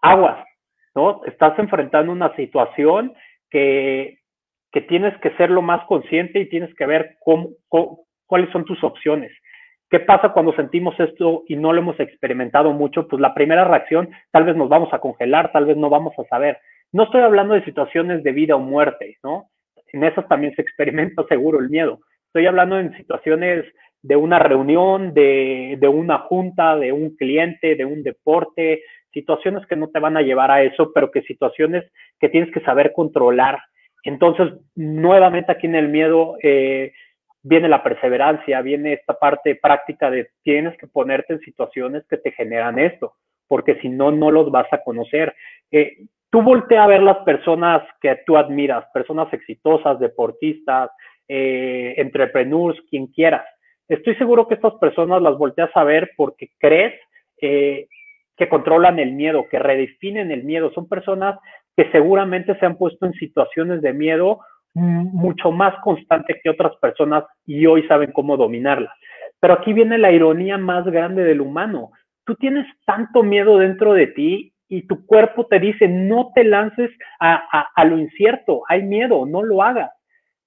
aguas, 0.00 0.44
¿no? 0.94 1.22
Estás 1.26 1.58
enfrentando 1.58 2.12
una 2.12 2.34
situación 2.36 3.14
que, 3.50 4.18
que 4.72 4.80
tienes 4.80 5.16
que 5.20 5.30
ser 5.36 5.50
lo 5.50 5.62
más 5.62 5.86
consciente 5.86 6.40
y 6.40 6.48
tienes 6.48 6.74
que 6.74 6.84
ver 6.84 7.16
cómo, 7.24 7.50
cuáles 8.26 8.50
son 8.50 8.64
tus 8.64 8.82
opciones. 8.82 9.30
¿Qué 9.94 10.00
pasa 10.00 10.30
cuando 10.30 10.52
sentimos 10.56 10.98
esto 10.98 11.44
y 11.46 11.54
no 11.54 11.72
lo 11.72 11.78
hemos 11.78 12.00
experimentado 12.00 12.72
mucho? 12.72 13.06
Pues 13.06 13.20
la 13.20 13.32
primera 13.32 13.62
reacción, 13.62 14.10
tal 14.32 14.42
vez 14.42 14.56
nos 14.56 14.68
vamos 14.68 14.92
a 14.92 14.98
congelar, 14.98 15.52
tal 15.52 15.66
vez 15.66 15.76
no 15.76 15.88
vamos 15.88 16.12
a 16.18 16.24
saber. 16.24 16.58
No 16.90 17.04
estoy 17.04 17.20
hablando 17.20 17.54
de 17.54 17.62
situaciones 17.62 18.24
de 18.24 18.32
vida 18.32 18.56
o 18.56 18.58
muerte, 18.58 19.18
¿no? 19.22 19.50
En 19.92 20.02
esas 20.02 20.26
también 20.26 20.52
se 20.56 20.62
experimenta 20.62 21.22
seguro 21.28 21.60
el 21.60 21.70
miedo. 21.70 22.00
Estoy 22.26 22.44
hablando 22.46 22.80
en 22.80 22.92
situaciones 22.96 23.66
de 24.02 24.16
una 24.16 24.40
reunión, 24.40 25.14
de, 25.14 25.76
de 25.78 25.86
una 25.86 26.18
junta, 26.18 26.76
de 26.76 26.90
un 26.90 27.14
cliente, 27.14 27.76
de 27.76 27.84
un 27.84 28.02
deporte, 28.02 28.82
situaciones 29.12 29.64
que 29.68 29.76
no 29.76 29.90
te 29.90 30.00
van 30.00 30.16
a 30.16 30.22
llevar 30.22 30.50
a 30.50 30.64
eso, 30.64 30.90
pero 30.92 31.12
que 31.12 31.22
situaciones 31.22 31.84
que 32.18 32.30
tienes 32.30 32.52
que 32.52 32.62
saber 32.62 32.92
controlar. 32.92 33.60
Entonces, 34.02 34.54
nuevamente 34.74 35.52
aquí 35.52 35.68
en 35.68 35.76
el 35.76 35.88
miedo 35.88 36.36
eh, 36.42 36.92
viene 37.44 37.68
la 37.68 37.82
perseverancia, 37.82 38.62
viene 38.62 38.94
esta 38.94 39.14
parte 39.18 39.54
práctica 39.54 40.10
de 40.10 40.30
tienes 40.42 40.76
que 40.78 40.88
ponerte 40.88 41.34
en 41.34 41.40
situaciones 41.40 42.02
que 42.08 42.16
te 42.16 42.32
generan 42.32 42.78
esto, 42.78 43.12
porque 43.46 43.78
si 43.80 43.90
no, 43.90 44.10
no 44.10 44.30
los 44.30 44.50
vas 44.50 44.66
a 44.72 44.82
conocer. 44.82 45.34
Eh, 45.70 46.06
tú 46.30 46.42
voltea 46.42 46.84
a 46.84 46.88
ver 46.88 47.02
las 47.02 47.18
personas 47.18 47.82
que 48.00 48.18
tú 48.26 48.38
admiras, 48.38 48.86
personas 48.94 49.32
exitosas, 49.32 50.00
deportistas, 50.00 50.90
eh, 51.28 51.94
entrepreneurs, 51.98 52.80
quien 52.88 53.08
quieras. 53.08 53.44
Estoy 53.88 54.14
seguro 54.16 54.48
que 54.48 54.54
estas 54.54 54.74
personas 54.80 55.20
las 55.20 55.36
volteas 55.36 55.70
a 55.74 55.84
ver 55.84 56.12
porque 56.16 56.48
crees 56.58 56.94
eh, 57.42 57.88
que 58.38 58.48
controlan 58.48 58.98
el 58.98 59.12
miedo, 59.12 59.46
que 59.50 59.58
redefinen 59.58 60.30
el 60.30 60.44
miedo. 60.44 60.72
Son 60.72 60.88
personas 60.88 61.38
que 61.76 61.90
seguramente 61.90 62.58
se 62.58 62.64
han 62.64 62.78
puesto 62.78 63.04
en 63.04 63.12
situaciones 63.12 63.82
de 63.82 63.92
miedo 63.92 64.40
mucho 64.74 65.52
más 65.52 65.74
constante 65.82 66.40
que 66.42 66.50
otras 66.50 66.74
personas 66.76 67.24
y 67.46 67.64
hoy 67.66 67.86
saben 67.86 68.12
cómo 68.12 68.36
dominarlas. 68.36 68.92
Pero 69.40 69.54
aquí 69.54 69.72
viene 69.72 69.98
la 69.98 70.10
ironía 70.10 70.58
más 70.58 70.84
grande 70.86 71.22
del 71.22 71.40
humano. 71.40 71.92
Tú 72.24 72.34
tienes 72.34 72.66
tanto 72.84 73.22
miedo 73.22 73.58
dentro 73.58 73.92
de 73.92 74.08
ti 74.08 74.52
y 74.68 74.86
tu 74.86 75.06
cuerpo 75.06 75.46
te 75.46 75.60
dice, 75.60 75.86
no 75.86 76.32
te 76.34 76.44
lances 76.44 76.90
a, 77.20 77.84
lo 77.84 77.98
incierto, 77.98 78.62
hay 78.68 78.82
miedo, 78.82 79.26
no 79.26 79.42
lo 79.42 79.62
hagas. 79.62 79.90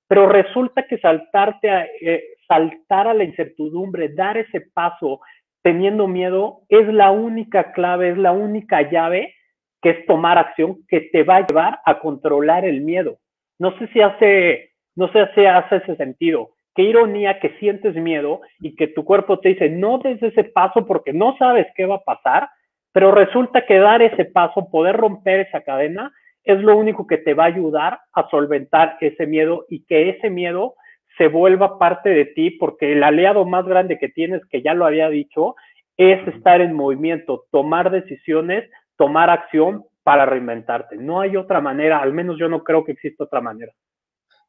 Pero 0.07 0.27
resulta 0.27 0.83
que 0.83 0.97
saltarte 0.97 1.69
eh, 2.01 2.23
saltar 2.47 3.07
a 3.07 3.13
la 3.13 3.23
incertidumbre, 3.23 4.09
dar 4.09 4.37
ese 4.37 4.61
paso, 4.73 5.19
teniendo 5.61 6.07
miedo 6.07 6.61
es 6.69 6.87
la 6.87 7.11
única 7.11 7.71
clave, 7.73 8.11
es 8.11 8.17
la 8.17 8.31
única 8.31 8.89
llave 8.89 9.33
que 9.81 9.89
es 9.91 10.05
tomar 10.05 10.37
acción 10.37 10.77
que 10.87 11.01
te 11.01 11.23
va 11.23 11.37
a 11.37 11.47
llevar 11.47 11.79
a 11.85 11.99
controlar 11.99 12.65
el 12.65 12.81
miedo. 12.81 13.19
No 13.59 13.77
sé 13.77 13.87
si 13.87 14.01
hace, 14.01 14.71
no 14.95 15.11
sé 15.11 15.27
si 15.35 15.45
hace 15.45 15.77
ese 15.77 15.95
sentido. 15.95 16.51
Qué 16.75 16.83
ironía 16.83 17.39
que 17.39 17.57
sientes 17.59 17.95
miedo 17.95 18.41
y 18.59 18.75
que 18.75 18.87
tu 18.87 19.03
cuerpo 19.03 19.39
te 19.39 19.49
dice 19.49 19.69
no 19.69 19.97
des 19.97 20.21
ese 20.21 20.43
paso 20.43 20.85
porque 20.85 21.11
no 21.11 21.35
sabes 21.37 21.65
qué 21.75 21.85
va 21.85 21.95
a 21.95 22.03
pasar, 22.03 22.49
pero 22.91 23.11
resulta 23.11 23.65
que 23.65 23.79
dar 23.79 24.01
ese 24.01 24.25
paso, 24.25 24.69
poder 24.69 24.95
romper 24.95 25.41
esa 25.41 25.61
cadena, 25.61 26.11
es 26.43 26.61
lo 26.61 26.77
único 26.77 27.07
que 27.07 27.17
te 27.17 27.33
va 27.33 27.43
a 27.43 27.47
ayudar 27.47 27.99
a 28.13 28.29
solventar 28.29 28.97
ese 29.01 29.25
miedo 29.25 29.65
y 29.69 29.85
que 29.85 30.09
ese 30.09 30.29
miedo 30.29 30.75
se 31.17 31.27
vuelva 31.27 31.79
parte 31.79 32.09
de 32.09 32.25
ti, 32.25 32.51
porque 32.51 32.93
el 32.93 33.03
aliado 33.03 33.43
más 33.43 33.65
grande 33.65 33.97
que 33.97 34.09
tienes, 34.09 34.41
que 34.49 34.61
ya 34.61 34.73
lo 34.73 34.85
había 34.85 35.09
dicho, 35.09 35.55
es 35.97 36.25
estar 36.27 36.61
en 36.61 36.73
movimiento, 36.73 37.45
tomar 37.51 37.89
decisiones, 37.89 38.69
tomar 38.97 39.29
acción 39.29 39.83
para 40.07 40.25
reinventarte. 40.25 40.95
No 40.95 41.19
hay 41.19 41.35
otra 41.35 41.59
manera, 41.59 42.01
al 42.01 42.13
menos 42.13 42.37
yo 42.39 42.47
no 42.47 42.63
creo 42.63 42.85
que 42.85 42.93
exista 42.93 43.25
otra 43.25 43.41
manera. 43.41 43.73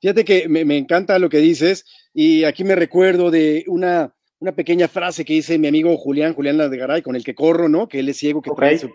Fíjate 0.01 0.25
que 0.25 0.49
me, 0.49 0.61
encanta 0.77 1.19
lo 1.19 1.29
que 1.29 1.39
dices 1.39 1.85
y 2.15 2.45
aquí 2.45 2.63
me 2.63 2.77
recuerdo 2.77 3.33
de 3.33 3.65
una, 3.67 4.15
una 4.39 4.53
pequeña 4.53 4.87
frase 4.87 5.25
que 5.25 5.33
dice 5.33 5.59
mi 5.59 5.67
amigo 5.67 5.97
Julián, 5.97 6.33
Julián 6.33 6.59
Garay, 6.59 7.03
con 7.03 7.17
el 7.17 7.25
que 7.25 7.35
corro, 7.35 7.69
¿no? 7.69 7.89
Que 7.89 7.99
él 7.99 8.09
es 8.09 8.19
ciego, 8.19 8.41
que 8.41 8.53
trae 8.53 8.79
su 8.79 8.89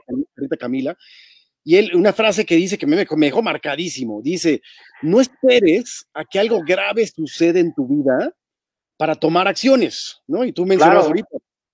Camila. 0.58 0.98
Y 1.66 1.76
él, 1.76 1.92
una 1.96 2.14
frase 2.14 2.46
que 2.46 2.56
dice 2.56 2.78
que 2.78 2.88
me, 2.88 2.96
me 2.96 3.26
dejó 3.26 3.42
marcadísimo, 3.42 4.22
dice, 4.22 4.62
no 5.02 5.20
esperes 5.20 6.08
a 6.14 6.24
que 6.24 6.40
algo 6.40 6.62
grave 6.66 7.06
suceda 7.08 7.60
en 7.60 7.74
tu 7.74 7.90
vida 7.90 8.34
para 8.96 9.16
tomar 9.16 9.50
acciones, 9.50 10.22
¿no? 10.28 10.46
Y 10.46 10.54
tú 10.54 10.66
mencionas 10.66 11.08
ahorita, 11.08 11.28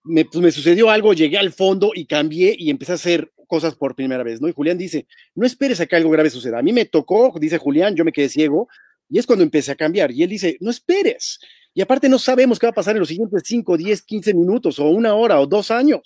me, 0.06 0.26
pues 0.26 0.44
me 0.44 0.50
sucedió 0.50 0.90
algo, 0.90 1.14
llegué 1.14 1.38
al 1.38 1.52
fondo 1.52 1.92
y 1.94 2.08
cambié 2.08 2.56
y 2.58 2.72
empecé 2.72 2.94
a 2.94 2.96
hacer 2.96 3.32
cosas 3.50 3.76
por 3.76 3.96
primera 3.96 4.24
vez, 4.24 4.40
¿no? 4.40 4.48
Y 4.48 4.54
Julián 4.54 4.78
dice, 4.78 5.08
no 5.36 5.46
esperes 5.46 5.82
a 5.82 5.88
que 5.88 5.96
algo 5.96 6.12
grave 6.12 6.30
suceda. 6.30 6.60
A 6.60 6.62
mí 6.62 6.72
me 6.72 6.86
tocó, 6.86 7.34
dice 7.40 7.58
Julián, 7.58 7.96
yo 7.96 8.06
me 8.06 8.14
quedé 8.14 8.30
ciego 8.30 8.70
y 9.10 9.18
es 9.18 9.26
cuando 9.26 9.44
empecé 9.44 9.72
a 9.72 9.76
cambiar. 9.76 10.12
Y 10.12 10.24
él 10.24 10.30
dice, 10.30 10.58
no 10.62 10.70
esperes. 10.70 11.40
Y 11.74 11.82
aparte 11.82 12.08
no 12.08 12.20
sabemos 12.20 12.60
qué 12.60 12.68
va 12.68 12.72
a 12.72 12.76
pasar 12.76 12.96
en 12.96 13.00
los 13.00 13.10
siguientes 13.10 13.42
5, 13.44 13.76
10, 13.76 14.04
15 14.04 14.34
minutos 14.36 14.80
o 14.80 14.86
una 14.90 15.16
hora 15.16 15.40
o 15.40 15.48
dos 15.48 15.72
años. 15.72 16.02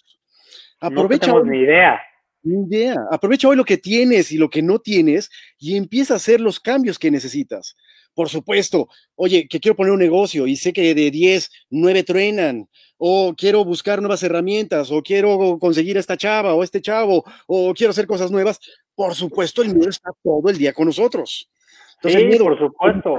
Aprovecha. 0.79 1.31
No 1.31 1.43
ni 1.43 1.59
idea. 1.59 1.99
Ni 2.43 2.65
idea. 2.65 2.95
Aprovecha 3.11 3.49
hoy 3.49 3.57
lo 3.57 3.65
que 3.65 3.77
tienes 3.77 4.31
y 4.31 4.37
lo 4.37 4.49
que 4.49 4.61
no 4.61 4.79
tienes 4.79 5.29
y 5.59 5.75
empieza 5.75 6.13
a 6.13 6.17
hacer 6.17 6.39
los 6.39 6.59
cambios 6.59 6.97
que 6.97 7.11
necesitas. 7.11 7.75
Por 8.13 8.29
supuesto, 8.29 8.87
oye, 9.15 9.47
que 9.47 9.59
quiero 9.59 9.75
poner 9.75 9.93
un 9.93 9.99
negocio 9.99 10.45
y 10.45 10.55
sé 10.55 10.71
que 10.71 10.93
de 10.93 11.09
10, 11.09 11.49
9 11.71 12.03
truenan, 12.03 12.67
o 12.97 13.33
quiero 13.35 13.65
buscar 13.65 13.99
nuevas 13.99 14.23
herramientas, 14.23 14.91
o 14.91 15.01
quiero 15.01 15.57
conseguir 15.59 15.97
a 15.97 15.99
esta 15.99 16.15
chava 16.15 16.53
o 16.53 16.63
este 16.63 16.81
chavo, 16.81 17.23
o 17.47 17.73
quiero 17.73 17.91
hacer 17.91 18.05
cosas 18.07 18.31
nuevas. 18.31 18.59
Por 18.95 19.15
supuesto, 19.15 19.63
el 19.63 19.75
miedo 19.75 19.89
está 19.89 20.11
todo 20.23 20.47
el 20.49 20.57
día 20.57 20.73
con 20.73 20.85
nosotros. 20.85 21.49
Entonces, 21.95 22.21
el 22.21 22.27
miedo 22.27 22.45
por 22.45 22.59
supuesto. 22.59 23.15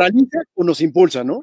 o 0.54 0.64
nos 0.64 0.80
impulsa, 0.80 1.24
¿no? 1.24 1.42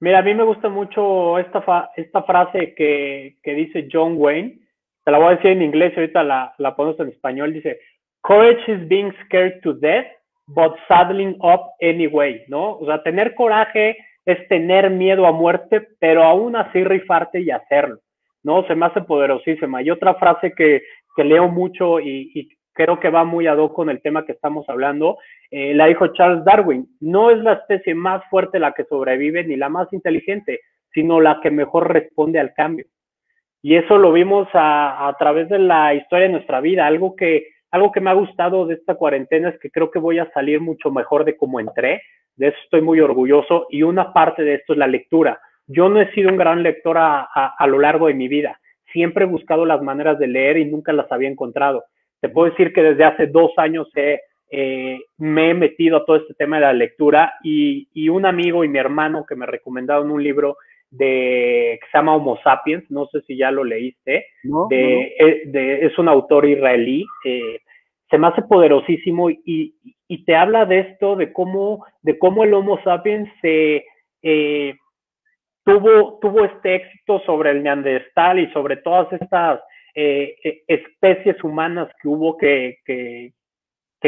Mira, 0.00 0.18
a 0.18 0.22
mí 0.22 0.34
me 0.34 0.44
gusta 0.44 0.68
mucho 0.68 1.38
esta, 1.38 1.90
esta 1.96 2.22
frase 2.22 2.74
que, 2.74 3.36
que 3.42 3.54
dice 3.54 3.88
John 3.90 4.14
Wayne, 4.16 4.60
te 5.04 5.10
la 5.10 5.18
voy 5.18 5.28
a 5.28 5.36
decir 5.36 5.52
en 5.52 5.62
inglés 5.62 5.92
y 5.96 6.00
ahorita 6.00 6.22
la, 6.22 6.54
la 6.58 6.76
ponemos 6.76 6.98
en 7.00 7.08
español, 7.08 7.52
dice, 7.52 7.78
courage 8.22 8.70
is 8.70 8.86
being 8.88 9.12
scared 9.24 9.60
to 9.62 9.72
death 9.74 10.06
but 10.46 10.74
saddling 10.88 11.36
up 11.40 11.72
anyway, 11.80 12.44
¿no? 12.48 12.78
O 12.78 12.86
sea, 12.86 13.02
tener 13.02 13.34
coraje 13.34 13.96
es 14.24 14.48
tener 14.48 14.90
miedo 14.90 15.26
a 15.26 15.32
muerte, 15.32 15.88
pero 16.00 16.22
aún 16.22 16.56
así 16.56 16.82
rifarte 16.84 17.40
y 17.40 17.50
hacerlo, 17.50 17.98
¿no? 18.42 18.66
Se 18.66 18.74
me 18.74 18.86
hace 18.86 19.00
poderosísima. 19.02 19.82
Y 19.82 19.90
otra 19.90 20.14
frase 20.14 20.52
que, 20.52 20.82
que 21.16 21.24
leo 21.24 21.48
mucho 21.48 22.00
y, 22.00 22.48
creo 22.72 23.00
que 23.00 23.08
va 23.08 23.24
muy 23.24 23.46
ad 23.46 23.56
hoc 23.56 23.72
con 23.72 23.88
el 23.88 24.02
tema 24.02 24.26
que 24.26 24.32
estamos 24.32 24.68
hablando, 24.68 25.16
eh, 25.50 25.72
la 25.72 25.86
dijo 25.86 26.08
Charles 26.08 26.44
Darwin, 26.44 26.86
no 27.00 27.30
es 27.30 27.38
la 27.38 27.54
especie 27.54 27.94
más 27.94 28.22
fuerte 28.28 28.58
la 28.58 28.72
que 28.72 28.84
sobrevive 28.84 29.44
ni 29.44 29.56
la 29.56 29.70
más 29.70 29.90
inteligente, 29.94 30.60
sino 30.92 31.18
la 31.22 31.40
que 31.42 31.50
mejor 31.50 31.90
responde 31.90 32.38
al 32.38 32.52
cambio. 32.52 32.84
Y 33.62 33.76
eso 33.76 33.96
lo 33.96 34.12
vimos 34.12 34.46
a 34.52 35.16
través 35.18 35.48
de 35.48 35.58
la 35.58 35.94
historia 35.94 36.26
de 36.26 36.32
nuestra 36.34 36.60
vida, 36.60 36.86
algo 36.86 37.16
que 37.16 37.46
algo 37.76 37.92
que 37.92 38.00
me 38.00 38.10
ha 38.10 38.14
gustado 38.14 38.66
de 38.66 38.74
esta 38.74 38.96
cuarentena 38.96 39.50
es 39.50 39.58
que 39.60 39.70
creo 39.70 39.90
que 39.90 39.98
voy 39.98 40.18
a 40.18 40.30
salir 40.32 40.60
mucho 40.60 40.90
mejor 40.90 41.24
de 41.24 41.36
cómo 41.36 41.60
entré. 41.60 42.02
De 42.34 42.48
eso 42.48 42.58
estoy 42.64 42.80
muy 42.80 43.00
orgulloso. 43.00 43.66
Y 43.70 43.82
una 43.82 44.12
parte 44.12 44.42
de 44.42 44.54
esto 44.54 44.72
es 44.72 44.78
la 44.78 44.86
lectura. 44.86 45.38
Yo 45.66 45.88
no 45.88 46.00
he 46.00 46.12
sido 46.12 46.30
un 46.30 46.36
gran 46.36 46.62
lector 46.62 46.96
a, 46.98 47.66
lo 47.66 47.78
largo 47.78 48.08
de 48.08 48.14
mi 48.14 48.28
vida. 48.28 48.60
Siempre 48.92 49.24
he 49.24 49.28
buscado 49.28 49.66
las 49.66 49.82
maneras 49.82 50.18
de 50.18 50.28
leer 50.28 50.58
y 50.58 50.64
nunca 50.64 50.92
las 50.92 51.10
había 51.10 51.28
encontrado. 51.28 51.84
Te 52.20 52.28
puedo 52.28 52.50
decir 52.50 52.72
que 52.72 52.82
desde 52.82 53.04
hace 53.04 53.26
dos 53.26 53.52
años 53.56 53.88
eh, 53.94 55.00
me 55.18 55.50
he 55.50 55.54
metido 55.54 55.98
a 55.98 56.04
todo 56.04 56.16
este 56.16 56.34
tema 56.34 56.56
de 56.56 56.62
la 56.62 56.72
lectura 56.72 57.34
y, 57.42 58.08
un 58.08 58.26
amigo 58.26 58.64
y 58.64 58.68
mi 58.68 58.78
hermano 58.78 59.26
que 59.28 59.34
me 59.34 59.46
recomendaron 59.46 60.10
un 60.10 60.22
libro 60.22 60.56
de, 60.90 61.78
que 61.80 61.86
se 61.90 61.98
llama 61.98 62.14
Homo 62.14 62.38
Sapiens, 62.42 62.88
no 62.90 63.06
sé 63.06 63.20
si 63.22 63.36
ya 63.36 63.50
lo 63.50 63.64
leíste, 63.64 64.26
es 64.70 65.98
un 65.98 66.08
autor 66.08 66.46
israelí, 66.46 67.04
eh, 67.24 67.60
se 68.10 68.18
me 68.18 68.28
hace 68.28 68.42
poderosísimo 68.42 69.30
y, 69.30 69.74
y, 70.08 70.24
te 70.24 70.36
habla 70.36 70.64
de 70.64 70.80
esto, 70.80 71.16
de 71.16 71.32
cómo, 71.32 71.84
de 72.02 72.18
cómo 72.18 72.44
el 72.44 72.54
Homo 72.54 72.80
sapiens 72.84 73.28
se, 73.40 73.84
eh, 74.22 74.76
tuvo, 75.64 76.18
tuvo 76.20 76.44
este 76.44 76.76
éxito 76.76 77.20
sobre 77.26 77.50
el 77.50 77.62
neandertal 77.62 78.38
y 78.38 78.50
sobre 78.52 78.76
todas 78.76 79.12
estas 79.12 79.60
eh, 79.94 80.36
e, 80.44 80.62
especies 80.68 81.42
humanas 81.42 81.88
que 82.00 82.08
hubo 82.08 82.36
que, 82.36 82.78
que, 82.84 83.32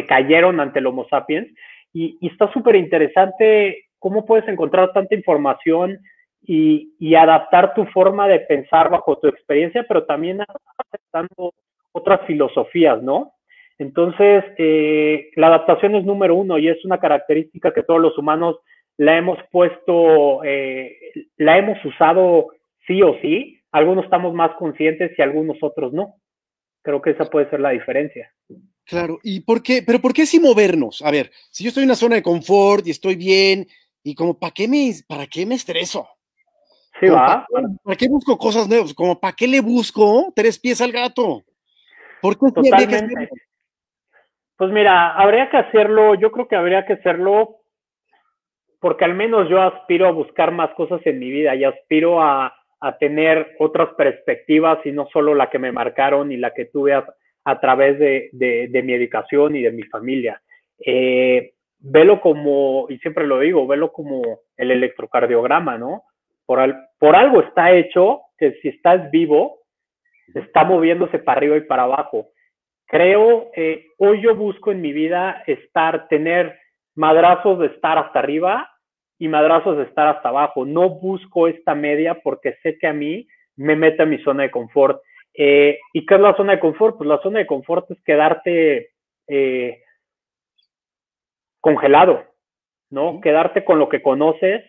cayeron 0.07 0.61
ante 0.61 0.79
el 0.79 0.87
Homo 0.87 1.09
sapiens. 1.09 1.49
Y, 1.93 2.19
y 2.21 2.29
está 2.29 2.53
súper 2.53 2.77
interesante 2.77 3.87
cómo 3.99 4.25
puedes 4.25 4.47
encontrar 4.49 4.93
tanta 4.93 5.17
información 5.17 5.99
y, 6.41 6.95
y, 7.01 7.17
adaptar 7.17 7.75
tu 7.75 7.85
forma 7.87 8.29
de 8.29 8.39
pensar 8.39 8.91
bajo 8.91 9.19
tu 9.19 9.27
experiencia, 9.27 9.85
pero 9.89 10.05
también 10.05 10.41
aceptando 10.77 11.53
otras 11.91 12.21
filosofías, 12.29 13.03
¿no? 13.03 13.33
Entonces, 13.79 14.45
eh, 14.59 15.31
la 15.37 15.47
adaptación 15.47 15.95
es 15.95 16.05
número 16.05 16.35
uno 16.35 16.59
y 16.59 16.69
es 16.69 16.85
una 16.85 16.99
característica 16.99 17.73
que 17.73 17.85
todos 17.85 18.01
los 18.01 18.19
humanos 18.19 18.57
la 18.97 19.17
hemos 19.17 19.39
puesto, 19.53 20.43
eh, 20.45 20.97
la 21.37 21.59
hemos 21.59 21.83
usado 21.85 22.49
sí 22.87 23.01
o 23.03 23.17
sí. 23.23 23.61
Algunos 23.71 24.05
estamos 24.05 24.35
más 24.35 24.51
conscientes 24.59 25.13
y 25.17 25.23
algunos 25.23 25.59
otros 25.63 25.93
no. 25.93 26.17
Creo 26.83 27.01
que 27.01 27.11
esa 27.11 27.27
puede 27.27 27.49
ser 27.51 27.61
la 27.61 27.71
diferencia. 27.71 28.33
Claro, 28.85 29.19
¿y 29.23 29.41
por 29.41 29.63
qué? 29.63 29.83
Pero 29.87 30.01
¿por 30.01 30.13
qué 30.13 30.27
sin 30.27 30.43
movernos? 30.43 31.03
A 31.03 31.11
ver, 31.11 31.31
si 31.51 31.63
yo 31.63 31.69
estoy 31.69 31.83
en 31.85 31.91
una 31.91 31.95
zona 31.95 32.17
de 32.17 32.23
confort 32.23 32.87
y 32.87 32.91
estoy 32.91 33.15
bien, 33.15 33.67
y 34.03 34.15
como, 34.15 34.39
¿para 34.39 34.53
qué 34.53 34.67
me, 34.67 34.91
para 35.07 35.27
qué 35.27 35.45
me 35.45 35.55
estreso? 35.55 36.09
Sí, 36.99 37.07
va. 37.07 37.47
¿para, 37.85 37.97
qué 37.97 38.09
busco 38.09 38.37
cosas 38.37 38.69
nuevas? 38.69 38.95
Como, 38.95 39.21
¿para 39.21 39.37
qué 39.37 39.47
le 39.47 39.61
busco 39.61 40.33
tres 40.35 40.59
pies 40.59 40.81
al 40.81 40.91
gato? 40.91 41.45
¿Por 42.21 42.39
qué 42.39 42.51
Totalmente. 42.51 43.29
Pues 44.59 44.73
mira, 44.73 45.15
habría 45.15 45.49
que 45.51 45.57
hacerlo, 45.57 46.17
yo 46.17 46.33
creo 46.33 46.49
que 46.49 46.57
habría 46.57 46.85
que 46.85 46.95
hacerlo 46.95 47.59
porque 48.81 49.05
al 49.05 49.15
menos 49.15 49.49
yo 49.49 49.63
aspiro 49.63 50.09
a 50.09 50.11
buscar 50.11 50.51
más 50.51 50.71
cosas 50.71 51.01
en 51.07 51.21
mi 51.21 51.31
vida 51.31 51.55
y 51.55 51.63
aspiro 51.63 52.21
a, 52.21 52.55
tener 53.01 53.57
otras 53.59 53.89
perspectivas 53.97 54.79
y 54.85 54.93
no 54.93 55.09
solo 55.13 55.35
la 55.35 55.51
que 55.51 55.59
me 55.59 55.73
marcaron 55.73 56.31
y 56.31 56.37
la 56.37 56.55
que 56.55 56.67
tuve 56.67 56.95
a, 56.95 57.61
través 57.61 57.99
de, 57.99 58.83
mi 58.85 58.93
educación 58.93 59.57
y 59.57 59.63
de 59.63 59.73
mi 59.73 59.83
familia. 59.83 60.41
Eh, 60.79 61.55
velo 61.81 62.21
como, 62.21 62.87
y 62.89 62.99
siempre 62.99 63.27
lo 63.27 63.41
digo, 63.41 63.67
velo 63.67 63.91
como 63.91 64.23
el 64.57 64.71
electrocardiograma, 64.71 65.77
¿no? 65.77 66.05
Por, 66.47 66.73
por 67.01 67.17
algo 67.17 67.43
está 67.43 67.73
hecho 67.73 68.21
que 68.39 68.53
si 68.63 68.69
estás 68.69 69.11
vivo, 69.11 69.59
está 70.35 70.63
moviéndose 70.63 71.19
para 71.19 71.39
arriba 71.39 71.57
y 71.57 71.63
para 71.63 71.83
abajo 71.83 72.29
creo, 72.89 73.51
eh, 73.55 73.87
hoy 73.99 74.21
yo 74.21 74.35
busco 74.35 74.73
en 74.73 74.81
mi 74.81 74.93
vida 74.93 75.45
estar, 75.47 76.09
tener 76.09 76.59
madrazos 76.97 77.61
de 77.61 77.67
estar 77.67 77.99
hasta 77.99 78.19
arriba 78.19 78.69
y 79.19 79.29
madrazos 79.29 79.77
de 79.77 79.85
estar 79.85 80.09
hasta 80.09 80.31
abajo. 80.31 80.65
No 80.65 80.89
busco 80.91 81.47
esta 81.47 81.75
media 81.75 82.21
porque 82.23 82.57
sé 82.63 82.79
que 82.79 82.89
a 82.89 82.93
mí 82.93 83.29
me 83.57 83.77
mete 83.77 84.03
a 84.03 84.07
mi 84.07 84.19
zona 84.19 84.45
de 84.45 84.51
confort. 84.51 85.01
Eh, 85.35 85.79
¿Y 85.93 86.07
qué 86.07 86.15
es 86.15 86.21
la 86.21 86.35
zona 86.37 86.55
de 86.55 86.61
confort? 86.61 86.97
Pues 86.97 87.09
la 87.09 87.21
zona 87.21 87.39
de 87.41 87.47
confort 87.47 87.91
es 87.91 88.03
quedarte 88.03 88.91
eh, 89.29 89.83
congelado, 91.61 92.25
¿no? 92.91 93.21
Quedarte 93.21 93.65
con 93.65 93.79
lo 93.79 93.89
que 93.89 94.03
conoces 94.03 94.65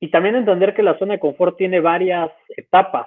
y 0.00 0.10
también 0.10 0.34
entender 0.34 0.74
que 0.74 0.82
la 0.82 0.98
zona 0.98 1.14
de 1.14 1.20
confort 1.20 1.56
tiene 1.56 1.80
varias 1.80 2.30
etapas, 2.56 3.06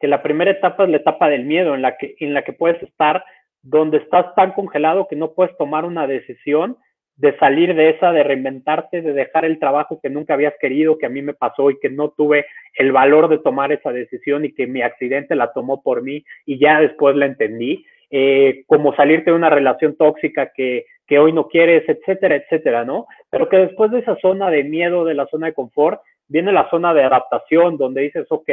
que 0.00 0.08
la 0.08 0.22
primera 0.22 0.50
etapa 0.50 0.84
es 0.84 0.90
la 0.90 0.96
etapa 0.96 1.28
del 1.28 1.44
miedo, 1.44 1.74
en 1.74 1.82
la 1.82 1.96
que, 1.96 2.16
en 2.18 2.32
la 2.32 2.42
que 2.42 2.52
puedes 2.52 2.82
estar 2.82 3.24
donde 3.62 3.98
estás 3.98 4.34
tan 4.34 4.52
congelado 4.52 5.06
que 5.08 5.16
no 5.16 5.32
puedes 5.32 5.56
tomar 5.56 5.84
una 5.84 6.06
decisión 6.06 6.76
de 7.16 7.36
salir 7.38 7.74
de 7.74 7.90
esa, 7.90 8.10
de 8.10 8.24
reinventarte, 8.24 9.02
de 9.02 9.12
dejar 9.12 9.44
el 9.44 9.58
trabajo 9.58 10.00
que 10.02 10.10
nunca 10.10 10.34
habías 10.34 10.54
querido, 10.60 10.98
que 10.98 11.06
a 11.06 11.10
mí 11.10 11.22
me 11.22 11.34
pasó 11.34 11.70
y 11.70 11.78
que 11.78 11.90
no 11.90 12.10
tuve 12.10 12.46
el 12.74 12.90
valor 12.90 13.28
de 13.28 13.38
tomar 13.38 13.70
esa 13.70 13.92
decisión 13.92 14.44
y 14.44 14.52
que 14.52 14.66
mi 14.66 14.82
accidente 14.82 15.36
la 15.36 15.52
tomó 15.52 15.82
por 15.82 16.02
mí 16.02 16.24
y 16.46 16.58
ya 16.58 16.80
después 16.80 17.14
la 17.14 17.26
entendí, 17.26 17.84
eh, 18.10 18.64
como 18.66 18.94
salirte 18.96 19.30
de 19.30 19.36
una 19.36 19.50
relación 19.50 19.96
tóxica 19.96 20.52
que, 20.52 20.86
que 21.06 21.18
hoy 21.18 21.32
no 21.32 21.48
quieres, 21.48 21.88
etcétera, 21.88 22.36
etcétera, 22.36 22.84
¿no? 22.84 23.06
Pero 23.30 23.48
que 23.48 23.58
después 23.58 23.90
de 23.90 24.00
esa 24.00 24.16
zona 24.16 24.50
de 24.50 24.64
miedo, 24.64 25.04
de 25.04 25.14
la 25.14 25.26
zona 25.26 25.46
de 25.46 25.54
confort, 25.54 26.00
viene 26.28 26.50
la 26.50 26.68
zona 26.70 26.94
de 26.94 27.04
adaptación, 27.04 27.76
donde 27.76 28.02
dices, 28.02 28.26
ok, 28.30 28.48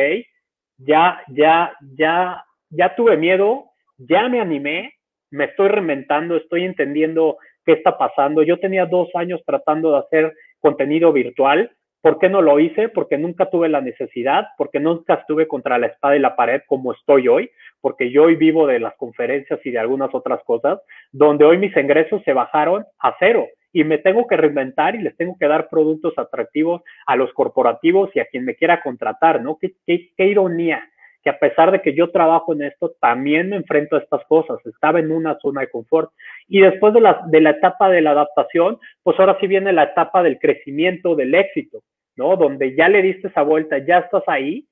ya, 0.78 1.22
ya, 1.30 1.74
ya, 1.96 2.46
ya 2.70 2.96
tuve 2.96 3.18
miedo, 3.18 3.66
ya 3.98 4.28
me 4.28 4.40
animé, 4.42 4.94
me 5.32 5.46
estoy 5.46 5.70
reinventando, 5.70 6.38
estoy 6.38 6.64
entendiendo 6.64 7.38
qué 7.66 7.74
está 7.74 7.98
pasando. 7.98 8.44
Yo 8.44 8.60
tenía 8.60 8.86
dos 8.86 9.10
años 9.16 9.42
tratando 9.46 9.92
de 9.92 10.00
hacer 10.00 10.34
contenido 10.60 11.12
virtual. 11.14 11.72
¿Por 12.02 12.18
qué 12.18 12.30
no 12.30 12.42
lo 12.42 12.60
hice? 12.60 12.88
Porque 12.90 13.18
nunca 13.18 13.50
tuve 13.50 13.68
la 13.68 13.82
necesidad, 13.82 14.48
porque 14.58 14.80
nunca 14.80 15.16
estuve 15.16 15.48
contra 15.48 15.78
la 15.78 15.88
espada 15.88 16.16
y 16.16 16.20
la 16.20 16.36
pared 16.36 16.62
como 16.66 16.94
estoy 16.94 17.28
hoy, 17.28 17.52
porque 17.82 18.10
yo 18.10 18.24
hoy 18.24 18.36
vivo 18.36 18.68
de 18.68 18.80
las 18.80 18.96
conferencias 18.96 19.60
y 19.66 19.72
de 19.72 19.80
algunas 19.80 20.14
otras 20.16 20.42
cosas, 20.46 20.80
donde 21.12 21.44
hoy 21.44 21.58
mis 21.58 21.76
ingresos 21.76 22.22
se 22.24 22.32
bajaron 22.32 22.86
a 23.00 23.16
cero 23.20 23.48
y 23.74 23.84
me 23.84 23.98
tengo 23.98 24.26
que 24.28 24.38
reinventar 24.38 24.96
y 24.96 25.00
les 25.00 25.16
tengo 25.18 25.36
que 25.38 25.48
dar 25.48 25.68
productos 25.70 26.14
atractivos 26.18 26.82
a 27.06 27.18
los 27.18 27.34
corporativos 27.34 28.10
y 28.16 28.22
a 28.22 28.26
quien 28.26 28.46
me 28.46 28.56
quiera 28.56 28.82
contratar, 28.82 29.42
¿no? 29.42 29.58
Qué, 29.60 29.74
qué, 29.86 30.10
qué 30.16 30.26
ironía 30.26 30.82
que 31.24 31.30
a 31.30 31.40
pesar 31.40 31.72
de 31.72 31.82
que 31.82 31.94
yo 31.94 32.12
trabajo 32.12 32.54
en 32.54 32.64
esto, 32.64 32.96
también 33.02 33.50
me 33.50 33.58
enfrento 33.58 33.96
a 33.96 34.00
estas 34.00 34.24
cosas. 34.26 34.58
Estaba 34.66 35.00
en 35.00 35.12
una 35.12 35.38
zona 35.40 35.62
de 35.62 35.70
confort. 35.70 36.12
Y 36.48 36.62
después 36.62 36.94
de 36.94 37.02
la, 37.02 37.22
de 37.28 37.42
la 37.42 37.52
etapa 37.52 37.90
de 37.90 38.02
la 38.02 38.12
adaptación, 38.12 38.78
pues 39.04 39.20
ahora 39.20 39.38
sí 39.40 39.48
viene 39.48 39.74
la 39.74 39.84
etapa 39.84 40.24
del 40.24 40.40
crecimiento, 40.40 41.16
del 41.16 41.36
éxito, 41.36 41.80
¿no? 42.16 42.36
Donde 42.36 42.76
ya 42.76 42.90
le 42.90 43.02
diste 43.02 43.28
esa 43.28 43.42
vuelta, 43.42 43.78
ya 43.80 44.00
estás 44.00 44.24
ahí, 44.28 44.66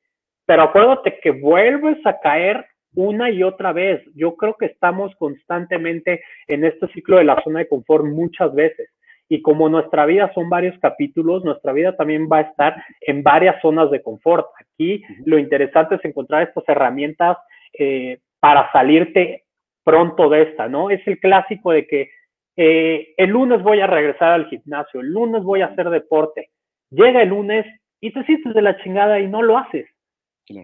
pero 0.46 0.64
acuérdate 0.64 1.20
que 1.22 1.32
vuelves 1.32 1.98
a 2.06 2.20
caer 2.20 2.66
una 2.96 3.30
y 3.30 3.44
otra 3.44 3.74
vez. 3.74 4.02
Yo 4.16 4.36
creo 4.36 4.56
que 4.56 4.68
estamos 4.68 5.16
constantemente 5.18 6.24
en 6.48 6.64
este 6.64 6.88
ciclo 6.90 7.18
de 7.18 7.26
la 7.26 7.42
zona 7.44 7.60
de 7.60 7.68
confort 7.68 8.06
muchas 8.06 8.54
veces. 8.56 8.90
Y 9.30 9.42
como 9.42 9.68
nuestra 9.68 10.06
vida 10.06 10.32
son 10.34 10.50
varios 10.50 10.78
capítulos, 10.80 11.44
nuestra 11.44 11.74
vida 11.74 11.96
también 11.96 12.30
va 12.32 12.38
a 12.38 12.42
estar 12.42 12.84
en 13.02 13.24
varias 13.24 13.62
zonas 13.62 13.92
de 13.92 14.02
confort. 14.02 14.48
Aquí 14.60 15.04
lo 15.26 15.38
interesante 15.38 15.96
es 15.96 16.06
encontrar 16.06 16.44
estas 16.44 16.64
herramientas 16.68 17.38
eh, 17.78 18.20
para 18.40 18.72
salirte 18.72 19.44
pronto 19.84 20.30
de 20.30 20.44
esta, 20.44 20.68
¿no? 20.68 20.90
Es 20.90 21.06
el 21.08 21.20
clásico 21.20 21.72
de 21.72 21.88
que 21.88 22.10
eh, 22.56 23.14
el 23.18 23.30
lunes 23.30 23.62
voy 23.62 23.80
a 23.82 23.88
regresar 23.88 24.32
al 24.32 24.48
gimnasio, 24.48 25.02
el 25.02 25.12
lunes 25.12 25.44
voy 25.44 25.62
a 25.62 25.68
hacer 25.68 25.90
deporte. 25.90 26.50
Llega 26.90 27.22
el 27.22 27.30
lunes 27.30 27.66
y 28.00 28.12
te 28.12 28.24
sientes 28.24 28.54
de 28.54 28.62
la 28.62 28.78
chingada 28.78 29.20
y 29.20 29.28
no 29.28 29.42
lo 29.42 29.58
haces. 29.58 29.88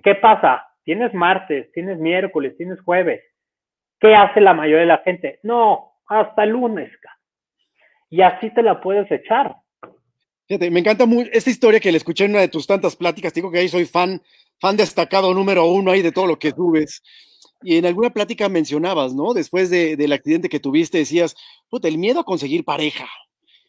¿Qué 0.03 0.15
pasa? 0.15 0.65
Tienes 0.83 1.13
martes, 1.13 1.71
tienes 1.73 1.99
miércoles, 1.99 2.55
tienes 2.57 2.79
jueves. 2.81 3.21
¿Qué 3.99 4.15
hace 4.15 4.41
la 4.41 4.53
mayoría 4.53 4.81
de 4.81 4.85
la 4.87 4.97
gente? 4.99 5.39
No, 5.43 5.93
hasta 6.07 6.43
el 6.43 6.51
lunes, 6.51 6.91
y 8.13 8.21
así 8.21 8.53
te 8.53 8.61
la 8.61 8.79
puedes 8.79 9.11
echar. 9.11 9.55
Fíjate, 10.47 10.69
me 10.69 10.81
encanta 10.81 11.07
mucho 11.07 11.31
esta 11.33 11.49
historia 11.49 11.79
que 11.79 11.91
le 11.91 11.97
escuché 11.97 12.25
en 12.25 12.31
una 12.31 12.41
de 12.41 12.47
tus 12.47 12.67
tantas 12.67 12.95
pláticas. 12.95 13.33
Te 13.33 13.39
digo 13.39 13.49
que 13.51 13.57
ahí 13.57 13.67
soy 13.67 13.85
fan, 13.85 14.21
fan 14.59 14.77
destacado 14.77 15.33
número 15.33 15.65
uno 15.65 15.89
ahí 15.89 16.03
de 16.03 16.11
todo 16.11 16.27
lo 16.27 16.37
que 16.37 16.51
subes. 16.51 17.01
Y 17.63 17.77
en 17.77 17.87
alguna 17.87 18.11
plática 18.11 18.49
mencionabas, 18.49 19.15
¿no? 19.15 19.33
Después 19.33 19.71
del 19.71 20.13
accidente 20.13 20.47
que 20.47 20.59
tuviste, 20.59 20.99
decías, 20.99 21.33
puta, 21.69 21.87
el 21.87 21.97
miedo 21.97 22.19
a 22.19 22.23
conseguir 22.23 22.63
pareja 22.63 23.07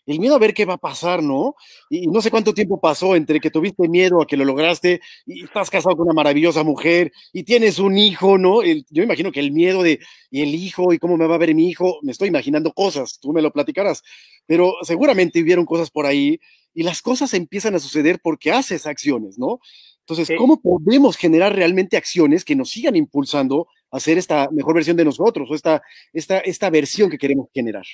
el 0.06 0.18
miedo 0.20 0.34
a 0.34 0.38
ver 0.38 0.54
qué 0.54 0.64
va 0.64 0.74
a 0.74 0.78
pasar, 0.78 1.22
¿no? 1.22 1.54
Y 1.88 2.06
no 2.06 2.20
sé 2.20 2.30
cuánto 2.30 2.52
tiempo 2.52 2.80
pasó 2.80 3.16
entre 3.16 3.40
que 3.40 3.50
tuviste 3.50 3.88
miedo 3.88 4.20
a 4.20 4.26
que 4.26 4.36
lo 4.36 4.44
lograste 4.44 5.00
y 5.26 5.44
estás 5.44 5.70
casado 5.70 5.96
con 5.96 6.06
una 6.06 6.14
maravillosa 6.14 6.62
mujer 6.62 7.12
y 7.32 7.44
tienes 7.44 7.78
un 7.78 7.96
hijo, 7.96 8.38
¿no? 8.38 8.62
yo 8.62 9.02
imagino 9.02 9.32
que 9.32 9.40
el 9.40 9.52
miedo 9.52 9.82
de, 9.82 10.00
y 10.30 10.42
el 10.42 10.54
hijo, 10.54 10.92
y 10.92 10.98
cómo 10.98 11.16
me 11.16 11.26
va 11.26 11.36
a 11.36 11.38
ver 11.38 11.54
mi 11.54 11.68
hijo, 11.68 11.98
me 12.02 12.12
estoy 12.12 12.28
imaginando 12.28 12.72
cosas, 12.72 13.18
tú 13.20 13.32
me 13.32 13.42
lo 13.42 13.52
platicarás, 13.52 14.02
pero 14.46 14.74
seguramente 14.82 15.40
hubieron 15.40 15.64
cosas 15.64 15.90
por 15.90 16.06
ahí 16.06 16.38
y 16.74 16.82
las 16.82 17.00
cosas 17.02 17.32
empiezan 17.34 17.74
a 17.74 17.78
suceder 17.78 18.18
porque 18.22 18.52
haces 18.52 18.86
acciones, 18.86 19.38
¿no? 19.38 19.60
Entonces, 20.06 20.36
¿cómo 20.36 20.60
podemos 20.60 21.16
generar 21.16 21.54
realmente 21.54 21.96
acciones 21.96 22.44
que 22.44 22.54
nos 22.54 22.70
sigan 22.70 22.94
impulsando 22.94 23.68
a 23.90 24.00
ser 24.00 24.18
esta 24.18 24.50
mejor 24.50 24.74
versión 24.74 24.98
de 24.98 25.04
nosotros 25.04 25.48
o 25.50 25.54
esta, 25.54 25.82
esta, 26.12 26.40
esta 26.40 26.68
versión 26.68 27.08
que 27.08 27.16
queremos 27.16 27.48
generar? 27.54 27.86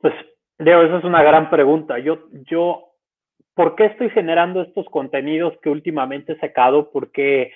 Pues 0.00 0.14
Leo, 0.58 0.82
esa 0.82 0.98
es 0.98 1.04
una 1.04 1.22
gran 1.22 1.50
pregunta. 1.50 1.98
Yo, 1.98 2.28
yo, 2.48 2.92
¿por 3.54 3.74
qué 3.74 3.86
estoy 3.86 4.10
generando 4.10 4.62
estos 4.62 4.86
contenidos 4.88 5.54
que 5.62 5.68
últimamente 5.68 6.32
he 6.32 6.38
sacado? 6.38 6.90
Porque, 6.92 7.52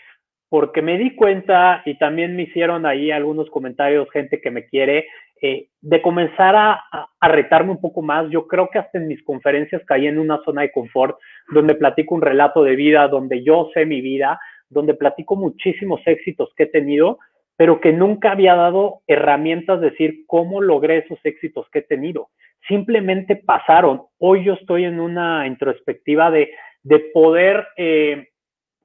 porque 0.48 0.82
me 0.82 0.98
di 0.98 1.14
cuenta 1.14 1.82
y 1.84 1.96
también 1.98 2.34
me 2.34 2.42
hicieron 2.42 2.86
ahí 2.86 3.12
algunos 3.12 3.48
comentarios, 3.50 4.10
gente 4.10 4.40
que 4.40 4.50
me 4.50 4.66
quiere, 4.66 5.06
eh, 5.40 5.68
de 5.80 6.02
comenzar 6.02 6.56
a, 6.56 6.84
a, 7.20 7.28
retarme 7.28 7.70
un 7.70 7.80
poco 7.80 8.02
más. 8.02 8.28
Yo 8.30 8.48
creo 8.48 8.68
que 8.68 8.80
hasta 8.80 8.98
en 8.98 9.06
mis 9.06 9.22
conferencias 9.22 9.82
caí 9.86 10.08
en 10.08 10.18
una 10.18 10.42
zona 10.44 10.62
de 10.62 10.72
confort 10.72 11.16
donde 11.52 11.76
platico 11.76 12.16
un 12.16 12.22
relato 12.22 12.64
de 12.64 12.74
vida, 12.74 13.06
donde 13.06 13.44
yo 13.44 13.70
sé 13.74 13.86
mi 13.86 14.00
vida, 14.00 14.40
donde 14.68 14.94
platico 14.94 15.36
muchísimos 15.36 16.00
éxitos 16.04 16.52
que 16.56 16.64
he 16.64 16.66
tenido, 16.66 17.20
pero 17.56 17.80
que 17.80 17.92
nunca 17.92 18.32
había 18.32 18.56
dado 18.56 19.02
herramientas 19.06 19.80
de 19.80 19.90
decir 19.90 20.24
cómo 20.26 20.60
logré 20.60 20.98
esos 20.98 21.20
éxitos 21.22 21.68
que 21.70 21.78
he 21.78 21.82
tenido 21.82 22.30
simplemente 22.68 23.34
pasaron. 23.36 24.02
Hoy 24.18 24.44
yo 24.44 24.52
estoy 24.54 24.84
en 24.84 25.00
una 25.00 25.46
introspectiva 25.46 26.30
de, 26.30 26.50
de 26.82 27.00
poder 27.12 27.66
eh, 27.76 28.28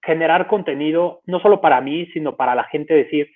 generar 0.02 0.48
contenido, 0.48 1.22
no 1.26 1.40
solo 1.42 1.62
para 1.62 1.82
mí, 1.82 2.08
sino 2.08 2.36
para 2.36 2.56
la 2.56 2.64
gente, 2.66 2.94
decir, 2.94 3.30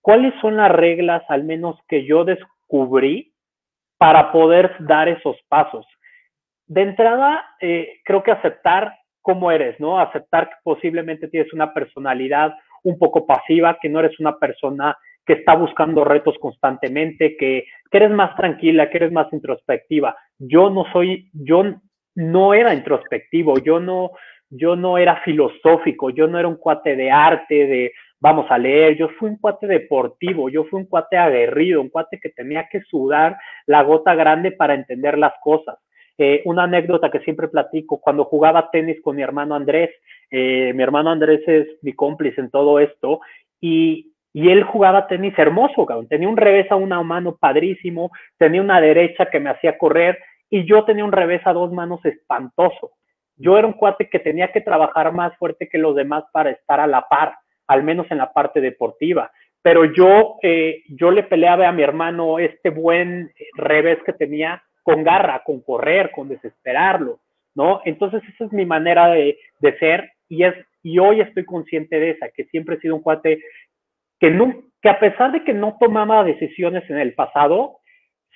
¿cuáles 0.00 0.34
son 0.40 0.56
las 0.56 0.70
reglas, 0.70 1.22
al 1.28 1.44
menos 1.44 1.78
que 1.88 2.04
yo 2.04 2.24
descubrí, 2.24 3.32
para 3.98 4.32
poder 4.32 4.74
dar 4.80 5.08
esos 5.08 5.36
pasos? 5.48 5.86
De 6.66 6.82
entrada, 6.82 7.44
eh, 7.60 8.00
creo 8.04 8.22
que 8.22 8.32
aceptar 8.32 8.96
cómo 9.20 9.50
eres, 9.50 9.78
¿no? 9.78 10.00
Aceptar 10.00 10.48
que 10.48 10.56
posiblemente 10.64 11.28
tienes 11.28 11.52
una 11.52 11.72
personalidad 11.72 12.54
un 12.82 12.98
poco 12.98 13.24
pasiva, 13.24 13.78
que 13.80 13.88
no 13.88 14.00
eres 14.00 14.18
una 14.18 14.36
persona 14.38 14.96
que 15.24 15.34
está 15.34 15.54
buscando 15.54 16.04
retos 16.04 16.36
constantemente, 16.40 17.36
que, 17.36 17.64
eres 17.90 18.10
más 18.10 18.34
tranquila, 18.36 18.88
que 18.88 18.96
eres 18.96 19.12
más 19.12 19.30
introspectiva. 19.32 20.16
Yo 20.38 20.70
no 20.70 20.86
soy, 20.92 21.30
yo 21.34 21.62
no 22.14 22.54
era 22.54 22.72
introspectivo, 22.72 23.58
yo 23.58 23.80
no, 23.80 24.12
yo 24.48 24.76
no 24.76 24.96
era 24.96 25.20
filosófico, 25.22 26.10
yo 26.10 26.26
no 26.26 26.38
era 26.38 26.48
un 26.48 26.56
cuate 26.56 26.96
de 26.96 27.10
arte, 27.10 27.66
de 27.66 27.92
vamos 28.18 28.46
a 28.50 28.56
leer, 28.56 28.96
yo 28.96 29.08
fui 29.18 29.30
un 29.30 29.36
cuate 29.36 29.66
deportivo, 29.66 30.48
yo 30.48 30.64
fui 30.64 30.80
un 30.80 30.86
cuate 30.86 31.18
aguerrido, 31.18 31.80
un 31.80 31.90
cuate 31.90 32.18
que 32.20 32.30
tenía 32.30 32.68
que 32.70 32.80
sudar 32.82 33.36
la 33.66 33.82
gota 33.82 34.14
grande 34.14 34.52
para 34.52 34.74
entender 34.74 35.18
las 35.18 35.34
cosas. 35.42 35.76
Eh, 36.16 36.40
una 36.44 36.64
anécdota 36.64 37.10
que 37.10 37.20
siempre 37.20 37.48
platico, 37.48 38.00
cuando 38.00 38.24
jugaba 38.24 38.70
tenis 38.70 39.00
con 39.02 39.16
mi 39.16 39.22
hermano 39.22 39.54
Andrés, 39.54 39.90
eh, 40.30 40.72
mi 40.74 40.82
hermano 40.82 41.10
Andrés 41.10 41.40
es 41.46 41.66
mi 41.82 41.94
cómplice 41.94 42.40
en 42.40 42.50
todo 42.50 42.78
esto, 42.78 43.20
y 43.60 44.11
y 44.32 44.50
él 44.50 44.64
jugaba 44.64 45.06
tenis 45.06 45.34
hermoso, 45.38 45.84
cabrón. 45.84 46.08
Tenía 46.08 46.28
un 46.28 46.36
revés 46.36 46.70
a 46.70 46.76
una 46.76 47.02
mano 47.02 47.36
padrísimo, 47.36 48.10
tenía 48.38 48.62
una 48.62 48.80
derecha 48.80 49.26
que 49.26 49.40
me 49.40 49.50
hacía 49.50 49.76
correr 49.76 50.18
y 50.48 50.64
yo 50.66 50.84
tenía 50.84 51.04
un 51.04 51.12
revés 51.12 51.42
a 51.44 51.52
dos 51.52 51.72
manos 51.72 52.04
espantoso. 52.04 52.92
Yo 53.36 53.58
era 53.58 53.66
un 53.66 53.74
cuate 53.74 54.08
que 54.08 54.18
tenía 54.18 54.52
que 54.52 54.60
trabajar 54.60 55.12
más 55.12 55.36
fuerte 55.36 55.68
que 55.68 55.78
los 55.78 55.94
demás 55.94 56.24
para 56.32 56.50
estar 56.50 56.80
a 56.80 56.86
la 56.86 57.02
par, 57.08 57.34
al 57.66 57.82
menos 57.82 58.06
en 58.10 58.18
la 58.18 58.32
parte 58.32 58.60
deportiva. 58.60 59.30
Pero 59.62 59.84
yo, 59.84 60.36
eh, 60.42 60.82
yo 60.88 61.10
le 61.10 61.22
peleaba 61.22 61.68
a 61.68 61.72
mi 61.72 61.82
hermano 61.82 62.38
este 62.38 62.70
buen 62.70 63.32
revés 63.56 63.98
que 64.04 64.12
tenía 64.12 64.62
con 64.82 65.04
garra, 65.04 65.42
con 65.44 65.60
correr, 65.60 66.10
con 66.10 66.28
desesperarlo, 66.28 67.20
¿no? 67.54 67.80
Entonces 67.84 68.22
esa 68.34 68.46
es 68.46 68.52
mi 68.52 68.66
manera 68.66 69.08
de, 69.08 69.38
de 69.60 69.78
ser 69.78 70.10
y 70.28 70.44
es 70.44 70.54
y 70.82 70.98
hoy 70.98 71.20
estoy 71.20 71.44
consciente 71.44 71.98
de 71.98 72.10
esa, 72.10 72.28
que 72.30 72.44
siempre 72.46 72.76
he 72.76 72.80
sido 72.80 72.96
un 72.96 73.02
cuate 73.02 73.40
que, 74.22 74.30
no, 74.30 74.54
que 74.80 74.88
a 74.88 75.00
pesar 75.00 75.32
de 75.32 75.42
que 75.42 75.52
no 75.52 75.76
tomaba 75.80 76.22
decisiones 76.22 76.88
en 76.88 76.98
el 76.98 77.12
pasado, 77.12 77.78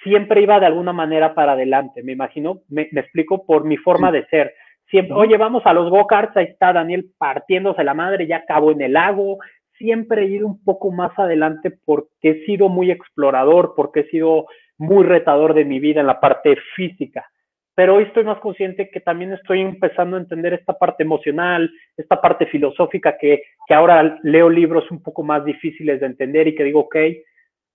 siempre 0.02 0.42
iba 0.42 0.58
de 0.58 0.66
alguna 0.66 0.92
manera 0.92 1.32
para 1.32 1.52
adelante. 1.52 2.02
Me 2.02 2.10
imagino, 2.10 2.62
me, 2.68 2.88
explico 2.90 3.46
por 3.46 3.64
mi 3.64 3.76
forma 3.76 4.10
de 4.10 4.26
ser. 4.26 4.52
Siempre, 4.90 5.14
oye, 5.14 5.36
vamos 5.36 5.62
a 5.64 5.72
los 5.72 5.88
go-karts, 5.88 6.36
ahí 6.36 6.46
está 6.46 6.72
Daniel 6.72 7.12
partiéndose 7.16 7.84
la 7.84 7.94
madre, 7.94 8.26
ya 8.26 8.38
acabó 8.38 8.72
en 8.72 8.82
el 8.82 8.94
lago. 8.94 9.38
Siempre 9.78 10.22
he 10.22 10.26
ido 10.26 10.48
un 10.48 10.64
poco 10.64 10.90
más 10.90 11.16
adelante 11.20 11.70
porque 11.84 12.30
he 12.30 12.46
sido 12.46 12.68
muy 12.68 12.90
explorador, 12.90 13.74
porque 13.76 14.00
he 14.00 14.10
sido 14.10 14.46
muy 14.78 15.04
retador 15.04 15.54
de 15.54 15.64
mi 15.64 15.78
vida 15.78 16.00
en 16.00 16.08
la 16.08 16.18
parte 16.18 16.56
física 16.74 17.24
pero 17.76 17.96
hoy 17.96 18.04
estoy 18.04 18.24
más 18.24 18.38
consciente 18.38 18.88
que 18.88 19.00
también 19.00 19.34
estoy 19.34 19.60
empezando 19.60 20.16
a 20.16 20.20
entender 20.20 20.54
esta 20.54 20.72
parte 20.72 21.02
emocional, 21.02 21.70
esta 21.94 22.18
parte 22.22 22.46
filosófica 22.46 23.18
que, 23.18 23.42
que 23.68 23.74
ahora 23.74 24.18
leo 24.22 24.48
libros 24.48 24.90
un 24.90 25.02
poco 25.02 25.22
más 25.22 25.44
difíciles 25.44 26.00
de 26.00 26.06
entender 26.06 26.48
y 26.48 26.54
que 26.54 26.64
digo, 26.64 26.80
ok, 26.80 26.96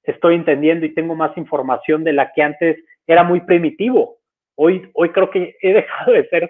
estoy 0.04 0.34
entendiendo 0.34 0.88
y 0.88 0.96
tengo 0.96 1.14
más 1.14 1.38
información 1.38 2.04
de 2.04 2.14
la 2.14 2.32
que 2.34 2.42
antes 2.42 2.84
era 3.06 3.24
muy 3.24 3.42
primitivo. 3.42 4.18
Hoy, 4.56 4.90
hoy 4.96 5.10
creo 5.10 5.30
que 5.30 5.56
he 5.62 5.72
dejado 5.72 6.14
de 6.14 6.28
ser, 6.30 6.50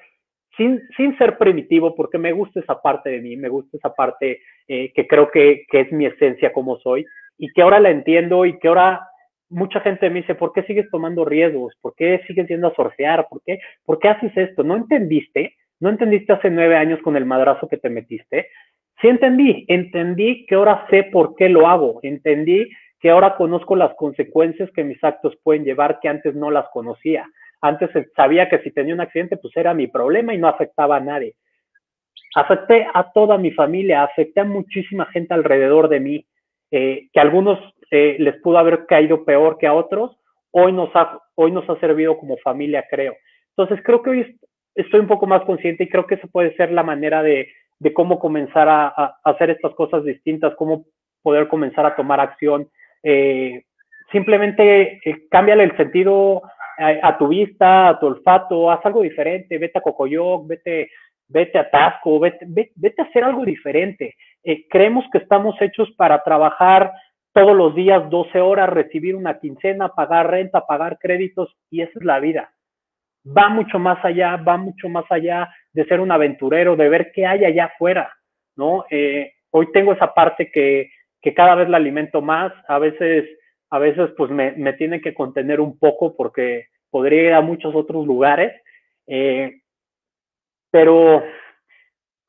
sin, 0.56 0.82
sin 0.96 1.18
ser 1.18 1.38
primitivo, 1.38 1.94
porque 1.94 2.18
me 2.18 2.32
gusta 2.32 2.62
esa 2.62 2.82
parte 2.82 3.10
de 3.10 3.20
mí, 3.20 3.36
me 3.36 3.50
gusta 3.50 3.76
esa 3.76 3.94
parte 3.94 4.40
eh, 4.70 4.94
que 4.94 5.06
creo 5.08 5.30
que, 5.30 5.66
que 5.70 5.82
es 5.82 5.92
mi 5.92 6.06
esencia 6.06 6.54
como 6.54 6.78
soy 6.78 7.06
y 7.38 7.52
que 7.52 7.62
ahora 7.62 7.82
la 7.82 7.90
entiendo 7.90 8.46
y 8.46 8.58
que 8.60 8.70
ahora 8.70 9.11
mucha 9.52 9.82
gente 9.82 10.10
me 10.10 10.22
dice, 10.22 10.36
¿por 10.36 10.54
qué 10.54 10.64
sigues 10.64 10.90
tomando 10.90 11.26
riesgos? 11.26 11.76
¿Por 11.82 11.94
qué 11.96 12.22
sigues 12.26 12.48
yendo 12.48 12.68
a 12.68 12.76
sortear? 12.76 13.28
¿Por 13.30 13.42
qué, 13.44 13.60
¿Por 13.86 14.00
qué 14.00 14.08
haces 14.08 14.32
esto? 14.36 14.64
¿No 14.64 14.76
entendiste? 14.76 15.56
¿No 15.80 15.90
entendiste 15.90 16.34
hace 16.34 16.50
nueve 16.50 16.76
años 16.76 17.00
con 17.02 17.16
el 17.16 17.26
madrazo 17.26 17.68
que 17.68 17.78
te 17.78 17.90
metiste? 17.90 18.48
Sí 19.02 19.08
entendí, 19.08 19.66
entendí 19.68 20.46
que 20.46 20.56
ahora 20.56 20.86
sé 20.90 21.04
por 21.06 21.36
qué 21.36 21.50
lo 21.50 21.68
hago, 21.68 22.00
entendí 22.04 22.70
que 23.00 23.10
ahora 23.10 23.36
conozco 23.36 23.76
las 23.76 23.94
consecuencias 23.96 24.70
que 24.72 24.84
mis 24.84 25.04
actos 25.04 25.36
pueden 25.44 25.64
llevar 25.64 26.00
que 26.00 26.08
antes 26.08 26.36
no 26.36 26.52
las 26.52 26.70
conocía. 26.70 27.28
Antes 27.62 27.90
sabía 28.16 28.48
que 28.48 28.60
si 28.60 28.72
tenía 28.72 28.94
un 28.94 29.02
accidente, 29.02 29.38
pues 29.38 29.56
era 29.58 29.74
mi 29.74 29.88
problema 29.88 30.34
y 30.34 30.38
no 30.38 30.48
afectaba 30.48 30.98
a 30.98 31.00
nadie. 31.00 31.34
Afecté 32.36 32.88
a 32.94 33.12
toda 33.12 33.38
mi 33.38 33.52
familia, 33.52 34.04
afecté 34.04 34.42
a 34.42 34.46
muchísima 34.46 35.08
gente 35.08 35.34
alrededor 35.34 35.90
de 35.90 36.00
mí 36.00 36.26
que 36.70 37.10
a 37.16 37.22
algunos 37.92 38.20
les 38.20 38.42
pudo 38.42 38.58
haber 38.58 38.86
caído 38.86 39.26
peor 39.26 39.58
que 39.58 39.68
a 39.68 39.74
otros, 39.74 40.18
hoy 40.52 40.72
nos, 40.72 40.90
ha, 40.96 41.20
hoy 41.36 41.52
nos 41.52 41.70
ha 41.70 41.80
servido 41.80 42.18
como 42.18 42.38
familia, 42.38 42.86
creo. 42.90 43.16
Entonces, 43.56 43.84
creo 43.84 44.02
que 44.02 44.10
hoy 44.10 44.40
estoy 44.76 45.00
un 45.00 45.08
poco 45.08 45.28
más 45.28 45.44
consciente 45.44 45.84
y 45.84 45.90
creo 45.90 46.08
que 46.08 46.16
esa 46.16 46.28
puede 46.28 46.56
ser 46.56 46.72
la 46.72 46.84
manera 46.84 47.22
de, 47.22 47.50
de 47.80 47.94
cómo 47.94 48.20
comenzar 48.20 48.70
a, 48.70 48.88
a, 48.88 49.20
hacer 49.24 49.50
estas 49.50 49.74
cosas 49.76 50.04
distintas, 50.04 50.56
cómo 50.56 50.86
poder 51.22 51.48
comenzar 51.48 51.86
a 51.86 51.96
tomar 51.96 52.20
acción. 52.20 52.70
Eh, 53.04 53.64
simplemente 54.12 55.00
eh, 55.04 55.28
cámbiale 55.30 55.64
el 55.64 55.78
sentido 55.78 56.42
a, 56.78 57.18
tu 57.18 57.28
vista, 57.28 57.90
a 57.90 58.00
tu 58.00 58.08
olfato, 58.08 58.72
haz 58.72 58.84
algo 58.86 59.02
diferente, 59.04 59.60
vete 59.60 59.78
a 59.78 59.82
Cocoyoc, 59.82 60.48
vete, 60.48 60.90
vete 61.28 61.60
a 61.60 61.70
Tasco, 61.70 62.20
vete, 62.20 62.46
vete, 62.48 63.02
a 63.02 63.06
hacer 63.06 63.24
algo 63.24 63.46
diferente. 63.46 64.16
Eh, 64.44 64.68
creemos 64.68 65.06
que 65.12 65.20
estamos 65.20 65.56
hechos 65.62 65.92
para 65.96 66.24
trabajar 66.24 66.92
todos 67.34 67.56
los 67.56 67.76
días 67.76 68.10
12 68.10 68.40
horas, 68.42 68.70
recibir 68.70 69.16
una 69.16 69.40
quincena, 69.40 69.90
pagar 69.90 70.30
renta, 70.30 70.66
pagar 70.66 70.98
créditos, 71.00 71.56
y 71.70 71.82
esa 71.82 71.92
es 71.96 72.06
la 72.06 72.20
vida. 72.20 72.54
Va 73.26 73.50
mucho 73.50 73.80
más 73.80 74.04
allá, 74.04 74.36
va 74.38 74.58
mucho 74.58 74.90
más 74.90 75.06
allá 75.10 75.50
de 75.74 75.86
ser 75.86 76.00
un 76.00 76.12
aventurero, 76.12 76.76
de 76.76 76.90
ver 76.90 77.12
qué 77.14 77.26
hay 77.26 77.46
allá 77.46 77.66
afuera, 77.66 78.12
¿no? 78.56 78.86
Eh, 78.90 79.34
hoy 79.52 79.72
tengo 79.72 79.94
esa 79.94 80.14
parte 80.14 80.52
que, 80.52 80.92
que, 81.22 81.34
cada 81.34 81.56
vez 81.56 81.70
la 81.70 81.78
alimento 81.78 82.22
más, 82.22 82.52
a 82.68 82.80
veces, 82.80 83.30
a 83.70 83.80
veces 83.80 84.10
pues 84.18 84.32
me, 84.32 84.52
me 84.54 84.74
tiene 84.74 85.02
que 85.02 85.14
contener 85.14 85.62
un 85.62 85.78
poco 85.78 86.16
porque 86.16 86.68
podría 86.90 87.24
ir 87.24 87.34
a 87.34 87.42
muchos 87.42 87.74
otros 87.74 88.06
lugares, 88.06 88.52
eh, 89.08 89.62
pero 90.72 91.24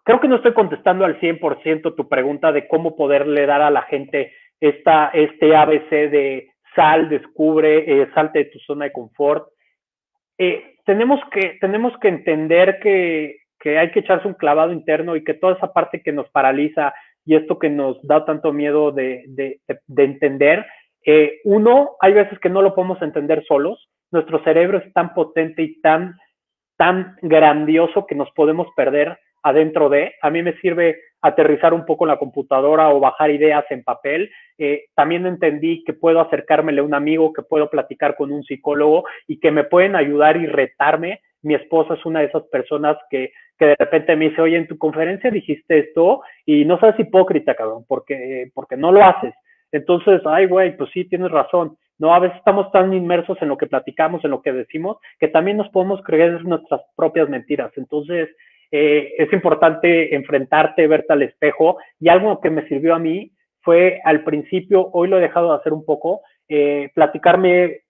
creo 0.04 0.20
que 0.20 0.28
no 0.28 0.36
estoy 0.36 0.52
contestando 0.52 1.04
al 1.04 1.18
100% 1.20 1.94
tu 1.96 2.08
pregunta 2.08 2.52
de 2.52 2.68
cómo 2.68 2.96
poderle 2.96 3.46
dar 3.46 3.62
a 3.62 3.70
la 3.70 3.82
gente 3.82 4.32
esta, 4.62 5.10
este 5.12 5.56
ABC 5.56 5.90
de 5.90 6.52
sal, 6.76 7.08
descubre, 7.08 8.02
eh, 8.02 8.08
salte 8.14 8.38
de 8.38 8.44
tu 8.46 8.60
zona 8.60 8.84
de 8.86 8.92
confort. 8.92 9.48
Eh, 10.38 10.76
tenemos, 10.86 11.20
que, 11.32 11.58
tenemos 11.60 11.92
que 11.98 12.08
entender 12.08 12.78
que, 12.80 13.38
que, 13.58 13.76
hay 13.78 13.90
que 13.90 14.00
echarse 14.00 14.28
un 14.28 14.34
clavado 14.34 14.72
interno 14.72 15.16
y 15.16 15.24
que 15.24 15.34
toda 15.34 15.54
esa 15.54 15.72
parte 15.72 16.00
que 16.00 16.12
nos 16.12 16.30
paraliza 16.30 16.94
y 17.24 17.34
esto 17.34 17.58
que 17.58 17.70
nos 17.70 18.00
da 18.06 18.24
tanto 18.24 18.52
miedo 18.52 18.92
de, 18.92 19.24
de, 19.26 19.60
de 19.66 20.04
entender, 20.04 20.64
eh, 21.04 21.40
uno, 21.42 21.96
hay 22.00 22.12
veces 22.12 22.38
que 22.38 22.48
no 22.48 22.62
lo 22.62 22.74
podemos 22.74 23.02
entender 23.02 23.44
solos. 23.46 23.90
Nuestro 24.12 24.44
cerebro 24.44 24.78
es 24.78 24.92
tan 24.92 25.12
potente 25.12 25.62
y 25.62 25.80
tan, 25.80 26.16
tan 26.76 27.16
grandioso 27.20 28.06
que 28.06 28.14
nos 28.14 28.30
podemos 28.30 28.68
perder 28.76 29.18
adentro 29.42 29.88
de. 29.88 30.14
A 30.22 30.30
mí 30.30 30.40
me 30.40 30.56
sirve 30.60 31.00
aterrizar 31.22 31.72
un 31.72 31.86
poco 31.86 32.04
en 32.04 32.08
la 32.10 32.18
computadora 32.18 32.90
o 32.90 33.00
bajar 33.00 33.30
ideas 33.30 33.64
en 33.70 33.84
papel. 33.84 34.30
Eh, 34.58 34.86
también 34.94 35.24
entendí 35.26 35.82
que 35.84 35.92
puedo 35.92 36.20
acercármele 36.20 36.80
a 36.80 36.84
un 36.84 36.94
amigo, 36.94 37.32
que 37.32 37.42
puedo 37.42 37.70
platicar 37.70 38.16
con 38.16 38.32
un 38.32 38.42
psicólogo 38.42 39.04
y 39.26 39.38
que 39.38 39.50
me 39.50 39.64
pueden 39.64 39.96
ayudar 39.96 40.36
y 40.36 40.46
retarme. 40.46 41.20
Mi 41.42 41.54
esposa 41.54 41.94
es 41.94 42.04
una 42.04 42.20
de 42.20 42.26
esas 42.26 42.42
personas 42.44 42.96
que, 43.08 43.32
que 43.58 43.66
de 43.66 43.76
repente 43.78 44.16
me 44.16 44.30
dice, 44.30 44.42
oye, 44.42 44.56
en 44.56 44.66
tu 44.66 44.76
conferencia 44.76 45.30
dijiste 45.30 45.78
esto 45.78 46.22
y 46.44 46.64
no 46.64 46.78
seas 46.78 46.98
hipócrita, 46.98 47.54
cabrón, 47.54 47.84
porque, 47.88 48.50
porque 48.54 48.76
no 48.76 48.92
lo 48.92 49.04
haces. 49.04 49.34
Entonces, 49.70 50.20
ay, 50.26 50.46
güey, 50.46 50.76
pues 50.76 50.90
sí, 50.92 51.04
tienes 51.04 51.30
razón. 51.30 51.76
No, 51.98 52.14
a 52.14 52.18
veces 52.18 52.38
estamos 52.38 52.70
tan 52.72 52.92
inmersos 52.92 53.38
en 53.40 53.48
lo 53.48 53.56
que 53.56 53.66
platicamos, 53.66 54.24
en 54.24 54.32
lo 54.32 54.42
que 54.42 54.52
decimos, 54.52 54.98
que 55.20 55.28
también 55.28 55.56
nos 55.56 55.68
podemos 55.68 56.02
creer 56.02 56.44
nuestras 56.44 56.80
propias 56.96 57.28
mentiras. 57.28 57.70
Entonces, 57.76 58.28
eh, 58.74 59.12
es 59.18 59.30
importante 59.34 60.14
enfrentarte, 60.14 60.86
verte 60.86 61.12
al 61.12 61.22
espejo. 61.22 61.76
Y 62.00 62.08
algo 62.08 62.40
que 62.40 62.50
me 62.50 62.66
sirvió 62.66 62.94
a 62.94 62.98
mí 62.98 63.30
fue 63.60 64.00
al 64.04 64.24
principio, 64.24 64.88
hoy 64.92 65.08
lo 65.08 65.18
he 65.18 65.20
dejado 65.20 65.50
de 65.50 65.58
hacer 65.58 65.72
un 65.72 65.84
poco, 65.84 66.22
eh, 66.48 66.90
platicarme 66.94 67.82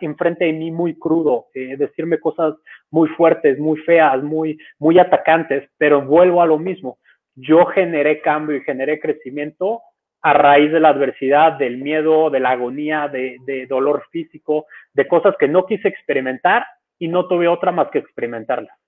enfrente 0.00 0.46
de 0.46 0.52
mí 0.52 0.70
muy 0.70 0.96
crudo, 0.98 1.46
eh, 1.52 1.76
decirme 1.76 2.20
cosas 2.20 2.54
muy 2.90 3.08
fuertes, 3.10 3.58
muy 3.58 3.78
feas, 3.80 4.22
muy, 4.22 4.56
muy 4.78 4.98
atacantes, 4.98 5.68
pero 5.76 6.00
vuelvo 6.00 6.40
a 6.40 6.46
lo 6.46 6.58
mismo. 6.58 6.98
Yo 7.34 7.66
generé 7.66 8.20
cambio 8.20 8.56
y 8.56 8.62
generé 8.62 9.00
crecimiento 9.00 9.82
a 10.22 10.32
raíz 10.32 10.72
de 10.72 10.80
la 10.80 10.90
adversidad, 10.90 11.52
del 11.54 11.78
miedo, 11.78 12.30
de 12.30 12.40
la 12.40 12.50
agonía, 12.50 13.08
de 13.08 13.66
dolor 13.68 14.04
físico, 14.10 14.66
de 14.94 15.06
cosas 15.06 15.34
que 15.38 15.48
no 15.48 15.66
quise 15.66 15.88
experimentar 15.88 16.64
y 16.98 17.08
no 17.08 17.26
tuve 17.26 17.48
otra 17.48 17.72
más 17.72 17.90
que 17.90 17.98
experimentarlas. 17.98 18.78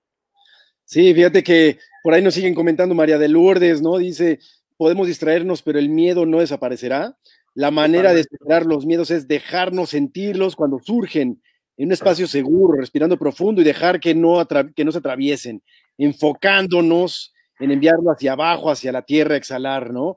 Sí, 0.87 1.13
fíjate 1.13 1.43
que 1.43 1.79
por 2.01 2.13
ahí 2.13 2.21
nos 2.21 2.33
siguen 2.33 2.55
comentando 2.55 2.95
María 2.95 3.17
de 3.17 3.27
Lourdes, 3.27 3.81
¿no? 3.81 3.97
Dice, 3.97 4.39
podemos 4.77 5.05
distraernos, 5.05 5.61
pero 5.61 5.79
el 5.79 5.89
miedo 5.89 6.25
no 6.25 6.39
desaparecerá. 6.39 7.17
La 7.53 7.71
manera 7.71 8.13
de 8.13 8.23
superar 8.23 8.65
los 8.65 8.85
miedos 8.85 9.11
es 9.11 9.27
dejarnos 9.27 9.89
sentirlos 9.89 10.55
cuando 10.55 10.79
surgen 10.79 11.41
en 11.75 11.87
un 11.87 11.91
espacio 11.91 12.25
seguro, 12.25 12.79
respirando 12.79 13.17
profundo 13.17 13.59
y 13.59 13.65
dejar 13.65 13.99
que 13.99 14.15
no, 14.15 14.47
que 14.73 14.85
no 14.85 14.91
se 14.93 14.99
atraviesen, 14.99 15.61
enfocándonos 15.97 17.33
en 17.59 17.71
enviarlo 17.71 18.09
hacia 18.09 18.31
abajo, 18.31 18.71
hacia 18.71 18.93
la 18.93 19.01
tierra, 19.01 19.35
exhalar, 19.35 19.91
¿no? 19.91 20.15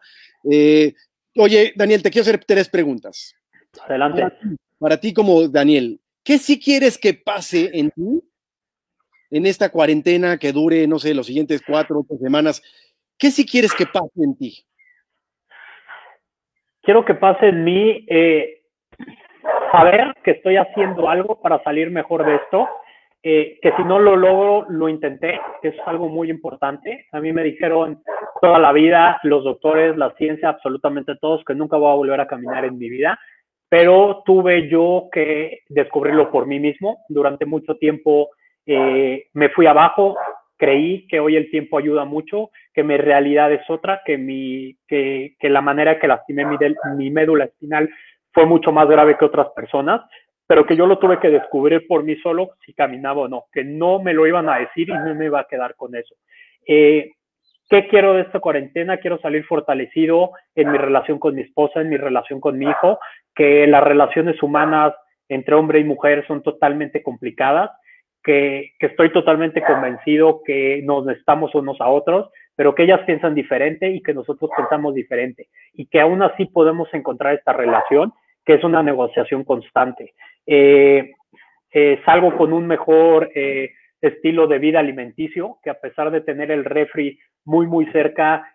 Eh, 0.48 0.94
oye, 1.34 1.72
Daniel, 1.74 2.00
te 2.00 2.12
quiero 2.12 2.22
hacer 2.22 2.44
tres 2.46 2.68
preguntas. 2.68 3.34
Adelante. 3.88 4.22
Para 4.22 4.38
ti, 4.38 4.56
para 4.78 5.00
ti 5.00 5.12
como 5.12 5.48
Daniel, 5.48 6.00
¿qué 6.22 6.38
sí 6.38 6.60
quieres 6.60 6.96
que 6.96 7.14
pase 7.14 7.70
en 7.72 7.90
ti 7.90 8.22
en 9.30 9.46
esta 9.46 9.70
cuarentena 9.70 10.38
que 10.38 10.52
dure, 10.52 10.86
no 10.86 10.98
sé, 10.98 11.14
los 11.14 11.26
siguientes 11.26 11.62
cuatro 11.66 12.04
o 12.08 12.16
semanas, 12.18 12.62
¿qué 13.18 13.30
si 13.30 13.46
quieres 13.46 13.72
que 13.74 13.86
pase 13.86 14.22
en 14.22 14.36
ti? 14.36 14.64
Quiero 16.82 17.04
que 17.04 17.14
pase 17.14 17.48
en 17.48 17.64
mí 17.64 18.04
eh, 18.08 18.62
saber 19.70 20.14
que 20.24 20.32
estoy 20.32 20.56
haciendo 20.56 21.08
algo 21.08 21.40
para 21.40 21.62
salir 21.62 21.90
mejor 21.90 22.24
de 22.24 22.36
esto, 22.36 22.68
eh, 23.22 23.58
que 23.60 23.72
si 23.76 23.84
no 23.84 23.98
lo 23.98 24.16
logro, 24.16 24.66
lo 24.70 24.88
intenté, 24.88 25.38
que 25.60 25.68
es 25.68 25.76
algo 25.86 26.08
muy 26.08 26.30
importante. 26.30 27.06
A 27.12 27.20
mí 27.20 27.32
me 27.32 27.42
dijeron 27.42 28.02
toda 28.40 28.58
la 28.58 28.72
vida 28.72 29.20
los 29.22 29.44
doctores, 29.44 29.96
la 29.96 30.14
ciencia, 30.14 30.48
absolutamente 30.48 31.16
todos, 31.20 31.44
que 31.44 31.54
nunca 31.54 31.76
voy 31.76 31.92
a 31.92 31.96
volver 31.96 32.20
a 32.20 32.26
caminar 32.26 32.64
en 32.64 32.78
mi 32.78 32.88
vida, 32.88 33.18
pero 33.68 34.22
tuve 34.24 34.68
yo 34.68 35.08
que 35.12 35.60
descubrirlo 35.68 36.30
por 36.30 36.46
mí 36.46 36.58
mismo. 36.58 37.04
Durante 37.08 37.44
mucho 37.44 37.76
tiempo 37.76 38.30
eh, 38.72 39.26
me 39.32 39.48
fui 39.48 39.66
abajo, 39.66 40.16
creí 40.56 41.08
que 41.08 41.18
hoy 41.18 41.34
el 41.34 41.50
tiempo 41.50 41.76
ayuda 41.76 42.04
mucho, 42.04 42.50
que 42.72 42.84
mi 42.84 42.96
realidad 42.96 43.50
es 43.52 43.68
otra, 43.68 44.02
que, 44.04 44.16
mi, 44.16 44.76
que, 44.86 45.34
que 45.40 45.50
la 45.50 45.60
manera 45.60 45.98
que 45.98 46.06
lastimé 46.06 46.44
mi, 46.44 46.56
mi 46.96 47.10
médula 47.10 47.46
espinal 47.46 47.90
fue 48.32 48.46
mucho 48.46 48.70
más 48.70 48.88
grave 48.88 49.16
que 49.18 49.24
otras 49.24 49.48
personas, 49.56 50.02
pero 50.46 50.66
que 50.66 50.76
yo 50.76 50.86
lo 50.86 51.00
tuve 51.00 51.18
que 51.18 51.30
descubrir 51.30 51.84
por 51.88 52.04
mí 52.04 52.14
solo 52.16 52.50
si 52.64 52.72
caminaba 52.72 53.22
o 53.22 53.28
no, 53.28 53.46
que 53.52 53.64
no 53.64 53.98
me 53.98 54.14
lo 54.14 54.24
iban 54.24 54.48
a 54.48 54.58
decir 54.58 54.88
y 54.88 54.92
no 54.92 55.16
me 55.16 55.24
iba 55.24 55.40
a 55.40 55.48
quedar 55.50 55.74
con 55.74 55.96
eso. 55.96 56.14
Eh, 56.64 57.10
¿Qué 57.68 57.88
quiero 57.88 58.14
de 58.14 58.22
esta 58.22 58.38
cuarentena? 58.38 58.98
Quiero 58.98 59.18
salir 59.18 59.44
fortalecido 59.46 60.30
en 60.54 60.70
mi 60.70 60.78
relación 60.78 61.18
con 61.18 61.34
mi 61.34 61.42
esposa, 61.42 61.80
en 61.80 61.88
mi 61.88 61.96
relación 61.96 62.40
con 62.40 62.56
mi 62.56 62.66
hijo, 62.66 63.00
que 63.34 63.66
las 63.66 63.82
relaciones 63.82 64.40
humanas 64.42 64.92
entre 65.28 65.54
hombre 65.54 65.78
y 65.78 65.84
mujer 65.84 66.24
son 66.26 66.42
totalmente 66.42 67.02
complicadas, 67.02 67.70
que, 68.22 68.72
estoy 68.78 69.12
totalmente 69.12 69.62
convencido 69.62 70.42
que 70.44 70.82
nos 70.84 71.04
necesitamos 71.06 71.54
unos 71.54 71.80
a 71.80 71.88
otros, 71.88 72.30
pero 72.54 72.74
que 72.74 72.82
ellas 72.82 73.00
piensan 73.06 73.34
diferente 73.34 73.90
y 73.90 74.02
que 74.02 74.14
nosotros 74.14 74.50
pensamos 74.56 74.94
diferente. 74.94 75.48
Y 75.74 75.86
que 75.86 76.00
aún 76.00 76.22
así 76.22 76.46
podemos 76.46 76.92
encontrar 76.92 77.34
esta 77.34 77.52
relación, 77.52 78.12
que 78.44 78.54
es 78.54 78.64
una 78.64 78.82
negociación 78.82 79.44
constante. 79.44 80.14
Eh, 80.46 81.12
eh, 81.72 82.00
salgo 82.04 82.36
con 82.36 82.52
un 82.52 82.66
mejor 82.66 83.30
eh, 83.34 83.70
estilo 84.00 84.46
de 84.46 84.58
vida 84.58 84.80
alimenticio, 84.80 85.58
que 85.62 85.70
a 85.70 85.80
pesar 85.80 86.10
de 86.10 86.20
tener 86.20 86.50
el 86.50 86.64
refri 86.64 87.18
muy, 87.44 87.66
muy 87.66 87.86
cerca, 87.86 88.46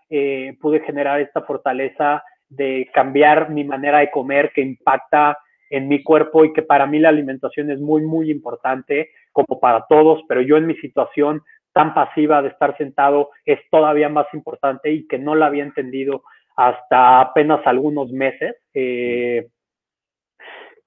pude 0.61 0.79
generar 0.81 1.19
esta 1.19 1.41
fortaleza 1.41 2.23
de 2.47 2.89
cambiar 2.93 3.49
mi 3.49 3.63
manera 3.63 3.99
de 3.99 4.11
comer 4.11 4.51
que 4.53 4.61
impacta 4.61 5.37
en 5.69 5.87
mi 5.87 6.03
cuerpo 6.03 6.45
y 6.45 6.53
que 6.53 6.61
para 6.61 6.85
mí 6.85 6.99
la 6.99 7.09
alimentación 7.09 7.71
es 7.71 7.79
muy, 7.79 8.01
muy 8.01 8.31
importante 8.31 9.09
como 9.31 9.59
para 9.59 9.85
todos, 9.87 10.21
pero 10.27 10.41
yo 10.41 10.57
en 10.57 10.67
mi 10.67 10.75
situación 10.75 11.41
tan 11.73 11.93
pasiva 11.93 12.41
de 12.41 12.47
estar 12.47 12.77
sentado 12.77 13.31
es 13.45 13.59
todavía 13.69 14.07
más 14.07 14.27
importante 14.33 14.91
y 14.91 15.05
que 15.07 15.19
no 15.19 15.35
la 15.35 15.47
había 15.47 15.63
entendido 15.63 16.23
hasta 16.55 17.19
apenas 17.19 17.59
algunos 17.67 18.11
meses. 18.11 18.55
Eh, 18.73 19.47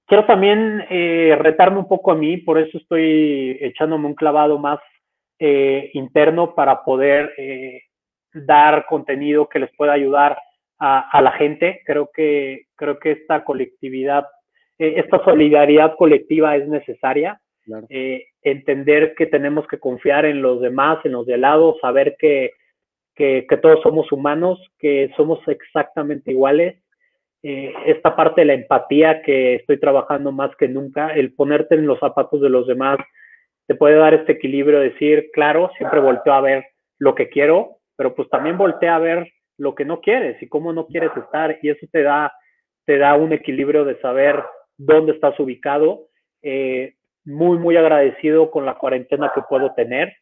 quiero 0.06 0.24
también 0.24 0.82
eh, 0.88 1.36
retarme 1.38 1.78
un 1.78 1.88
poco 1.88 2.12
a 2.12 2.14
mí, 2.14 2.38
por 2.38 2.58
eso 2.58 2.78
estoy 2.78 3.58
echándome 3.60 4.06
un 4.06 4.14
clavado 4.14 4.58
más 4.58 4.80
eh, 5.38 5.90
interno 5.92 6.54
para 6.54 6.82
poder 6.82 7.34
dar 8.32 8.86
contenido 8.86 9.46
que 9.46 9.58
les 9.58 9.74
pueda 9.76 9.92
ayudar 9.92 10.38
a, 10.78 11.10
a, 11.10 11.20
la 11.20 11.32
gente. 11.32 11.82
Creo 11.84 12.10
que, 12.14 12.66
creo 12.76 12.98
que 12.98 13.12
esta 13.12 13.44
colectividad, 13.44 14.26
esta 14.78 15.22
solidaridad 15.24 15.96
colectiva 15.96 16.56
es 16.56 16.68
necesaria. 16.68 17.40
Eh, 17.90 18.24
entender 18.42 19.14
que 19.14 19.26
tenemos 19.26 19.66
que 19.66 19.78
confiar 19.78 20.24
en 20.24 20.40
los 20.40 20.60
demás, 20.60 21.04
en 21.04 21.12
los 21.12 21.26
de 21.26 21.34
al 21.34 21.42
lado, 21.42 21.76
saber 21.80 22.16
que, 22.18 22.52
que, 23.14 23.44
todos 23.60 23.82
somos 23.82 24.10
humanos, 24.10 24.58
que 24.78 25.10
somos 25.16 25.40
exactamente 25.48 26.30
iguales, 26.30 26.76
eh, 27.42 27.72
esta 27.86 28.16
parte 28.16 28.40
de 28.40 28.46
la 28.46 28.54
empatía 28.54 29.22
que 29.22 29.56
estoy 29.56 29.78
trabajando 29.78 30.32
más 30.32 30.54
que 30.56 30.68
nunca, 30.68 31.10
el 31.10 31.34
ponerte 31.34 31.74
en 31.74 31.86
los 31.86 31.98
zapatos 31.98 32.40
de 32.40 32.48
los 32.48 32.66
demás, 32.66 32.98
te 33.66 33.74
puede 33.74 33.96
dar 33.96 34.14
este 34.14 34.32
equilibrio, 34.32 34.80
decir, 34.80 35.30
claro, 35.32 35.70
siempre 35.76 36.00
volteo 36.00 36.32
a 36.32 36.40
ver 36.40 36.64
lo 36.98 37.14
que 37.14 37.28
quiero, 37.28 37.78
pero 37.96 38.14
pues 38.14 38.28
también 38.30 38.56
voltea 38.56 38.96
a 38.96 39.00
ver 39.00 39.30
lo 39.58 39.74
que 39.74 39.84
no 39.84 40.00
quieres 40.00 40.40
y 40.42 40.48
cómo 40.48 40.72
no 40.72 40.86
quieres 40.86 41.10
estar 41.16 41.58
y 41.60 41.68
eso 41.68 41.86
te 41.92 42.02
da, 42.02 42.32
te 42.86 42.96
da 42.96 43.14
un 43.14 43.32
equilibrio 43.32 43.84
de 43.84 44.00
saber 44.00 44.42
dónde 44.78 45.12
estás 45.12 45.38
ubicado. 45.38 46.06
Eh, 46.42 46.94
muy, 47.24 47.58
muy 47.58 47.76
agradecido 47.76 48.50
con 48.50 48.64
la 48.64 48.76
cuarentena 48.76 49.30
que 49.34 49.42
puedo 49.42 49.74
tener, 49.74 50.14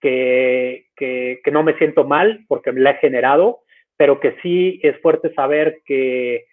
que, 0.00 0.88
que, 0.96 1.40
no 1.50 1.62
me 1.62 1.78
siento 1.78 2.04
mal 2.04 2.44
porque 2.48 2.72
me 2.72 2.80
la 2.80 2.90
he 2.90 2.96
generado, 2.96 3.60
pero 3.96 4.20
que 4.20 4.36
sí 4.42 4.78
es 4.82 5.00
fuerte 5.00 5.32
saber 5.34 5.80
que 5.86 6.44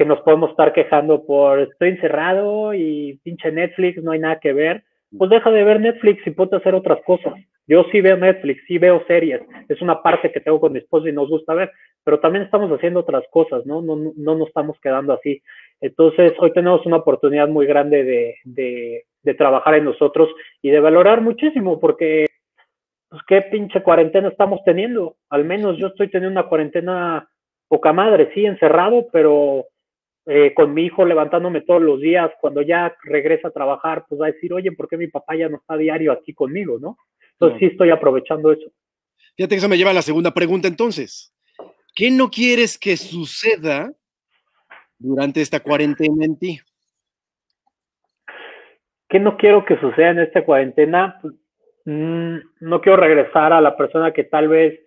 que 0.00 0.06
nos 0.06 0.22
podemos 0.22 0.52
estar 0.52 0.72
quejando 0.72 1.26
por 1.26 1.60
estoy 1.60 1.90
encerrado 1.90 2.72
y 2.72 3.20
pinche 3.22 3.52
Netflix, 3.52 4.02
no 4.02 4.12
hay 4.12 4.18
nada 4.18 4.40
que 4.40 4.54
ver, 4.54 4.82
pues 5.18 5.28
deja 5.28 5.50
de 5.50 5.62
ver 5.62 5.78
Netflix 5.78 6.26
y 6.26 6.30
ponte 6.30 6.56
a 6.56 6.58
hacer 6.58 6.74
otras 6.74 7.00
cosas. 7.04 7.34
Yo 7.66 7.84
sí 7.92 8.00
veo 8.00 8.16
Netflix, 8.16 8.62
sí 8.66 8.78
veo 8.78 9.04
series, 9.06 9.42
es 9.68 9.82
una 9.82 10.02
parte 10.02 10.32
que 10.32 10.40
tengo 10.40 10.58
con 10.58 10.72
mi 10.72 10.78
esposa 10.78 11.06
y 11.06 11.12
nos 11.12 11.28
gusta 11.28 11.52
ver, 11.52 11.70
pero 12.02 12.18
también 12.18 12.44
estamos 12.44 12.70
haciendo 12.72 13.00
otras 13.00 13.24
cosas, 13.30 13.66
¿no? 13.66 13.82
No, 13.82 13.94
no, 13.94 14.34
nos 14.36 14.48
estamos 14.48 14.78
quedando 14.80 15.12
así. 15.12 15.42
Entonces, 15.80 16.32
hoy 16.38 16.52
tenemos 16.52 16.84
una 16.86 16.96
oportunidad 16.96 17.48
muy 17.48 17.66
grande 17.66 18.04
de, 18.04 18.36
de, 18.44 19.04
de 19.22 19.34
trabajar 19.34 19.74
en 19.74 19.84
nosotros 19.84 20.28
y 20.62 20.70
de 20.70 20.80
valorar 20.80 21.20
muchísimo, 21.22 21.80
porque, 21.80 22.26
pues, 23.08 23.22
qué 23.26 23.42
pinche 23.42 23.82
cuarentena 23.82 24.28
estamos 24.28 24.60
teniendo. 24.64 25.16
Al 25.30 25.44
menos 25.44 25.78
yo 25.78 25.88
estoy 25.88 26.08
teniendo 26.08 26.38
una 26.40 26.48
cuarentena 26.48 27.28
poca 27.68 27.92
madre, 27.92 28.30
sí, 28.34 28.44
encerrado, 28.44 29.06
pero 29.12 29.66
eh, 30.26 30.52
con 30.54 30.74
mi 30.74 30.84
hijo 30.84 31.04
levantándome 31.04 31.62
todos 31.62 31.80
los 31.80 32.00
días, 32.00 32.30
cuando 32.40 32.62
ya 32.62 32.94
regresa 33.04 33.48
a 33.48 33.52
trabajar, 33.52 34.04
pues 34.08 34.20
va 34.20 34.26
a 34.26 34.32
decir, 34.32 34.52
oye, 34.52 34.72
¿por 34.72 34.88
qué 34.88 34.96
mi 34.96 35.06
papá 35.06 35.36
ya 35.36 35.48
no 35.48 35.56
está 35.56 35.76
diario 35.76 36.12
aquí 36.12 36.34
conmigo, 36.34 36.78
no? 36.78 36.98
Entonces 37.32 37.58
sí 37.58 37.66
estoy 37.66 37.90
aprovechando 37.90 38.52
eso. 38.52 38.70
Fíjate 39.36 39.54
que 39.54 39.58
eso 39.58 39.68
me 39.68 39.78
lleva 39.78 39.90
a 39.90 39.94
la 39.94 40.02
segunda 40.02 40.34
pregunta 40.34 40.68
entonces. 40.68 41.32
¿Qué 41.94 42.10
no 42.10 42.30
quieres 42.30 42.78
que 42.78 42.96
suceda 42.96 43.92
durante 45.00 45.40
esta 45.40 45.60
cuarentena 45.60 46.24
en 46.24 46.38
ti? 46.38 46.60
¿Qué 49.08 49.18
no 49.18 49.36
quiero 49.36 49.64
que 49.64 49.76
suceda 49.78 50.10
en 50.10 50.20
esta 50.20 50.44
cuarentena? 50.44 51.20
Mm, 51.84 52.36
no 52.60 52.80
quiero 52.80 52.96
regresar 52.96 53.52
a 53.52 53.60
la 53.60 53.76
persona 53.76 54.12
que 54.12 54.24
tal 54.24 54.46
vez 54.46 54.78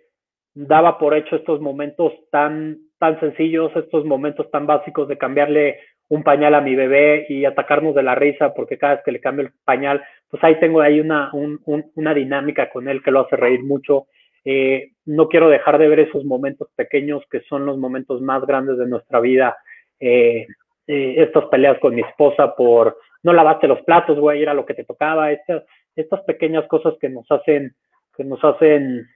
daba 0.53 0.97
por 0.97 1.15
hecho 1.15 1.35
estos 1.35 1.59
momentos 1.59 2.13
tan 2.31 2.77
tan 2.99 3.19
sencillos, 3.19 3.69
estos 3.75 4.05
momentos 4.05 4.49
tan 4.49 4.65
básicos 4.65 5.09
de 5.09 5.17
cambiarle 5.17 5.77
un 6.07 6.23
pañal 6.23 6.55
a 6.55 6.61
mi 6.61 6.73
bebé 6.73 7.25
y 7.27 7.43
atacarnos 7.43 7.93
de 7.95 8.03
la 8.03 8.15
risa 8.15 8.53
porque 8.53 8.77
cada 8.77 8.95
vez 8.95 9.03
que 9.03 9.11
le 9.11 9.19
cambio 9.19 9.45
el 9.45 9.51
pañal, 9.65 10.01
pues 10.29 10.41
ahí 10.41 10.57
tengo 10.59 10.79
ahí 10.79 11.01
una, 11.01 11.29
una 11.33 12.13
dinámica 12.13 12.69
con 12.69 12.87
él 12.87 13.03
que 13.03 13.11
lo 13.11 13.21
hace 13.21 13.35
reír 13.35 13.61
mucho. 13.61 14.07
Eh, 14.45 14.91
no 15.05 15.27
quiero 15.27 15.49
dejar 15.49 15.79
de 15.79 15.89
ver 15.89 15.99
esos 15.99 16.23
momentos 16.23 16.69
pequeños 16.75 17.23
que 17.29 17.41
son 17.41 17.65
los 17.65 17.77
momentos 17.77 18.21
más 18.21 18.45
grandes 18.45 18.77
de 18.77 18.87
nuestra 18.87 19.19
vida. 19.19 19.57
Eh, 19.99 20.47
eh, 20.87 21.15
estas 21.17 21.45
peleas 21.45 21.79
con 21.79 21.95
mi 21.95 22.01
esposa 22.01 22.55
por 22.55 22.97
no 23.23 23.31
lavaste 23.31 23.67
los 23.67 23.81
platos, 23.83 24.19
güey, 24.19 24.41
era 24.41 24.53
lo 24.53 24.65
que 24.65 24.73
te 24.73 24.83
tocaba. 24.83 25.31
Estas, 25.31 25.63
estas 25.95 26.21
pequeñas 26.21 26.67
cosas 26.67 26.95
que 26.99 27.09
nos 27.09 27.29
hacen, 27.31 27.73
que 28.15 28.23
nos 28.23 28.43
hacen 28.43 29.07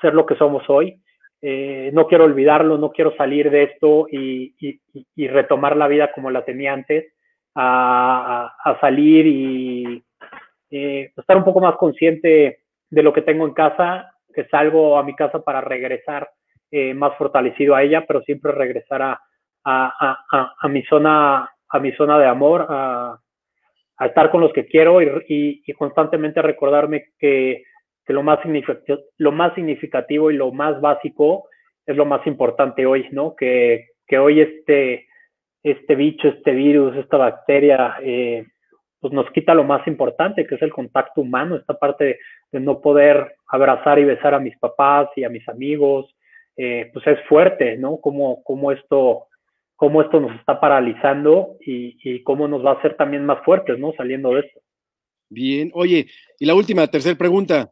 ser 0.00 0.14
lo 0.14 0.24
que 0.26 0.36
somos 0.36 0.62
hoy. 0.68 1.00
Eh, 1.40 1.90
no 1.92 2.06
quiero 2.06 2.24
olvidarlo, 2.24 2.78
no 2.78 2.92
quiero 2.92 3.16
salir 3.16 3.50
de 3.50 3.64
esto 3.64 4.06
y, 4.08 4.54
retomar 5.28 5.76
la 5.76 5.88
vida 5.88 6.12
como 6.12 6.30
la 6.30 6.44
tenía 6.44 6.72
antes, 6.72 7.12
a, 7.56 8.54
salir 8.80 9.26
y 9.26 10.04
estar 10.70 11.36
un 11.36 11.44
poco 11.44 11.60
más 11.60 11.74
consciente 11.76 12.60
de 12.88 13.02
lo 13.02 13.12
que 13.12 13.22
tengo 13.22 13.44
en 13.44 13.54
casa, 13.54 14.14
que 14.32 14.44
salgo 14.44 14.96
a 14.96 15.02
mi 15.02 15.16
casa 15.16 15.42
para 15.42 15.60
regresar 15.60 16.30
más 16.94 17.16
fortalecido 17.18 17.74
a 17.74 17.82
ella, 17.82 18.04
pero 18.06 18.22
siempre 18.22 18.52
regresar 18.52 19.02
a, 19.02 19.20
a, 19.64 20.68
mi 20.68 20.82
zona 20.84 21.50
a 21.68 21.78
mi 21.78 21.92
zona 21.92 22.18
de 22.18 22.26
amor, 22.26 22.66
a, 22.68 23.18
estar 24.00 24.30
con 24.30 24.40
los 24.40 24.52
que 24.52 24.66
quiero 24.66 25.00
y 25.00 25.62
constantemente 25.78 26.42
recordarme 26.42 27.12
que 27.18 27.62
que 28.04 28.12
lo 28.12 28.22
más, 28.22 28.40
lo 29.18 29.32
más 29.32 29.54
significativo 29.54 30.30
y 30.30 30.36
lo 30.36 30.52
más 30.52 30.80
básico 30.80 31.48
es 31.86 31.96
lo 31.96 32.04
más 32.04 32.26
importante 32.26 32.86
hoy, 32.86 33.08
¿no? 33.12 33.34
Que, 33.36 33.88
que 34.06 34.18
hoy 34.18 34.40
este, 34.40 35.06
este 35.62 35.94
bicho, 35.94 36.28
este 36.28 36.52
virus, 36.52 36.96
esta 36.96 37.16
bacteria, 37.16 37.96
eh, 38.02 38.46
pues 39.00 39.12
nos 39.12 39.30
quita 39.30 39.54
lo 39.54 39.64
más 39.64 39.86
importante, 39.86 40.46
que 40.46 40.56
es 40.56 40.62
el 40.62 40.72
contacto 40.72 41.20
humano, 41.20 41.56
esta 41.56 41.74
parte 41.74 42.18
de, 42.50 42.60
no 42.60 42.80
poder 42.80 43.36
abrazar 43.48 43.98
y 43.98 44.04
besar 44.04 44.34
a 44.34 44.40
mis 44.40 44.56
papás 44.58 45.08
y 45.16 45.24
a 45.24 45.28
mis 45.28 45.48
amigos, 45.48 46.14
eh, 46.56 46.90
pues 46.92 47.06
es 47.06 47.18
fuerte, 47.28 47.76
¿no? 47.78 47.98
Cómo, 47.98 48.42
cómo, 48.44 48.72
esto, 48.72 49.26
cómo 49.82 50.00
esto 50.00 50.20
nos 50.20 50.32
está 50.38 50.60
paralizando 50.60 51.56
y, 51.60 51.98
y 52.04 52.22
cómo 52.22 52.46
nos 52.46 52.64
va 52.64 52.70
a 52.70 52.74
hacer 52.74 52.96
también 52.96 53.26
más 53.26 53.44
fuertes, 53.44 53.80
¿no? 53.80 53.92
Saliendo 53.96 54.32
de 54.32 54.42
esto. 54.42 54.60
Bien, 55.28 55.72
oye, 55.74 56.06
y 56.38 56.46
la 56.46 56.54
última, 56.54 56.86
tercera 56.86 57.18
pregunta. 57.18 57.68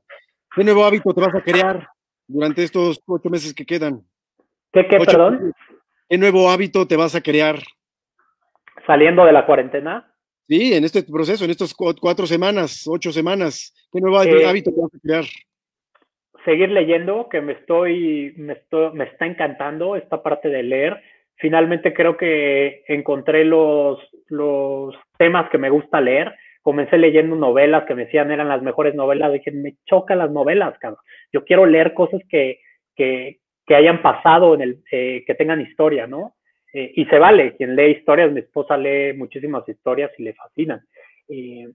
¿Qué 0.53 0.65
nuevo 0.65 0.85
hábito 0.85 1.15
te 1.15 1.21
vas 1.21 1.33
a 1.37 1.41
crear 1.41 1.87
durante 2.27 2.65
estos 2.65 3.01
ocho 3.07 3.31
meses 3.31 3.55
que 3.55 3.65
quedan? 3.65 4.01
¿Qué, 4.73 4.89
qué, 4.89 4.99
perdón? 4.99 5.53
¿Qué 6.09 6.19
nuevo 6.19 6.51
hábito 6.51 6.85
te 6.85 6.97
vas 6.97 7.15
a 7.15 7.21
crear? 7.21 7.61
¿Saliendo 8.89 9.25
de 9.25 9.33
la 9.33 9.47
cuarentena? 9.47 10.13
Sí, 10.49 10.75
en 10.75 10.83
este 10.83 11.05
proceso, 11.05 11.45
en 11.45 11.53
estas 11.53 11.73
cuatro 11.75 12.27
semanas, 12.27 12.89
ocho 12.89 13.13
semanas. 13.13 13.73
¿Qué 13.93 14.01
nuevo 14.01 14.21
eh, 14.21 14.47
hábito 14.47 14.73
te 14.73 14.81
vas 14.81 14.93
a 14.93 14.99
crear? 14.99 15.25
Seguir 16.45 16.71
leyendo, 16.71 17.29
que 17.29 17.41
me 17.41 17.53
estoy, 17.53 18.35
me 18.37 18.55
estoy, 18.55 18.95
me 18.95 19.05
está 19.05 19.27
encantando 19.27 19.95
esta 19.95 20.25
parte 20.25 20.49
de 20.49 20.65
leer. 20.65 21.01
Finalmente 21.41 21.93
creo 21.95 22.17
que 22.17 22.85
encontré 22.87 23.45
los, 23.45 23.99
los 24.29 24.95
temas 25.19 25.49
que 25.51 25.59
me 25.59 25.71
gusta 25.71 26.01
leer 26.01 26.35
comencé 26.63 26.99
leyendo 26.99 27.37
novelas 27.37 27.85
que 27.85 27.95
me 27.95 28.05
decían 28.05 28.31
eran 28.31 28.49
las 28.49 28.63
mejores 28.63 28.95
novelas, 28.95 29.33
dije, 29.33 29.51
me 29.51 29.77
chocan 29.87 30.19
las 30.19 30.31
novelas, 30.31 30.79
cabrón. 30.79 31.01
Yo 31.33 31.45
quiero 31.45 31.67
leer 31.67 31.95
cosas 31.95 32.21
que, 32.29 32.61
que, 32.95 33.39
que 33.67 33.75
hayan 33.75 34.03
pasado 34.03 34.55
en 34.55 34.61
el, 34.61 34.83
eh, 34.91 35.25
que 35.27 35.35
tengan 35.35 35.61
historia, 35.61 36.07
¿no? 36.07 36.35
Eh, 36.73 36.93
y 36.95 37.05
se 37.07 37.19
vale, 37.19 37.57
quien 37.57 37.75
lee 37.75 37.93
historias, 37.93 38.31
mi 38.31 38.41
esposa 38.41 38.77
lee 38.77 39.13
muchísimas 39.15 39.69
historias 39.69 40.11
y 40.19 40.25
le 40.25 40.35
fascinan. 40.35 40.81
Eh, 41.29 41.69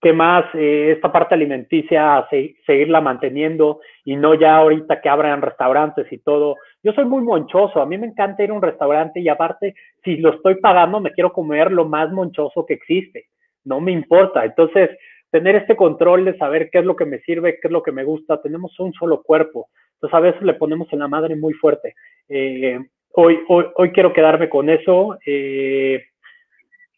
¿Qué 0.00 0.12
más? 0.12 0.44
esta 0.54 1.10
parte 1.10 1.34
alimenticia, 1.34 2.24
seguirla 2.64 3.00
manteniendo 3.00 3.80
y 4.04 4.14
no 4.14 4.34
ya 4.34 4.58
ahorita 4.58 5.00
que 5.00 5.08
abran 5.08 5.42
restaurantes 5.42 6.06
y 6.12 6.18
todo. 6.18 6.54
Yo 6.82 6.92
soy 6.92 7.04
muy 7.04 7.22
monchoso, 7.22 7.80
a 7.80 7.86
mí 7.86 7.98
me 7.98 8.06
encanta 8.06 8.44
ir 8.44 8.50
a 8.50 8.54
un 8.54 8.62
restaurante 8.62 9.20
y 9.20 9.28
aparte, 9.28 9.74
si 10.04 10.16
lo 10.16 10.34
estoy 10.34 10.56
pagando, 10.56 11.00
me 11.00 11.12
quiero 11.12 11.32
comer 11.32 11.72
lo 11.72 11.84
más 11.86 12.10
monchoso 12.12 12.64
que 12.64 12.74
existe 12.74 13.26
no 13.68 13.80
me 13.80 13.92
importa. 13.92 14.44
Entonces, 14.44 14.90
tener 15.30 15.54
este 15.56 15.76
control 15.76 16.24
de 16.24 16.36
saber 16.38 16.70
qué 16.70 16.78
es 16.78 16.84
lo 16.84 16.96
que 16.96 17.04
me 17.04 17.20
sirve, 17.20 17.58
qué 17.60 17.68
es 17.68 17.72
lo 17.72 17.82
que 17.82 17.92
me 17.92 18.04
gusta, 18.04 18.42
tenemos 18.42 18.78
un 18.80 18.92
solo 18.94 19.22
cuerpo. 19.22 19.68
Entonces, 19.94 20.14
a 20.14 20.20
veces 20.20 20.42
le 20.42 20.54
ponemos 20.54 20.88
en 20.92 21.00
la 21.00 21.08
madre 21.08 21.36
muy 21.36 21.52
fuerte. 21.54 21.94
Eh, 22.28 22.78
hoy, 23.12 23.38
hoy, 23.48 23.66
hoy 23.76 23.92
quiero 23.92 24.12
quedarme 24.12 24.48
con 24.48 24.70
eso. 24.70 25.18
Eh, 25.24 26.02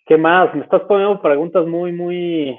¿Qué 0.06 0.16
más? 0.16 0.54
Me 0.54 0.62
estás 0.62 0.82
poniendo 0.82 1.20
preguntas 1.20 1.66
muy, 1.66 1.92
muy, 1.92 2.58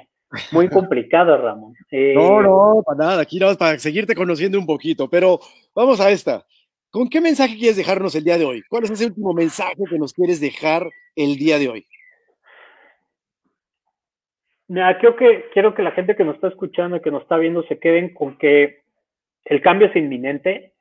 muy 0.52 0.68
complicadas, 0.68 1.40
Ramón. 1.40 1.74
Eh, 1.90 2.14
no, 2.14 2.42
no, 2.42 2.82
para 2.84 2.98
nada. 2.98 3.22
Aquí 3.22 3.38
vamos 3.38 3.56
para 3.56 3.78
seguirte 3.78 4.14
conociendo 4.14 4.58
un 4.58 4.66
poquito, 4.66 5.08
pero 5.08 5.40
vamos 5.74 6.00
a 6.00 6.10
esta. 6.10 6.44
¿Con 6.92 7.08
qué 7.08 7.22
mensaje 7.22 7.56
quieres 7.56 7.78
dejarnos 7.78 8.14
el 8.14 8.22
día 8.22 8.36
de 8.36 8.44
hoy? 8.44 8.62
¿Cuál 8.68 8.84
es 8.84 8.90
ese 8.90 9.06
último 9.06 9.32
mensaje 9.32 9.82
que 9.88 9.98
nos 9.98 10.12
quieres 10.12 10.42
dejar 10.42 10.90
el 11.16 11.36
día 11.36 11.58
de 11.58 11.70
hoy? 11.70 11.86
Mira, 14.68 14.98
creo 14.98 15.16
que 15.16 15.46
quiero 15.54 15.74
que 15.74 15.82
la 15.82 15.92
gente 15.92 16.14
que 16.14 16.22
nos 16.22 16.34
está 16.34 16.48
escuchando 16.48 16.98
y 16.98 17.00
que 17.00 17.10
nos 17.10 17.22
está 17.22 17.38
viendo 17.38 17.62
se 17.62 17.78
queden 17.78 18.12
con 18.12 18.36
que 18.36 18.82
el 19.46 19.62
cambio 19.62 19.88
es 19.88 19.96
inminente. 19.96 20.74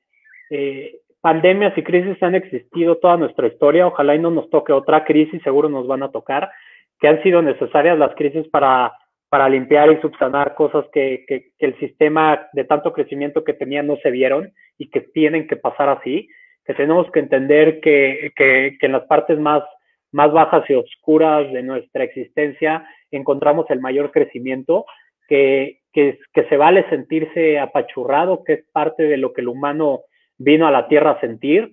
Eh, 0.49 0.99
pandemias 1.21 1.77
y 1.77 1.83
crisis 1.83 2.21
han 2.21 2.35
existido 2.35 2.97
toda 2.97 3.15
nuestra 3.15 3.47
historia. 3.47 3.87
Ojalá 3.87 4.13
y 4.13 4.19
no 4.19 4.31
nos 4.31 4.49
toque 4.49 4.73
otra 4.73 5.05
crisis, 5.05 5.41
seguro 5.43 5.69
nos 5.69 5.87
van 5.87 6.03
a 6.03 6.11
tocar, 6.11 6.51
que 6.99 7.07
han 7.07 7.23
sido 7.23 7.41
necesarias 7.41 7.97
las 7.97 8.13
crisis 8.15 8.45
para, 8.49 8.91
para 9.31 9.47
limpiar 9.47 9.89
y 9.89 10.01
subsanar 10.01 10.55
cosas 10.55 10.83
que, 10.91 11.23
que, 11.25 11.53
el 11.59 11.79
sistema 11.79 12.49
de 12.51 12.65
tanto 12.65 12.91
crecimiento 12.91 13.45
que 13.45 13.53
tenía 13.53 13.81
no 13.81 13.95
se 14.03 14.11
vieron 14.11 14.51
y 14.77 14.89
que 14.89 14.99
tienen 14.99 15.47
que 15.47 15.55
pasar 15.55 15.87
así. 15.87 16.27
Que 16.65 16.73
tenemos 16.73 17.09
que 17.11 17.21
entender 17.21 17.79
que, 17.79 18.33
que, 18.35 18.75
en 18.81 18.91
las 18.91 19.03
partes 19.03 19.39
más, 19.39 19.63
más 20.11 20.33
bajas 20.33 20.69
y 20.69 20.73
oscuras 20.73 21.49
de 21.53 21.63
nuestra 21.63 22.03
existencia 22.03 22.85
encontramos 23.09 23.67
el 23.69 23.79
mayor 23.79 24.11
crecimiento, 24.11 24.85
que, 25.29 25.79
que, 25.93 26.19
que 26.33 26.43
se 26.49 26.57
vale 26.57 26.89
sentirse 26.89 27.57
apachurrado, 27.57 28.43
que 28.43 28.53
es 28.53 28.65
parte 28.73 29.03
de 29.03 29.15
lo 29.15 29.31
que 29.31 29.39
el 29.39 29.47
humano 29.47 30.01
vino 30.37 30.67
a 30.67 30.71
la 30.71 30.89
Tierra 30.89 31.11
a 31.11 31.21
sentir, 31.21 31.71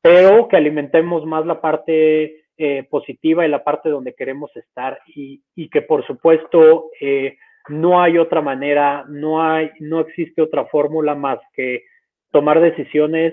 pero 0.00 0.46
que 0.46 0.56
alimentemos 0.56 1.26
más 1.26 1.44
la 1.44 1.60
parte 1.60 2.39
eh, 2.62 2.86
positiva 2.90 3.46
y 3.46 3.48
la 3.48 3.64
parte 3.64 3.88
donde 3.88 4.12
queremos 4.12 4.54
estar 4.54 5.00
y, 5.06 5.40
que 5.70 5.80
por 5.80 6.06
supuesto 6.06 6.90
eh, 7.00 7.38
no 7.70 8.02
hay 8.02 8.18
otra 8.18 8.42
manera, 8.42 9.06
no 9.08 9.42
hay, 9.42 9.70
no 9.80 10.00
existe 10.00 10.42
otra 10.42 10.66
fórmula 10.66 11.14
más 11.14 11.38
que 11.54 11.84
tomar 12.30 12.60
decisiones, 12.60 13.32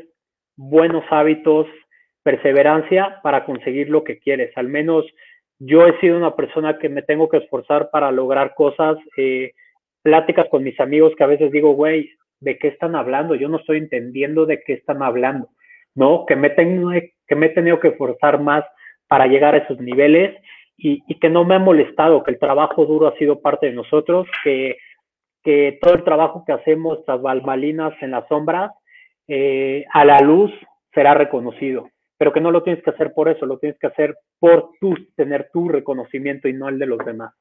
buenos 0.55 1.03
hábitos, 1.09 1.67
perseverancia 2.23 3.19
para 3.21 3.43
conseguir 3.43 3.89
lo 3.89 4.05
que 4.05 4.17
quieres. 4.17 4.55
Al 4.55 4.69
menos 4.69 5.05
yo 5.59 5.85
he 5.85 5.99
sido 5.99 6.15
una 6.15 6.33
persona 6.37 6.79
que 6.79 6.87
me 6.87 7.01
tengo 7.01 7.27
que 7.27 7.39
esforzar 7.39 7.89
para 7.91 8.13
lograr 8.13 8.55
cosas, 8.55 8.97
eh, 9.17 9.51
pláticas 10.03 10.47
con 10.49 10.63
mis 10.63 10.79
amigos 10.79 11.11
que 11.17 11.25
a 11.25 11.27
veces 11.27 11.51
digo, 11.51 11.73
güey, 11.73 12.11
¿de 12.39 12.57
qué 12.57 12.69
están 12.69 12.95
hablando? 12.95 13.35
Yo 13.35 13.49
no 13.49 13.57
estoy 13.57 13.79
entendiendo 13.79 14.45
de 14.45 14.63
qué 14.65 14.71
están 14.71 15.03
hablando, 15.03 15.49
¿no? 15.95 16.25
Que 16.25 16.37
me, 16.37 16.49
tengo, 16.49 16.91
que 17.27 17.35
me 17.35 17.47
he 17.47 17.49
tenido 17.49 17.81
que 17.81 17.89
esforzar 17.89 18.39
más 18.39 18.63
para 19.07 19.27
llegar 19.27 19.55
a 19.55 19.59
esos 19.59 19.79
niveles 19.79 20.35
y, 20.77 21.01
que 21.19 21.29
no 21.29 21.43
me 21.43 21.55
ha 21.55 21.59
molestado, 21.59 22.23
que 22.23 22.31
el 22.31 22.39
trabajo 22.39 22.85
duro 22.85 23.07
ha 23.07 23.17
sido 23.17 23.41
parte 23.41 23.67
de 23.67 23.73
nosotros, 23.73 24.27
que, 24.43 24.77
que 25.43 25.79
todo 25.81 25.95
el 25.95 26.03
trabajo 26.03 26.43
que 26.45 26.53
hacemos 26.53 27.03
tras 27.05 27.21
balmalinas 27.21 27.93
en 28.01 28.11
las 28.11 28.27
sombras, 28.27 28.71
eh, 29.27 29.85
a 29.93 30.05
la 30.05 30.19
luz 30.19 30.51
será 30.93 31.13
reconocido, 31.13 31.89
pero 32.17 32.31
que 32.31 32.41
no 32.41 32.51
lo 32.51 32.63
tienes 32.63 32.83
que 32.83 32.91
hacer 32.91 33.13
por 33.13 33.27
eso, 33.29 33.45
lo 33.45 33.57
tienes 33.57 33.79
que 33.79 33.87
hacer 33.87 34.15
por 34.39 34.71
tú, 34.79 34.95
tener 35.15 35.49
tu 35.51 35.67
reconocimiento 35.67 36.47
y 36.47 36.53
no 36.53 36.69
el 36.69 36.79
de 36.79 36.85
los 36.85 36.99
demás. 36.99 37.33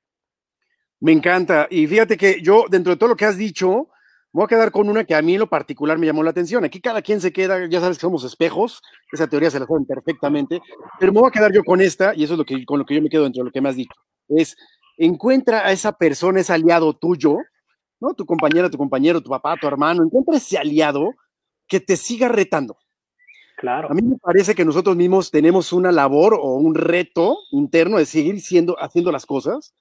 Me 1.00 1.12
encanta. 1.12 1.66
Y 1.70 1.86
fíjate 1.86 2.16
que 2.16 2.40
yo, 2.40 2.64
dentro 2.70 2.92
de 2.92 2.98
todo 2.98 3.10
lo 3.10 3.16
que 3.16 3.26
has 3.26 3.36
dicho, 3.36 3.88
voy 4.36 4.44
a 4.44 4.48
quedar 4.48 4.70
con 4.70 4.90
una 4.90 5.04
que 5.04 5.14
a 5.14 5.22
mí 5.22 5.32
en 5.32 5.40
lo 5.40 5.48
particular 5.48 5.96
me 5.96 6.04
llamó 6.04 6.22
la 6.22 6.28
atención. 6.28 6.62
Aquí 6.62 6.78
cada 6.78 7.00
quien 7.00 7.22
se 7.22 7.32
queda, 7.32 7.66
ya 7.70 7.80
sabes 7.80 7.96
que 7.96 8.02
somos 8.02 8.22
espejos, 8.22 8.82
esa 9.10 9.26
teoría 9.26 9.50
se 9.50 9.58
la 9.58 9.66
saben 9.66 9.86
perfectamente, 9.86 10.60
pero 11.00 11.10
me 11.10 11.20
voy 11.20 11.28
a 11.28 11.30
quedar 11.30 11.52
yo 11.54 11.64
con 11.64 11.80
esta, 11.80 12.14
y 12.14 12.24
eso 12.24 12.34
es 12.34 12.38
lo 12.38 12.44
que, 12.44 12.66
con 12.66 12.78
lo 12.78 12.84
que 12.84 12.94
yo 12.94 13.00
me 13.00 13.08
quedo 13.08 13.24
dentro 13.24 13.40
de 13.40 13.46
lo 13.46 13.50
que 13.50 13.62
me 13.62 13.70
has 13.70 13.76
dicho, 13.76 13.94
es 14.28 14.54
encuentra 14.98 15.66
a 15.66 15.72
esa 15.72 15.92
persona, 15.92 16.40
ese 16.40 16.52
aliado 16.52 16.92
tuyo, 16.92 17.38
¿no? 17.98 18.12
Tu 18.12 18.26
compañera, 18.26 18.68
tu 18.68 18.76
compañero, 18.76 19.22
tu 19.22 19.30
papá, 19.30 19.56
tu 19.58 19.66
hermano, 19.66 20.04
encuentra 20.04 20.36
ese 20.36 20.58
aliado 20.58 21.14
que 21.66 21.80
te 21.80 21.96
siga 21.96 22.28
retando. 22.28 22.76
Claro. 23.56 23.90
A 23.90 23.94
mí 23.94 24.02
me 24.02 24.18
parece 24.18 24.54
que 24.54 24.66
nosotros 24.66 24.96
mismos 24.96 25.30
tenemos 25.30 25.72
una 25.72 25.92
labor 25.92 26.34
o 26.34 26.56
un 26.56 26.74
reto 26.74 27.38
interno 27.52 27.96
de 27.96 28.04
seguir 28.04 28.42
siendo, 28.42 28.76
haciendo 28.78 29.10
las 29.10 29.24
cosas, 29.24 29.74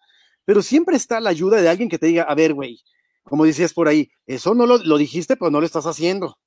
pero 0.46 0.62
siempre 0.62 0.96
está 0.96 1.20
la 1.20 1.32
ayuda 1.32 1.62
de 1.62 1.68
alguien 1.68 1.90
que 1.90 1.98
te 1.98 2.08
diga, 2.08 2.24
a 2.24 2.36
ver, 2.36 2.54
güey, 2.54 2.80
como 3.26 3.46
decías 3.46 3.74
por 3.74 3.88
ahí, 3.88 4.10
eso 4.26 4.54
no 4.54 4.66
lo, 4.66 4.98
dijiste, 4.98 5.36
pero 5.36 5.52
no 5.52 5.60
lo 5.60 5.66
estás 5.66 5.86
haciendo. 5.86 6.38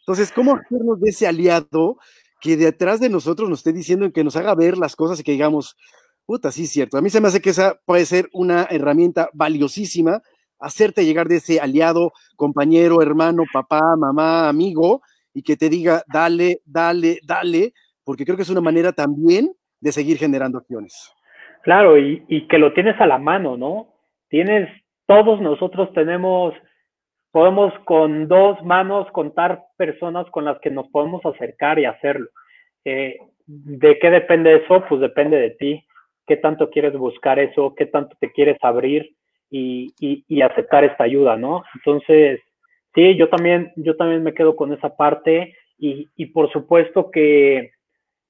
Entonces, 0.00 0.32
¿cómo 0.32 0.56
hacernos 0.56 1.00
de 1.00 1.10
ese 1.10 1.26
aliado 1.26 1.98
que 2.40 2.56
detrás 2.56 3.00
de 3.00 3.08
nosotros 3.08 3.48
nos 3.48 3.60
esté 3.60 3.72
diciendo 3.72 4.10
que 4.12 4.24
nos 4.24 4.36
haga 4.36 4.54
ver 4.54 4.76
las 4.76 4.96
cosas 4.96 5.20
y 5.20 5.22
que 5.22 5.32
digamos, 5.32 5.76
puta, 6.26 6.50
sí 6.50 6.64
es 6.64 6.70
cierto. 6.70 6.98
A 6.98 7.00
mí 7.00 7.08
se 7.08 7.20
me 7.20 7.28
hace 7.28 7.40
que 7.40 7.50
esa 7.50 7.78
puede 7.84 8.04
ser 8.04 8.28
una 8.32 8.66
herramienta 8.68 9.30
valiosísima, 9.32 10.22
hacerte 10.58 11.04
llegar 11.04 11.28
de 11.28 11.36
ese 11.36 11.60
aliado, 11.60 12.12
compañero, 12.36 13.00
hermano, 13.00 13.44
papá, 13.52 13.80
mamá, 13.96 14.48
amigo, 14.48 15.02
y 15.32 15.42
que 15.42 15.56
te 15.56 15.68
diga, 15.68 16.02
dale, 16.12 16.60
dale, 16.64 17.20
dale, 17.24 17.74
porque 18.04 18.24
creo 18.24 18.36
que 18.36 18.42
es 18.42 18.50
una 18.50 18.60
manera 18.60 18.92
también 18.92 19.52
de 19.80 19.92
seguir 19.92 20.18
generando 20.18 20.58
acciones. 20.58 21.12
Claro, 21.62 21.96
y, 21.96 22.24
y 22.28 22.48
que 22.48 22.58
lo 22.58 22.72
tienes 22.72 23.00
a 23.00 23.06
la 23.06 23.18
mano, 23.18 23.56
¿no? 23.56 23.94
Tienes 24.28 24.68
todos 25.12 25.42
nosotros 25.42 25.92
tenemos, 25.92 26.54
podemos 27.32 27.74
con 27.84 28.28
dos 28.28 28.62
manos 28.62 29.10
contar 29.12 29.62
personas 29.76 30.26
con 30.30 30.46
las 30.46 30.58
que 30.60 30.70
nos 30.70 30.88
podemos 30.88 31.24
acercar 31.26 31.78
y 31.78 31.84
hacerlo. 31.84 32.28
Eh, 32.86 33.18
¿De 33.46 33.98
qué 33.98 34.10
depende 34.10 34.56
eso? 34.56 34.82
Pues 34.88 35.02
depende 35.02 35.38
de 35.38 35.50
ti. 35.50 35.84
¿Qué 36.26 36.38
tanto 36.38 36.70
quieres 36.70 36.94
buscar 36.94 37.38
eso? 37.38 37.74
¿Qué 37.76 37.84
tanto 37.84 38.16
te 38.20 38.32
quieres 38.32 38.56
abrir 38.62 39.14
y, 39.50 39.92
aceptar 40.42 40.84
esta 40.84 41.04
ayuda, 41.04 41.36
no? 41.36 41.62
Entonces, 41.74 42.40
sí, 42.94 43.14
yo 43.16 43.28
también, 43.28 43.70
yo 43.76 43.96
también 43.96 44.22
me 44.22 44.32
quedo 44.32 44.56
con 44.56 44.72
esa 44.72 44.96
parte 44.96 45.54
y, 45.76 46.08
y 46.16 46.26
por 46.26 46.50
supuesto 46.52 47.10
que, 47.10 47.72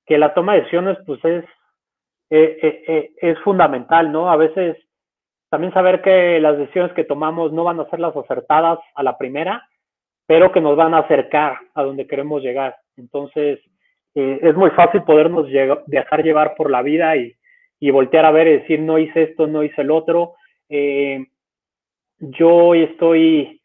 que, 0.05 0.19
la 0.19 0.35
toma 0.35 0.55
de 0.55 0.61
decisiones, 0.61 0.99
pues 1.07 1.25
es, 1.25 1.45
eh, 2.31 2.83
eh, 2.89 3.11
es 3.21 3.39
fundamental, 3.41 4.11
¿no? 4.11 4.33
A 4.33 4.37
veces 4.37 4.77
también 5.53 5.75
saber 5.75 6.01
que 6.01 6.41
las 6.41 6.57
decisiones 6.57 6.95
que 6.95 7.05
tomamos 7.05 7.53
no 7.53 7.63
van 7.63 7.79
a 7.79 7.85
ser 7.91 8.01
las 8.01 8.17
acertadas 8.17 8.79
a 8.95 9.03
la 9.03 9.19
primera, 9.19 9.69
pero 10.27 10.51
que 10.51 10.63
nos 10.63 10.77
van 10.77 10.95
a 10.95 11.01
acercar 11.01 11.59
a 11.75 11.83
donde 11.83 12.07
queremos 12.07 12.43
llegar. 12.43 12.77
Entonces, 12.97 13.61
eh, 14.15 14.39
es 14.41 14.55
muy 14.57 14.71
fácil 14.71 15.03
podernos 15.03 15.47
dejar 15.89 16.23
llevar 16.23 16.55
por 16.55 16.71
la 16.71 16.81
vida 16.81 17.17
y, 17.19 17.37
voltear 17.91 18.25
a 18.25 18.31
ver 18.31 18.47
y 18.47 18.59
decir, 18.61 18.81
no 18.81 18.99
hice 18.99 19.25
esto, 19.25 19.47
no 19.47 19.63
hice 19.63 19.83
el 19.83 19.91
otro. 19.91 20.37
Eh, 20.71 21.23
yo 22.19 22.75
estoy 22.75 23.61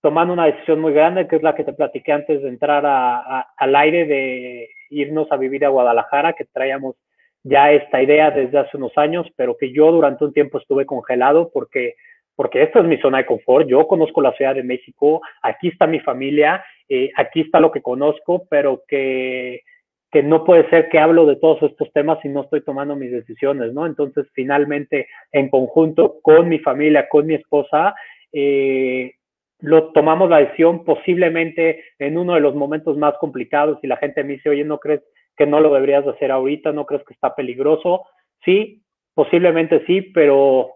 tomando 0.00 0.32
una 0.34 0.46
decisión 0.46 0.80
muy 0.80 0.92
grande, 0.92 1.28
que 1.28 1.36
es 1.36 1.42
la 1.44 1.54
que 1.54 1.62
te 1.62 1.72
platiqué 1.72 2.10
antes 2.10 2.42
de 2.42 2.48
entrar 2.48 2.84
al 2.84 3.76
aire, 3.76 4.06
de 4.06 4.70
irnos 4.90 5.30
a 5.30 5.36
vivir 5.36 5.64
a 5.64 5.68
Guadalajara, 5.68 6.32
que 6.32 6.46
traíamos 6.46 6.96
ya 7.44 7.72
esta 7.72 8.02
idea 8.02 8.30
desde 8.30 8.58
hace 8.58 8.76
unos 8.76 8.96
años, 8.96 9.26
pero 9.36 9.56
que 9.56 9.72
yo 9.72 9.90
durante 9.90 10.24
un 10.24 10.32
tiempo 10.32 10.58
estuve 10.58 10.86
congelado 10.86 11.50
porque, 11.52 11.94
porque 12.36 12.62
esta 12.62 12.80
es 12.80 12.86
mi 12.86 12.98
zona 12.98 13.18
de 13.18 13.26
confort, 13.26 13.66
yo 13.66 13.86
conozco 13.86 14.22
la 14.22 14.32
Ciudad 14.32 14.54
de 14.54 14.62
México, 14.62 15.20
aquí 15.42 15.68
está 15.68 15.86
mi 15.86 16.00
familia, 16.00 16.64
eh, 16.88 17.10
aquí 17.16 17.40
está 17.40 17.60
lo 17.60 17.72
que 17.72 17.82
conozco, 17.82 18.46
pero 18.48 18.82
que, 18.86 19.62
que 20.10 20.22
no 20.22 20.44
puede 20.44 20.68
ser 20.70 20.88
que 20.88 20.98
hablo 20.98 21.26
de 21.26 21.36
todos 21.36 21.62
estos 21.62 21.92
temas 21.92 22.18
y 22.24 22.28
no 22.28 22.42
estoy 22.42 22.62
tomando 22.62 22.94
mis 22.94 23.10
decisiones, 23.10 23.72
¿no? 23.72 23.86
Entonces, 23.86 24.26
finalmente, 24.34 25.08
en 25.32 25.48
conjunto 25.48 26.20
con 26.22 26.48
mi 26.48 26.58
familia, 26.58 27.08
con 27.08 27.26
mi 27.26 27.34
esposa, 27.34 27.94
eh, 28.32 29.14
lo 29.60 29.92
tomamos 29.92 30.28
la 30.28 30.38
decisión 30.38 30.84
posiblemente 30.84 31.84
en 31.98 32.18
uno 32.18 32.34
de 32.34 32.40
los 32.40 32.54
momentos 32.54 32.98
más 32.98 33.14
complicados 33.18 33.78
y 33.82 33.86
la 33.86 33.96
gente 33.96 34.22
me 34.24 34.34
dice, 34.34 34.50
oye, 34.50 34.64
¿no 34.64 34.78
crees 34.78 35.02
que 35.36 35.46
no 35.46 35.60
lo 35.60 35.72
deberías 35.72 36.06
hacer 36.06 36.30
ahorita, 36.30 36.72
no 36.72 36.86
crees 36.86 37.04
que 37.04 37.14
está 37.14 37.34
peligroso. 37.34 38.04
Sí, 38.44 38.82
posiblemente 39.14 39.84
sí, 39.86 40.02
pero 40.02 40.70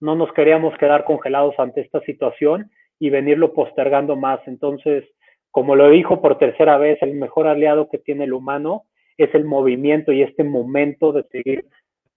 no 0.00 0.14
nos 0.14 0.32
queríamos 0.32 0.76
quedar 0.78 1.04
congelados 1.04 1.54
ante 1.58 1.80
esta 1.80 2.00
situación 2.00 2.70
y 2.98 3.10
venirlo 3.10 3.52
postergando 3.54 4.16
más. 4.16 4.40
Entonces, 4.46 5.04
como 5.50 5.76
lo 5.76 5.88
dijo 5.90 6.20
por 6.20 6.38
tercera 6.38 6.78
vez, 6.78 6.98
el 7.02 7.14
mejor 7.14 7.46
aliado 7.46 7.88
que 7.88 7.98
tiene 7.98 8.24
el 8.24 8.32
humano 8.32 8.84
es 9.16 9.34
el 9.34 9.44
movimiento 9.44 10.12
y 10.12 10.22
este 10.22 10.44
momento 10.44 11.12
de 11.12 11.24
seguir 11.24 11.66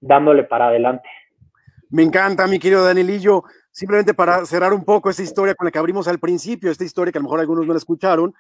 dándole 0.02 0.44
para 0.44 0.68
adelante. 0.68 1.08
Me 1.90 2.04
encanta, 2.04 2.48
mi 2.48 2.60
querido 2.60 2.84
Danielillo. 2.84 3.44
Simplemente 3.72 4.14
para 4.14 4.46
cerrar 4.46 4.74
un 4.74 4.84
poco 4.84 5.10
esta 5.10 5.22
historia 5.22 5.56
con 5.56 5.66
la 5.66 5.72
que 5.72 5.80
abrimos 5.80 6.08
al 6.08 6.20
principio, 6.20 6.72
esta 6.72 6.84
historia 6.84 7.12
que 7.12 7.20
a 7.20 7.22
lo 7.22 7.26
mejor 7.26 7.40
algunos 7.40 7.68
no 7.68 7.74
la 7.74 7.78
escucharon, 7.78 8.34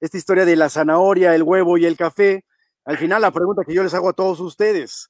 esta 0.00 0.18
historia 0.18 0.44
de 0.44 0.54
la 0.54 0.68
zanahoria, 0.68 1.34
el 1.34 1.42
huevo 1.42 1.78
y 1.78 1.86
el 1.86 1.96
café, 1.96 2.44
al 2.84 2.98
final, 2.98 3.22
la 3.22 3.30
pregunta 3.30 3.62
que 3.66 3.74
yo 3.74 3.82
les 3.82 3.94
hago 3.94 4.08
a 4.08 4.12
todos 4.12 4.40
ustedes, 4.40 5.08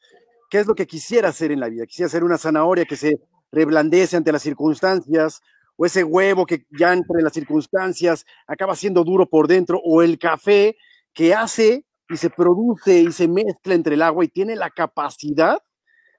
¿qué 0.51 0.59
es 0.59 0.67
lo 0.67 0.75
que 0.75 0.87
quisiera 0.87 1.31
hacer 1.31 1.53
en 1.53 1.61
la 1.61 1.69
vida? 1.69 1.87
¿Quisiera 1.87 2.09
ser 2.09 2.25
una 2.25 2.39
zanahoria 2.39 2.85
que 2.85 2.97
se 2.97 3.19
reblandece 3.51 4.17
ante 4.17 4.33
las 4.33 4.43
circunstancias? 4.43 5.41
¿O 5.77 5.87
ese 5.87 6.05
huevo 6.05 6.45
que 6.45 6.67
ya 6.79 6.93
entre 6.93 7.23
las 7.23 7.33
circunstancias 7.33 8.27
acaba 8.47 8.77
siendo 8.77 9.05
duro 9.05 9.27
por 9.29 9.49
dentro? 9.49 9.81
¿O 9.85 10.03
el 10.03 10.19
café 10.19 10.77
que 11.15 11.35
hace 11.35 11.87
y 12.11 12.17
se 12.19 12.29
produce 12.29 13.01
y 13.01 13.13
se 13.13 13.27
mezcla 13.29 13.75
entre 13.75 13.95
el 13.95 14.03
agua 14.03 14.25
y 14.25 14.29
tiene 14.29 14.55
la 14.55 14.71
capacidad 14.71 15.59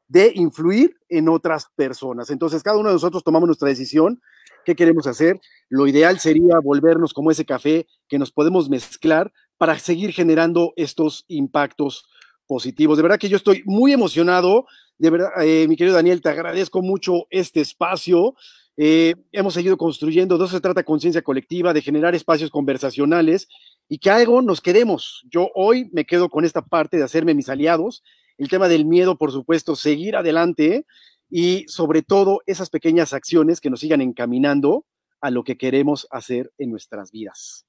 de 0.07 0.31
influir 0.33 0.97
en 1.09 1.29
otras 1.29 1.67
personas? 1.75 2.31
Entonces, 2.31 2.63
cada 2.63 2.77
uno 2.77 2.89
de 2.89 2.95
nosotros 2.95 3.23
tomamos 3.23 3.47
nuestra 3.47 3.69
decisión. 3.69 4.21
¿Qué 4.65 4.75
queremos 4.75 5.07
hacer? 5.07 5.39
Lo 5.69 5.87
ideal 5.87 6.19
sería 6.19 6.59
volvernos 6.63 7.13
como 7.13 7.31
ese 7.31 7.45
café 7.45 7.87
que 8.07 8.19
nos 8.19 8.31
podemos 8.31 8.69
mezclar 8.69 9.31
para 9.57 9.77
seguir 9.79 10.11
generando 10.11 10.73
estos 10.75 11.25
impactos 11.27 12.05
positivos. 12.47 12.97
De 12.97 13.03
verdad 13.03 13.19
que 13.19 13.29
yo 13.29 13.37
estoy 13.37 13.63
muy 13.65 13.93
emocionado. 13.93 14.65
De 14.97 15.09
verdad, 15.09 15.29
eh, 15.41 15.67
mi 15.67 15.75
querido 15.75 15.95
Daniel, 15.95 16.21
te 16.21 16.29
agradezco 16.29 16.81
mucho 16.81 17.27
este 17.29 17.61
espacio. 17.61 18.35
Eh, 18.75 19.15
hemos 19.31 19.53
seguido 19.53 19.77
construyendo, 19.77 20.37
no 20.37 20.47
se 20.47 20.59
trata 20.59 20.81
de 20.81 20.85
conciencia 20.85 21.21
colectiva, 21.21 21.73
de 21.73 21.81
generar 21.81 22.15
espacios 22.15 22.49
conversacionales 22.49 23.47
y 23.87 23.99
que 23.99 24.09
algo 24.09 24.41
nos 24.41 24.61
queremos. 24.61 25.23
Yo 25.29 25.49
hoy 25.53 25.89
me 25.91 26.05
quedo 26.05 26.29
con 26.29 26.45
esta 26.45 26.63
parte 26.63 26.97
de 26.97 27.03
hacerme 27.03 27.35
mis 27.35 27.49
aliados, 27.49 28.03
el 28.37 28.49
tema 28.49 28.67
del 28.67 28.85
miedo, 28.85 29.17
por 29.17 29.31
supuesto, 29.31 29.75
seguir 29.75 30.15
adelante 30.15 30.85
y 31.35 31.67
sobre 31.67 32.03
todo 32.03 32.41
esas 32.45 32.69
pequeñas 32.69 33.11
acciones 33.11 33.59
que 33.59 33.71
nos 33.71 33.79
sigan 33.79 34.01
encaminando 34.01 34.85
a 35.19 35.31
lo 35.31 35.43
que 35.43 35.57
queremos 35.57 36.07
hacer 36.11 36.51
en 36.59 36.69
nuestras 36.69 37.11
vidas. 37.11 37.65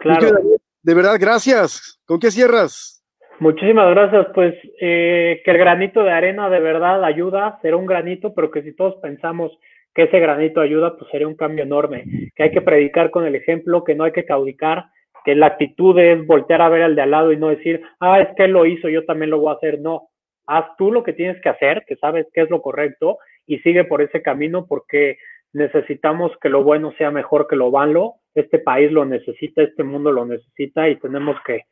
Claro. 0.00 0.36
De 0.82 0.94
verdad, 0.94 1.16
gracias. 1.20 2.00
¿Con 2.04 2.18
qué 2.18 2.32
cierras? 2.32 3.04
Muchísimas 3.38 3.90
gracias. 3.90 4.26
Pues 4.34 4.54
eh, 4.80 5.40
que 5.44 5.50
el 5.52 5.58
granito 5.58 6.02
de 6.02 6.10
arena 6.10 6.50
de 6.50 6.58
verdad 6.58 7.04
ayuda, 7.04 7.60
será 7.62 7.76
un 7.76 7.86
granito, 7.86 8.34
pero 8.34 8.50
que 8.50 8.62
si 8.62 8.74
todos 8.74 8.96
pensamos 8.96 9.56
que 9.94 10.02
ese 10.04 10.18
granito 10.18 10.60
ayuda, 10.60 10.96
pues 10.98 11.08
sería 11.12 11.28
un 11.28 11.36
cambio 11.36 11.62
enorme. 11.62 12.32
Que 12.34 12.42
hay 12.42 12.50
que 12.50 12.60
predicar 12.60 13.12
con 13.12 13.24
el 13.24 13.36
ejemplo, 13.36 13.84
que 13.84 13.94
no 13.94 14.02
hay 14.02 14.12
que 14.12 14.24
caudicar, 14.24 14.86
que 15.24 15.36
la 15.36 15.46
actitud 15.46 15.96
es 15.96 16.26
voltear 16.26 16.60
a 16.60 16.68
ver 16.68 16.82
al 16.82 16.96
de 16.96 17.02
al 17.02 17.12
lado 17.12 17.30
y 17.30 17.36
no 17.36 17.50
decir, 17.50 17.82
ah, 18.00 18.20
es 18.20 18.34
que 18.36 18.46
él 18.46 18.50
lo 18.50 18.66
hizo, 18.66 18.88
yo 18.88 19.04
también 19.04 19.30
lo 19.30 19.38
voy 19.38 19.52
a 19.52 19.56
hacer. 19.56 19.80
No, 19.80 20.08
haz 20.46 20.64
tú 20.78 20.92
lo 20.92 21.02
que 21.02 21.12
tienes 21.12 21.40
que 21.42 21.48
hacer, 21.48 21.84
que 21.86 21.96
sabes 21.96 22.26
qué 22.32 22.42
es 22.42 22.50
lo 22.50 22.62
correcto 22.62 23.18
y 23.46 23.58
sigue 23.58 23.84
por 23.84 24.02
ese 24.02 24.22
camino 24.22 24.66
porque 24.66 25.18
necesitamos 25.52 26.32
que 26.40 26.48
lo 26.48 26.62
bueno 26.62 26.92
sea 26.98 27.10
mejor 27.10 27.46
que 27.48 27.56
lo 27.56 27.70
malo. 27.70 28.14
Este 28.34 28.58
país 28.58 28.92
lo 28.92 29.04
necesita, 29.04 29.62
este 29.62 29.84
mundo 29.84 30.12
lo 30.12 30.26
necesita 30.26 30.88
y 30.88 30.96
tenemos 30.96 31.36
que, 31.46 31.62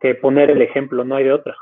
que 0.00 0.14
poner 0.14 0.50
el 0.50 0.62
ejemplo, 0.62 1.04
no 1.04 1.16
hay 1.16 1.24
de 1.24 1.32
otra. 1.32 1.56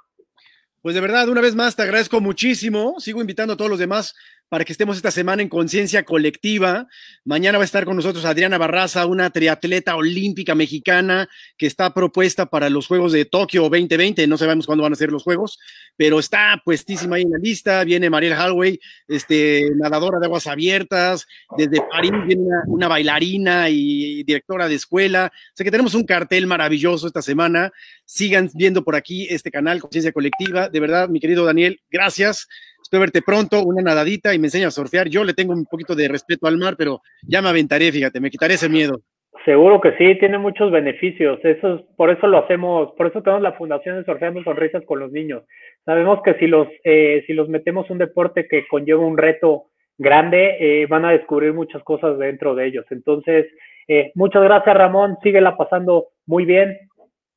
Pues 0.82 0.94
de 0.94 1.00
verdad, 1.00 1.28
una 1.28 1.40
vez 1.40 1.56
más 1.56 1.74
te 1.74 1.82
agradezco 1.82 2.20
muchísimo. 2.20 2.94
Sigo 2.98 3.20
invitando 3.20 3.54
a 3.54 3.56
todos 3.56 3.70
los 3.70 3.80
demás 3.80 4.14
para 4.49 4.64
que 4.64 4.72
estemos 4.72 4.97
esta 4.97 5.11
semana 5.11 5.42
en 5.42 5.49
conciencia 5.49 6.05
colectiva. 6.05 6.86
Mañana 7.24 7.59
va 7.59 7.62
a 7.62 7.64
estar 7.64 7.84
con 7.84 7.97
nosotros 7.97 8.24
Adriana 8.24 8.59
Barraza, 8.59 9.07
una 9.07 9.30
triatleta 9.30 9.97
olímpica 9.97 10.55
mexicana 10.55 11.28
que 11.57 11.66
está 11.66 11.92
propuesta 11.92 12.47
para 12.47 12.70
los 12.70 12.86
Juegos 12.86 13.12
de 13.12 13.24
Tokio 13.24 13.62
2020. 13.62 14.26
No 14.26 14.38
sabemos 14.38 14.66
cuándo 14.66 14.84
van 14.84 14.92
a 14.92 14.97
ser 14.97 15.11
los 15.11 15.24
Juegos, 15.24 15.59
pero 15.97 16.20
está 16.20 16.61
puestísima 16.64 17.16
ahí 17.16 17.22
en 17.22 17.32
la 17.32 17.38
lista. 17.38 17.82
Viene 17.82 18.09
Mariel 18.09 18.34
Hallway, 18.34 18.78
este, 19.09 19.68
nadadora 19.76 20.20
de 20.20 20.26
aguas 20.26 20.47
abiertas. 20.47 21.26
Desde 21.57 21.80
París 21.90 22.12
viene 22.26 22.44
una, 22.66 22.86
bailarina 22.86 23.68
y 23.68 24.22
directora 24.22 24.68
de 24.68 24.76
escuela. 24.76 25.32
O 25.32 25.57
sea 25.57 25.64
que 25.64 25.72
tenemos 25.72 25.94
un 25.94 26.07
cartel 26.07 26.47
maravilloso 26.47 27.09
esta 27.09 27.22
semana. 27.22 27.72
Sigan 28.05 28.49
viendo 28.55 28.84
por 28.84 28.94
aquí 28.94 29.26
este 29.28 29.51
canal 29.51 29.80
Conciencia 29.80 30.12
Colectiva. 30.12 30.68
De 30.68 30.78
verdad, 30.78 31.09
mi 31.09 31.18
querido 31.18 31.44
Daniel, 31.44 31.80
gracias. 31.90 32.47
Espero 32.87 33.01
verte 33.01 33.20
pronto, 33.20 33.64
una 33.64 33.82
nadadita 33.82 34.32
y 34.32 34.39
me 34.39 34.47
enseña 34.47 34.68
a 34.68 34.70
surfear. 34.70 35.09
Yo 35.09 35.24
le 35.24 35.34
tengo 35.34 35.53
un 35.53 35.66
poquito 35.66 35.97
de 35.97 36.07
respeto 36.07 36.47
al 36.47 36.57
mar, 36.57 36.76
pero 36.78 37.01
ya 37.26 37.43
me 37.43 37.49
aventaré, 37.49 37.91
fíjate, 37.91 38.20
me 38.20 38.30
quitaré 38.30 38.55
ese 38.55 38.68
miedo. 38.68 39.01
Seguro 39.45 39.80
que 39.80 39.97
sí, 39.99 40.16
tiene 40.20 40.39
muchos 40.39 40.70
beneficios. 40.70 41.41
Eso 41.43 41.84
por 41.97 42.11
eso 42.11 42.28
lo 42.28 42.39
hacemos, 42.39 42.93
por 42.97 43.09
eso 43.09 43.22
tenemos 43.22 43.43
la 43.43 43.55
fundación 43.55 43.97
de 43.97 44.05
Surfeando 44.05 44.41
Sonrisas 44.45 44.84
con 44.84 45.01
los 45.01 45.11
niños. 45.11 45.43
Sabemos 45.84 46.20
que 46.24 46.34
si 46.34 46.47
los, 46.47 46.68
eh, 46.84 47.24
si 47.26 47.32
los 47.32 47.49
metemos 47.49 47.91
un 47.91 47.99
deporte 47.99 48.47
que 48.47 48.68
conlleva 48.68 49.05
un 49.05 49.18
reto 49.18 49.64
grande, 49.99 50.57
eh, 50.61 50.87
van 50.87 51.07
a 51.07 51.11
descubrir 51.11 51.55
muchas 51.55 51.82
cosas 51.82 52.16
dentro 52.20 52.55
de 52.55 52.66
ellos. 52.66 52.87
Entonces, 52.91 53.47
eh, 53.89 54.12
muchas 54.14 54.45
gracias 54.45 54.76
Ramón, 54.76 55.16
síguela 55.24 55.57
pasando 55.57 56.07
muy 56.24 56.45
bien. 56.45 56.78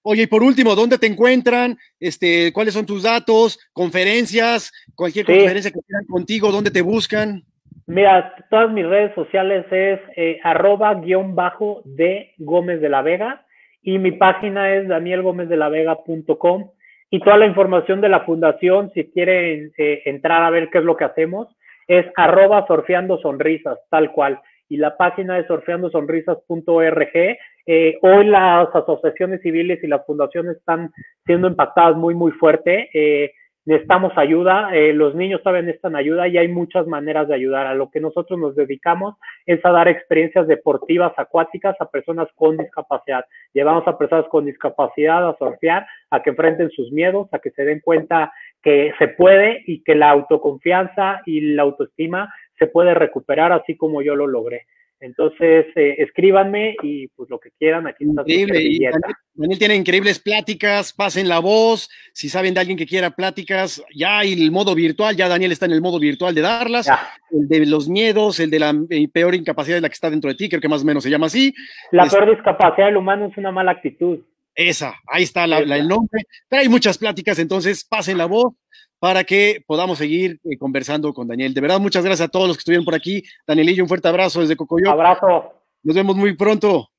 Oye, 0.01 0.23
y 0.23 0.27
por 0.27 0.43
último, 0.43 0.75
¿dónde 0.75 0.97
te 0.97 1.07
encuentran? 1.07 1.77
Este, 1.99 2.53
¿Cuáles 2.53 2.73
son 2.73 2.85
tus 2.85 3.03
datos? 3.03 3.59
¿Conferencias? 3.73 4.71
Cualquier 4.95 5.25
conferencia 5.25 5.71
que 5.71 5.79
quieran 5.81 6.05
contigo, 6.05 6.51
¿dónde 6.51 6.71
te 6.71 6.81
buscan? 6.81 7.43
Mira, 7.85 8.35
todas 8.49 8.71
mis 8.71 8.85
redes 8.85 9.13
sociales 9.15 9.65
es 9.71 9.99
eh, 10.15 10.39
arroba 10.43 10.93
guion 10.95 11.35
bajo 11.35 11.81
de 11.85 12.33
Gómez 12.37 12.81
de 12.81 12.89
la 12.89 13.01
Vega 13.01 13.45
y 13.81 13.97
mi 13.97 14.11
página 14.11 14.73
es 14.75 14.87
danielgomezdelavega.com 14.87 16.71
y 17.09 17.19
toda 17.19 17.37
la 17.37 17.47
información 17.47 17.99
de 17.99 18.09
la 18.09 18.21
fundación, 18.21 18.91
si 18.93 19.05
quieren 19.05 19.71
eh, 19.77 20.03
entrar 20.05 20.43
a 20.43 20.51
ver 20.51 20.69
qué 20.69 20.77
es 20.77 20.83
lo 20.83 20.95
que 20.95 21.05
hacemos, 21.05 21.47
es 21.87 22.05
arroba 22.15 22.67
surfeando 22.67 23.17
sonrisas, 23.19 23.79
tal 23.89 24.11
cual 24.11 24.39
y 24.69 24.77
la 24.77 24.95
página 24.95 25.35
de 25.35 25.47
surfeandosonrisas.org. 25.47 27.37
Eh, 27.65 27.97
hoy 28.01 28.25
las 28.25 28.73
asociaciones 28.73 29.41
civiles 29.41 29.83
y 29.83 29.87
las 29.87 30.05
fundaciones 30.05 30.57
están 30.57 30.91
siendo 31.25 31.47
impactadas 31.47 31.95
muy, 31.95 32.15
muy 32.15 32.31
fuerte. 32.31 32.89
Eh, 32.93 33.31
necesitamos 33.65 34.11
ayuda, 34.17 34.71
eh, 34.73 34.93
los 34.93 35.13
niños 35.13 35.41
saben 35.43 35.67
necesitan 35.67 35.95
ayuda 35.95 36.27
y 36.27 36.39
hay 36.39 36.47
muchas 36.47 36.87
maneras 36.87 37.27
de 37.27 37.35
ayudar. 37.35 37.67
A 37.67 37.75
lo 37.75 37.91
que 37.91 37.99
nosotros 37.99 38.39
nos 38.39 38.55
dedicamos 38.55 39.15
es 39.45 39.63
a 39.63 39.71
dar 39.71 39.87
experiencias 39.87 40.47
deportivas 40.47 41.13
acuáticas 41.17 41.75
a 41.79 41.89
personas 41.89 42.27
con 42.35 42.57
discapacidad. 42.57 43.25
Llevamos 43.53 43.87
a 43.87 43.97
personas 43.97 44.25
con 44.29 44.45
discapacidad 44.45 45.27
a 45.27 45.37
surfear, 45.37 45.85
a 46.09 46.23
que 46.23 46.31
enfrenten 46.31 46.71
sus 46.71 46.91
miedos, 46.91 47.27
a 47.31 47.37
que 47.37 47.51
se 47.51 47.63
den 47.63 47.79
cuenta 47.81 48.33
que 48.63 48.91
se 48.97 49.09
puede 49.09 49.61
y 49.67 49.83
que 49.83 49.93
la 49.93 50.09
autoconfianza 50.09 51.21
y 51.27 51.41
la 51.41 51.61
autoestima 51.61 52.33
se 52.57 52.67
puede 52.67 52.93
recuperar 52.95 53.51
así 53.51 53.77
como 53.77 54.01
yo 54.01 54.15
lo 54.15 54.25
logré. 54.25 54.65
Entonces, 55.01 55.65
eh, 55.75 55.95
escríbanme 55.99 56.75
y 56.83 57.07
pues 57.09 57.29
lo 57.29 57.39
que 57.39 57.51
quieran, 57.57 57.87
aquí 57.87 58.03
está. 58.03 58.21
Increíble. 58.21 58.91
Daniel, 59.33 59.59
tiene 59.59 59.75
increíbles 59.75 60.19
pláticas, 60.19 60.91
pasen 60.91 61.29
la 61.29 61.39
voz, 61.39 61.89
si 62.11 62.27
saben 62.27 62.53
de 62.53 62.59
alguien 62.59 62.77
que 62.77 62.85
quiera 62.85 63.11
pláticas, 63.11 63.81
ya 63.95 64.19
hay 64.19 64.33
el 64.33 64.51
modo 64.51 64.75
virtual, 64.75 65.15
ya 65.15 65.29
Daniel 65.29 65.53
está 65.53 65.65
en 65.65 65.71
el 65.71 65.81
modo 65.81 65.99
virtual 65.99 66.35
de 66.35 66.41
darlas, 66.41 66.89
el 67.31 67.47
de 67.47 67.65
los 67.65 67.87
miedos, 67.87 68.41
el 68.41 68.49
de 68.49 68.59
la 68.59 68.75
eh, 68.89 69.07
peor 69.07 69.35
incapacidad 69.35 69.77
de 69.77 69.81
la 69.81 69.89
que 69.89 69.93
está 69.93 70.09
dentro 70.09 70.29
de 70.29 70.35
ti, 70.35 70.49
creo 70.49 70.59
que 70.59 70.67
más 70.67 70.81
o 70.81 70.85
menos 70.85 71.03
se 71.03 71.09
llama 71.09 71.27
así. 71.27 71.53
La 71.91 72.05
peor 72.05 72.29
discapacidad 72.35 72.87
del 72.87 72.97
humano 72.97 73.27
es 73.27 73.37
una 73.37 73.51
mala 73.51 73.71
actitud. 73.71 74.19
Esa, 74.53 74.93
ahí 75.07 75.23
está 75.23 75.45
el 75.45 75.87
nombre. 75.87 76.23
Pero 76.49 76.61
hay 76.61 76.67
muchas 76.67 76.97
pláticas, 76.97 77.39
entonces 77.39 77.85
pasen 77.85 78.17
la 78.17 78.25
voz 78.25 78.53
para 78.99 79.23
que 79.23 79.63
podamos 79.65 79.97
seguir 79.97 80.39
eh, 80.43 80.57
conversando 80.57 81.13
con 81.13 81.27
Daniel. 81.27 81.53
De 81.53 81.61
verdad, 81.61 81.79
muchas 81.79 82.03
gracias 82.03 82.27
a 82.27 82.31
todos 82.31 82.47
los 82.47 82.57
que 82.57 82.61
estuvieron 82.61 82.85
por 82.85 82.95
aquí. 82.95 83.23
Danielillo, 83.47 83.83
un 83.83 83.89
fuerte 83.89 84.07
abrazo 84.07 84.41
desde 84.41 84.55
Cocoyo. 84.55 84.91
Abrazo. 84.91 85.53
Nos 85.83 85.95
vemos 85.95 86.15
muy 86.15 86.35
pronto. 86.35 86.89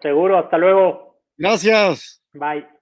Seguro, 0.00 0.38
hasta 0.38 0.58
luego. 0.58 1.20
Gracias. 1.36 2.22
Bye. 2.32 2.73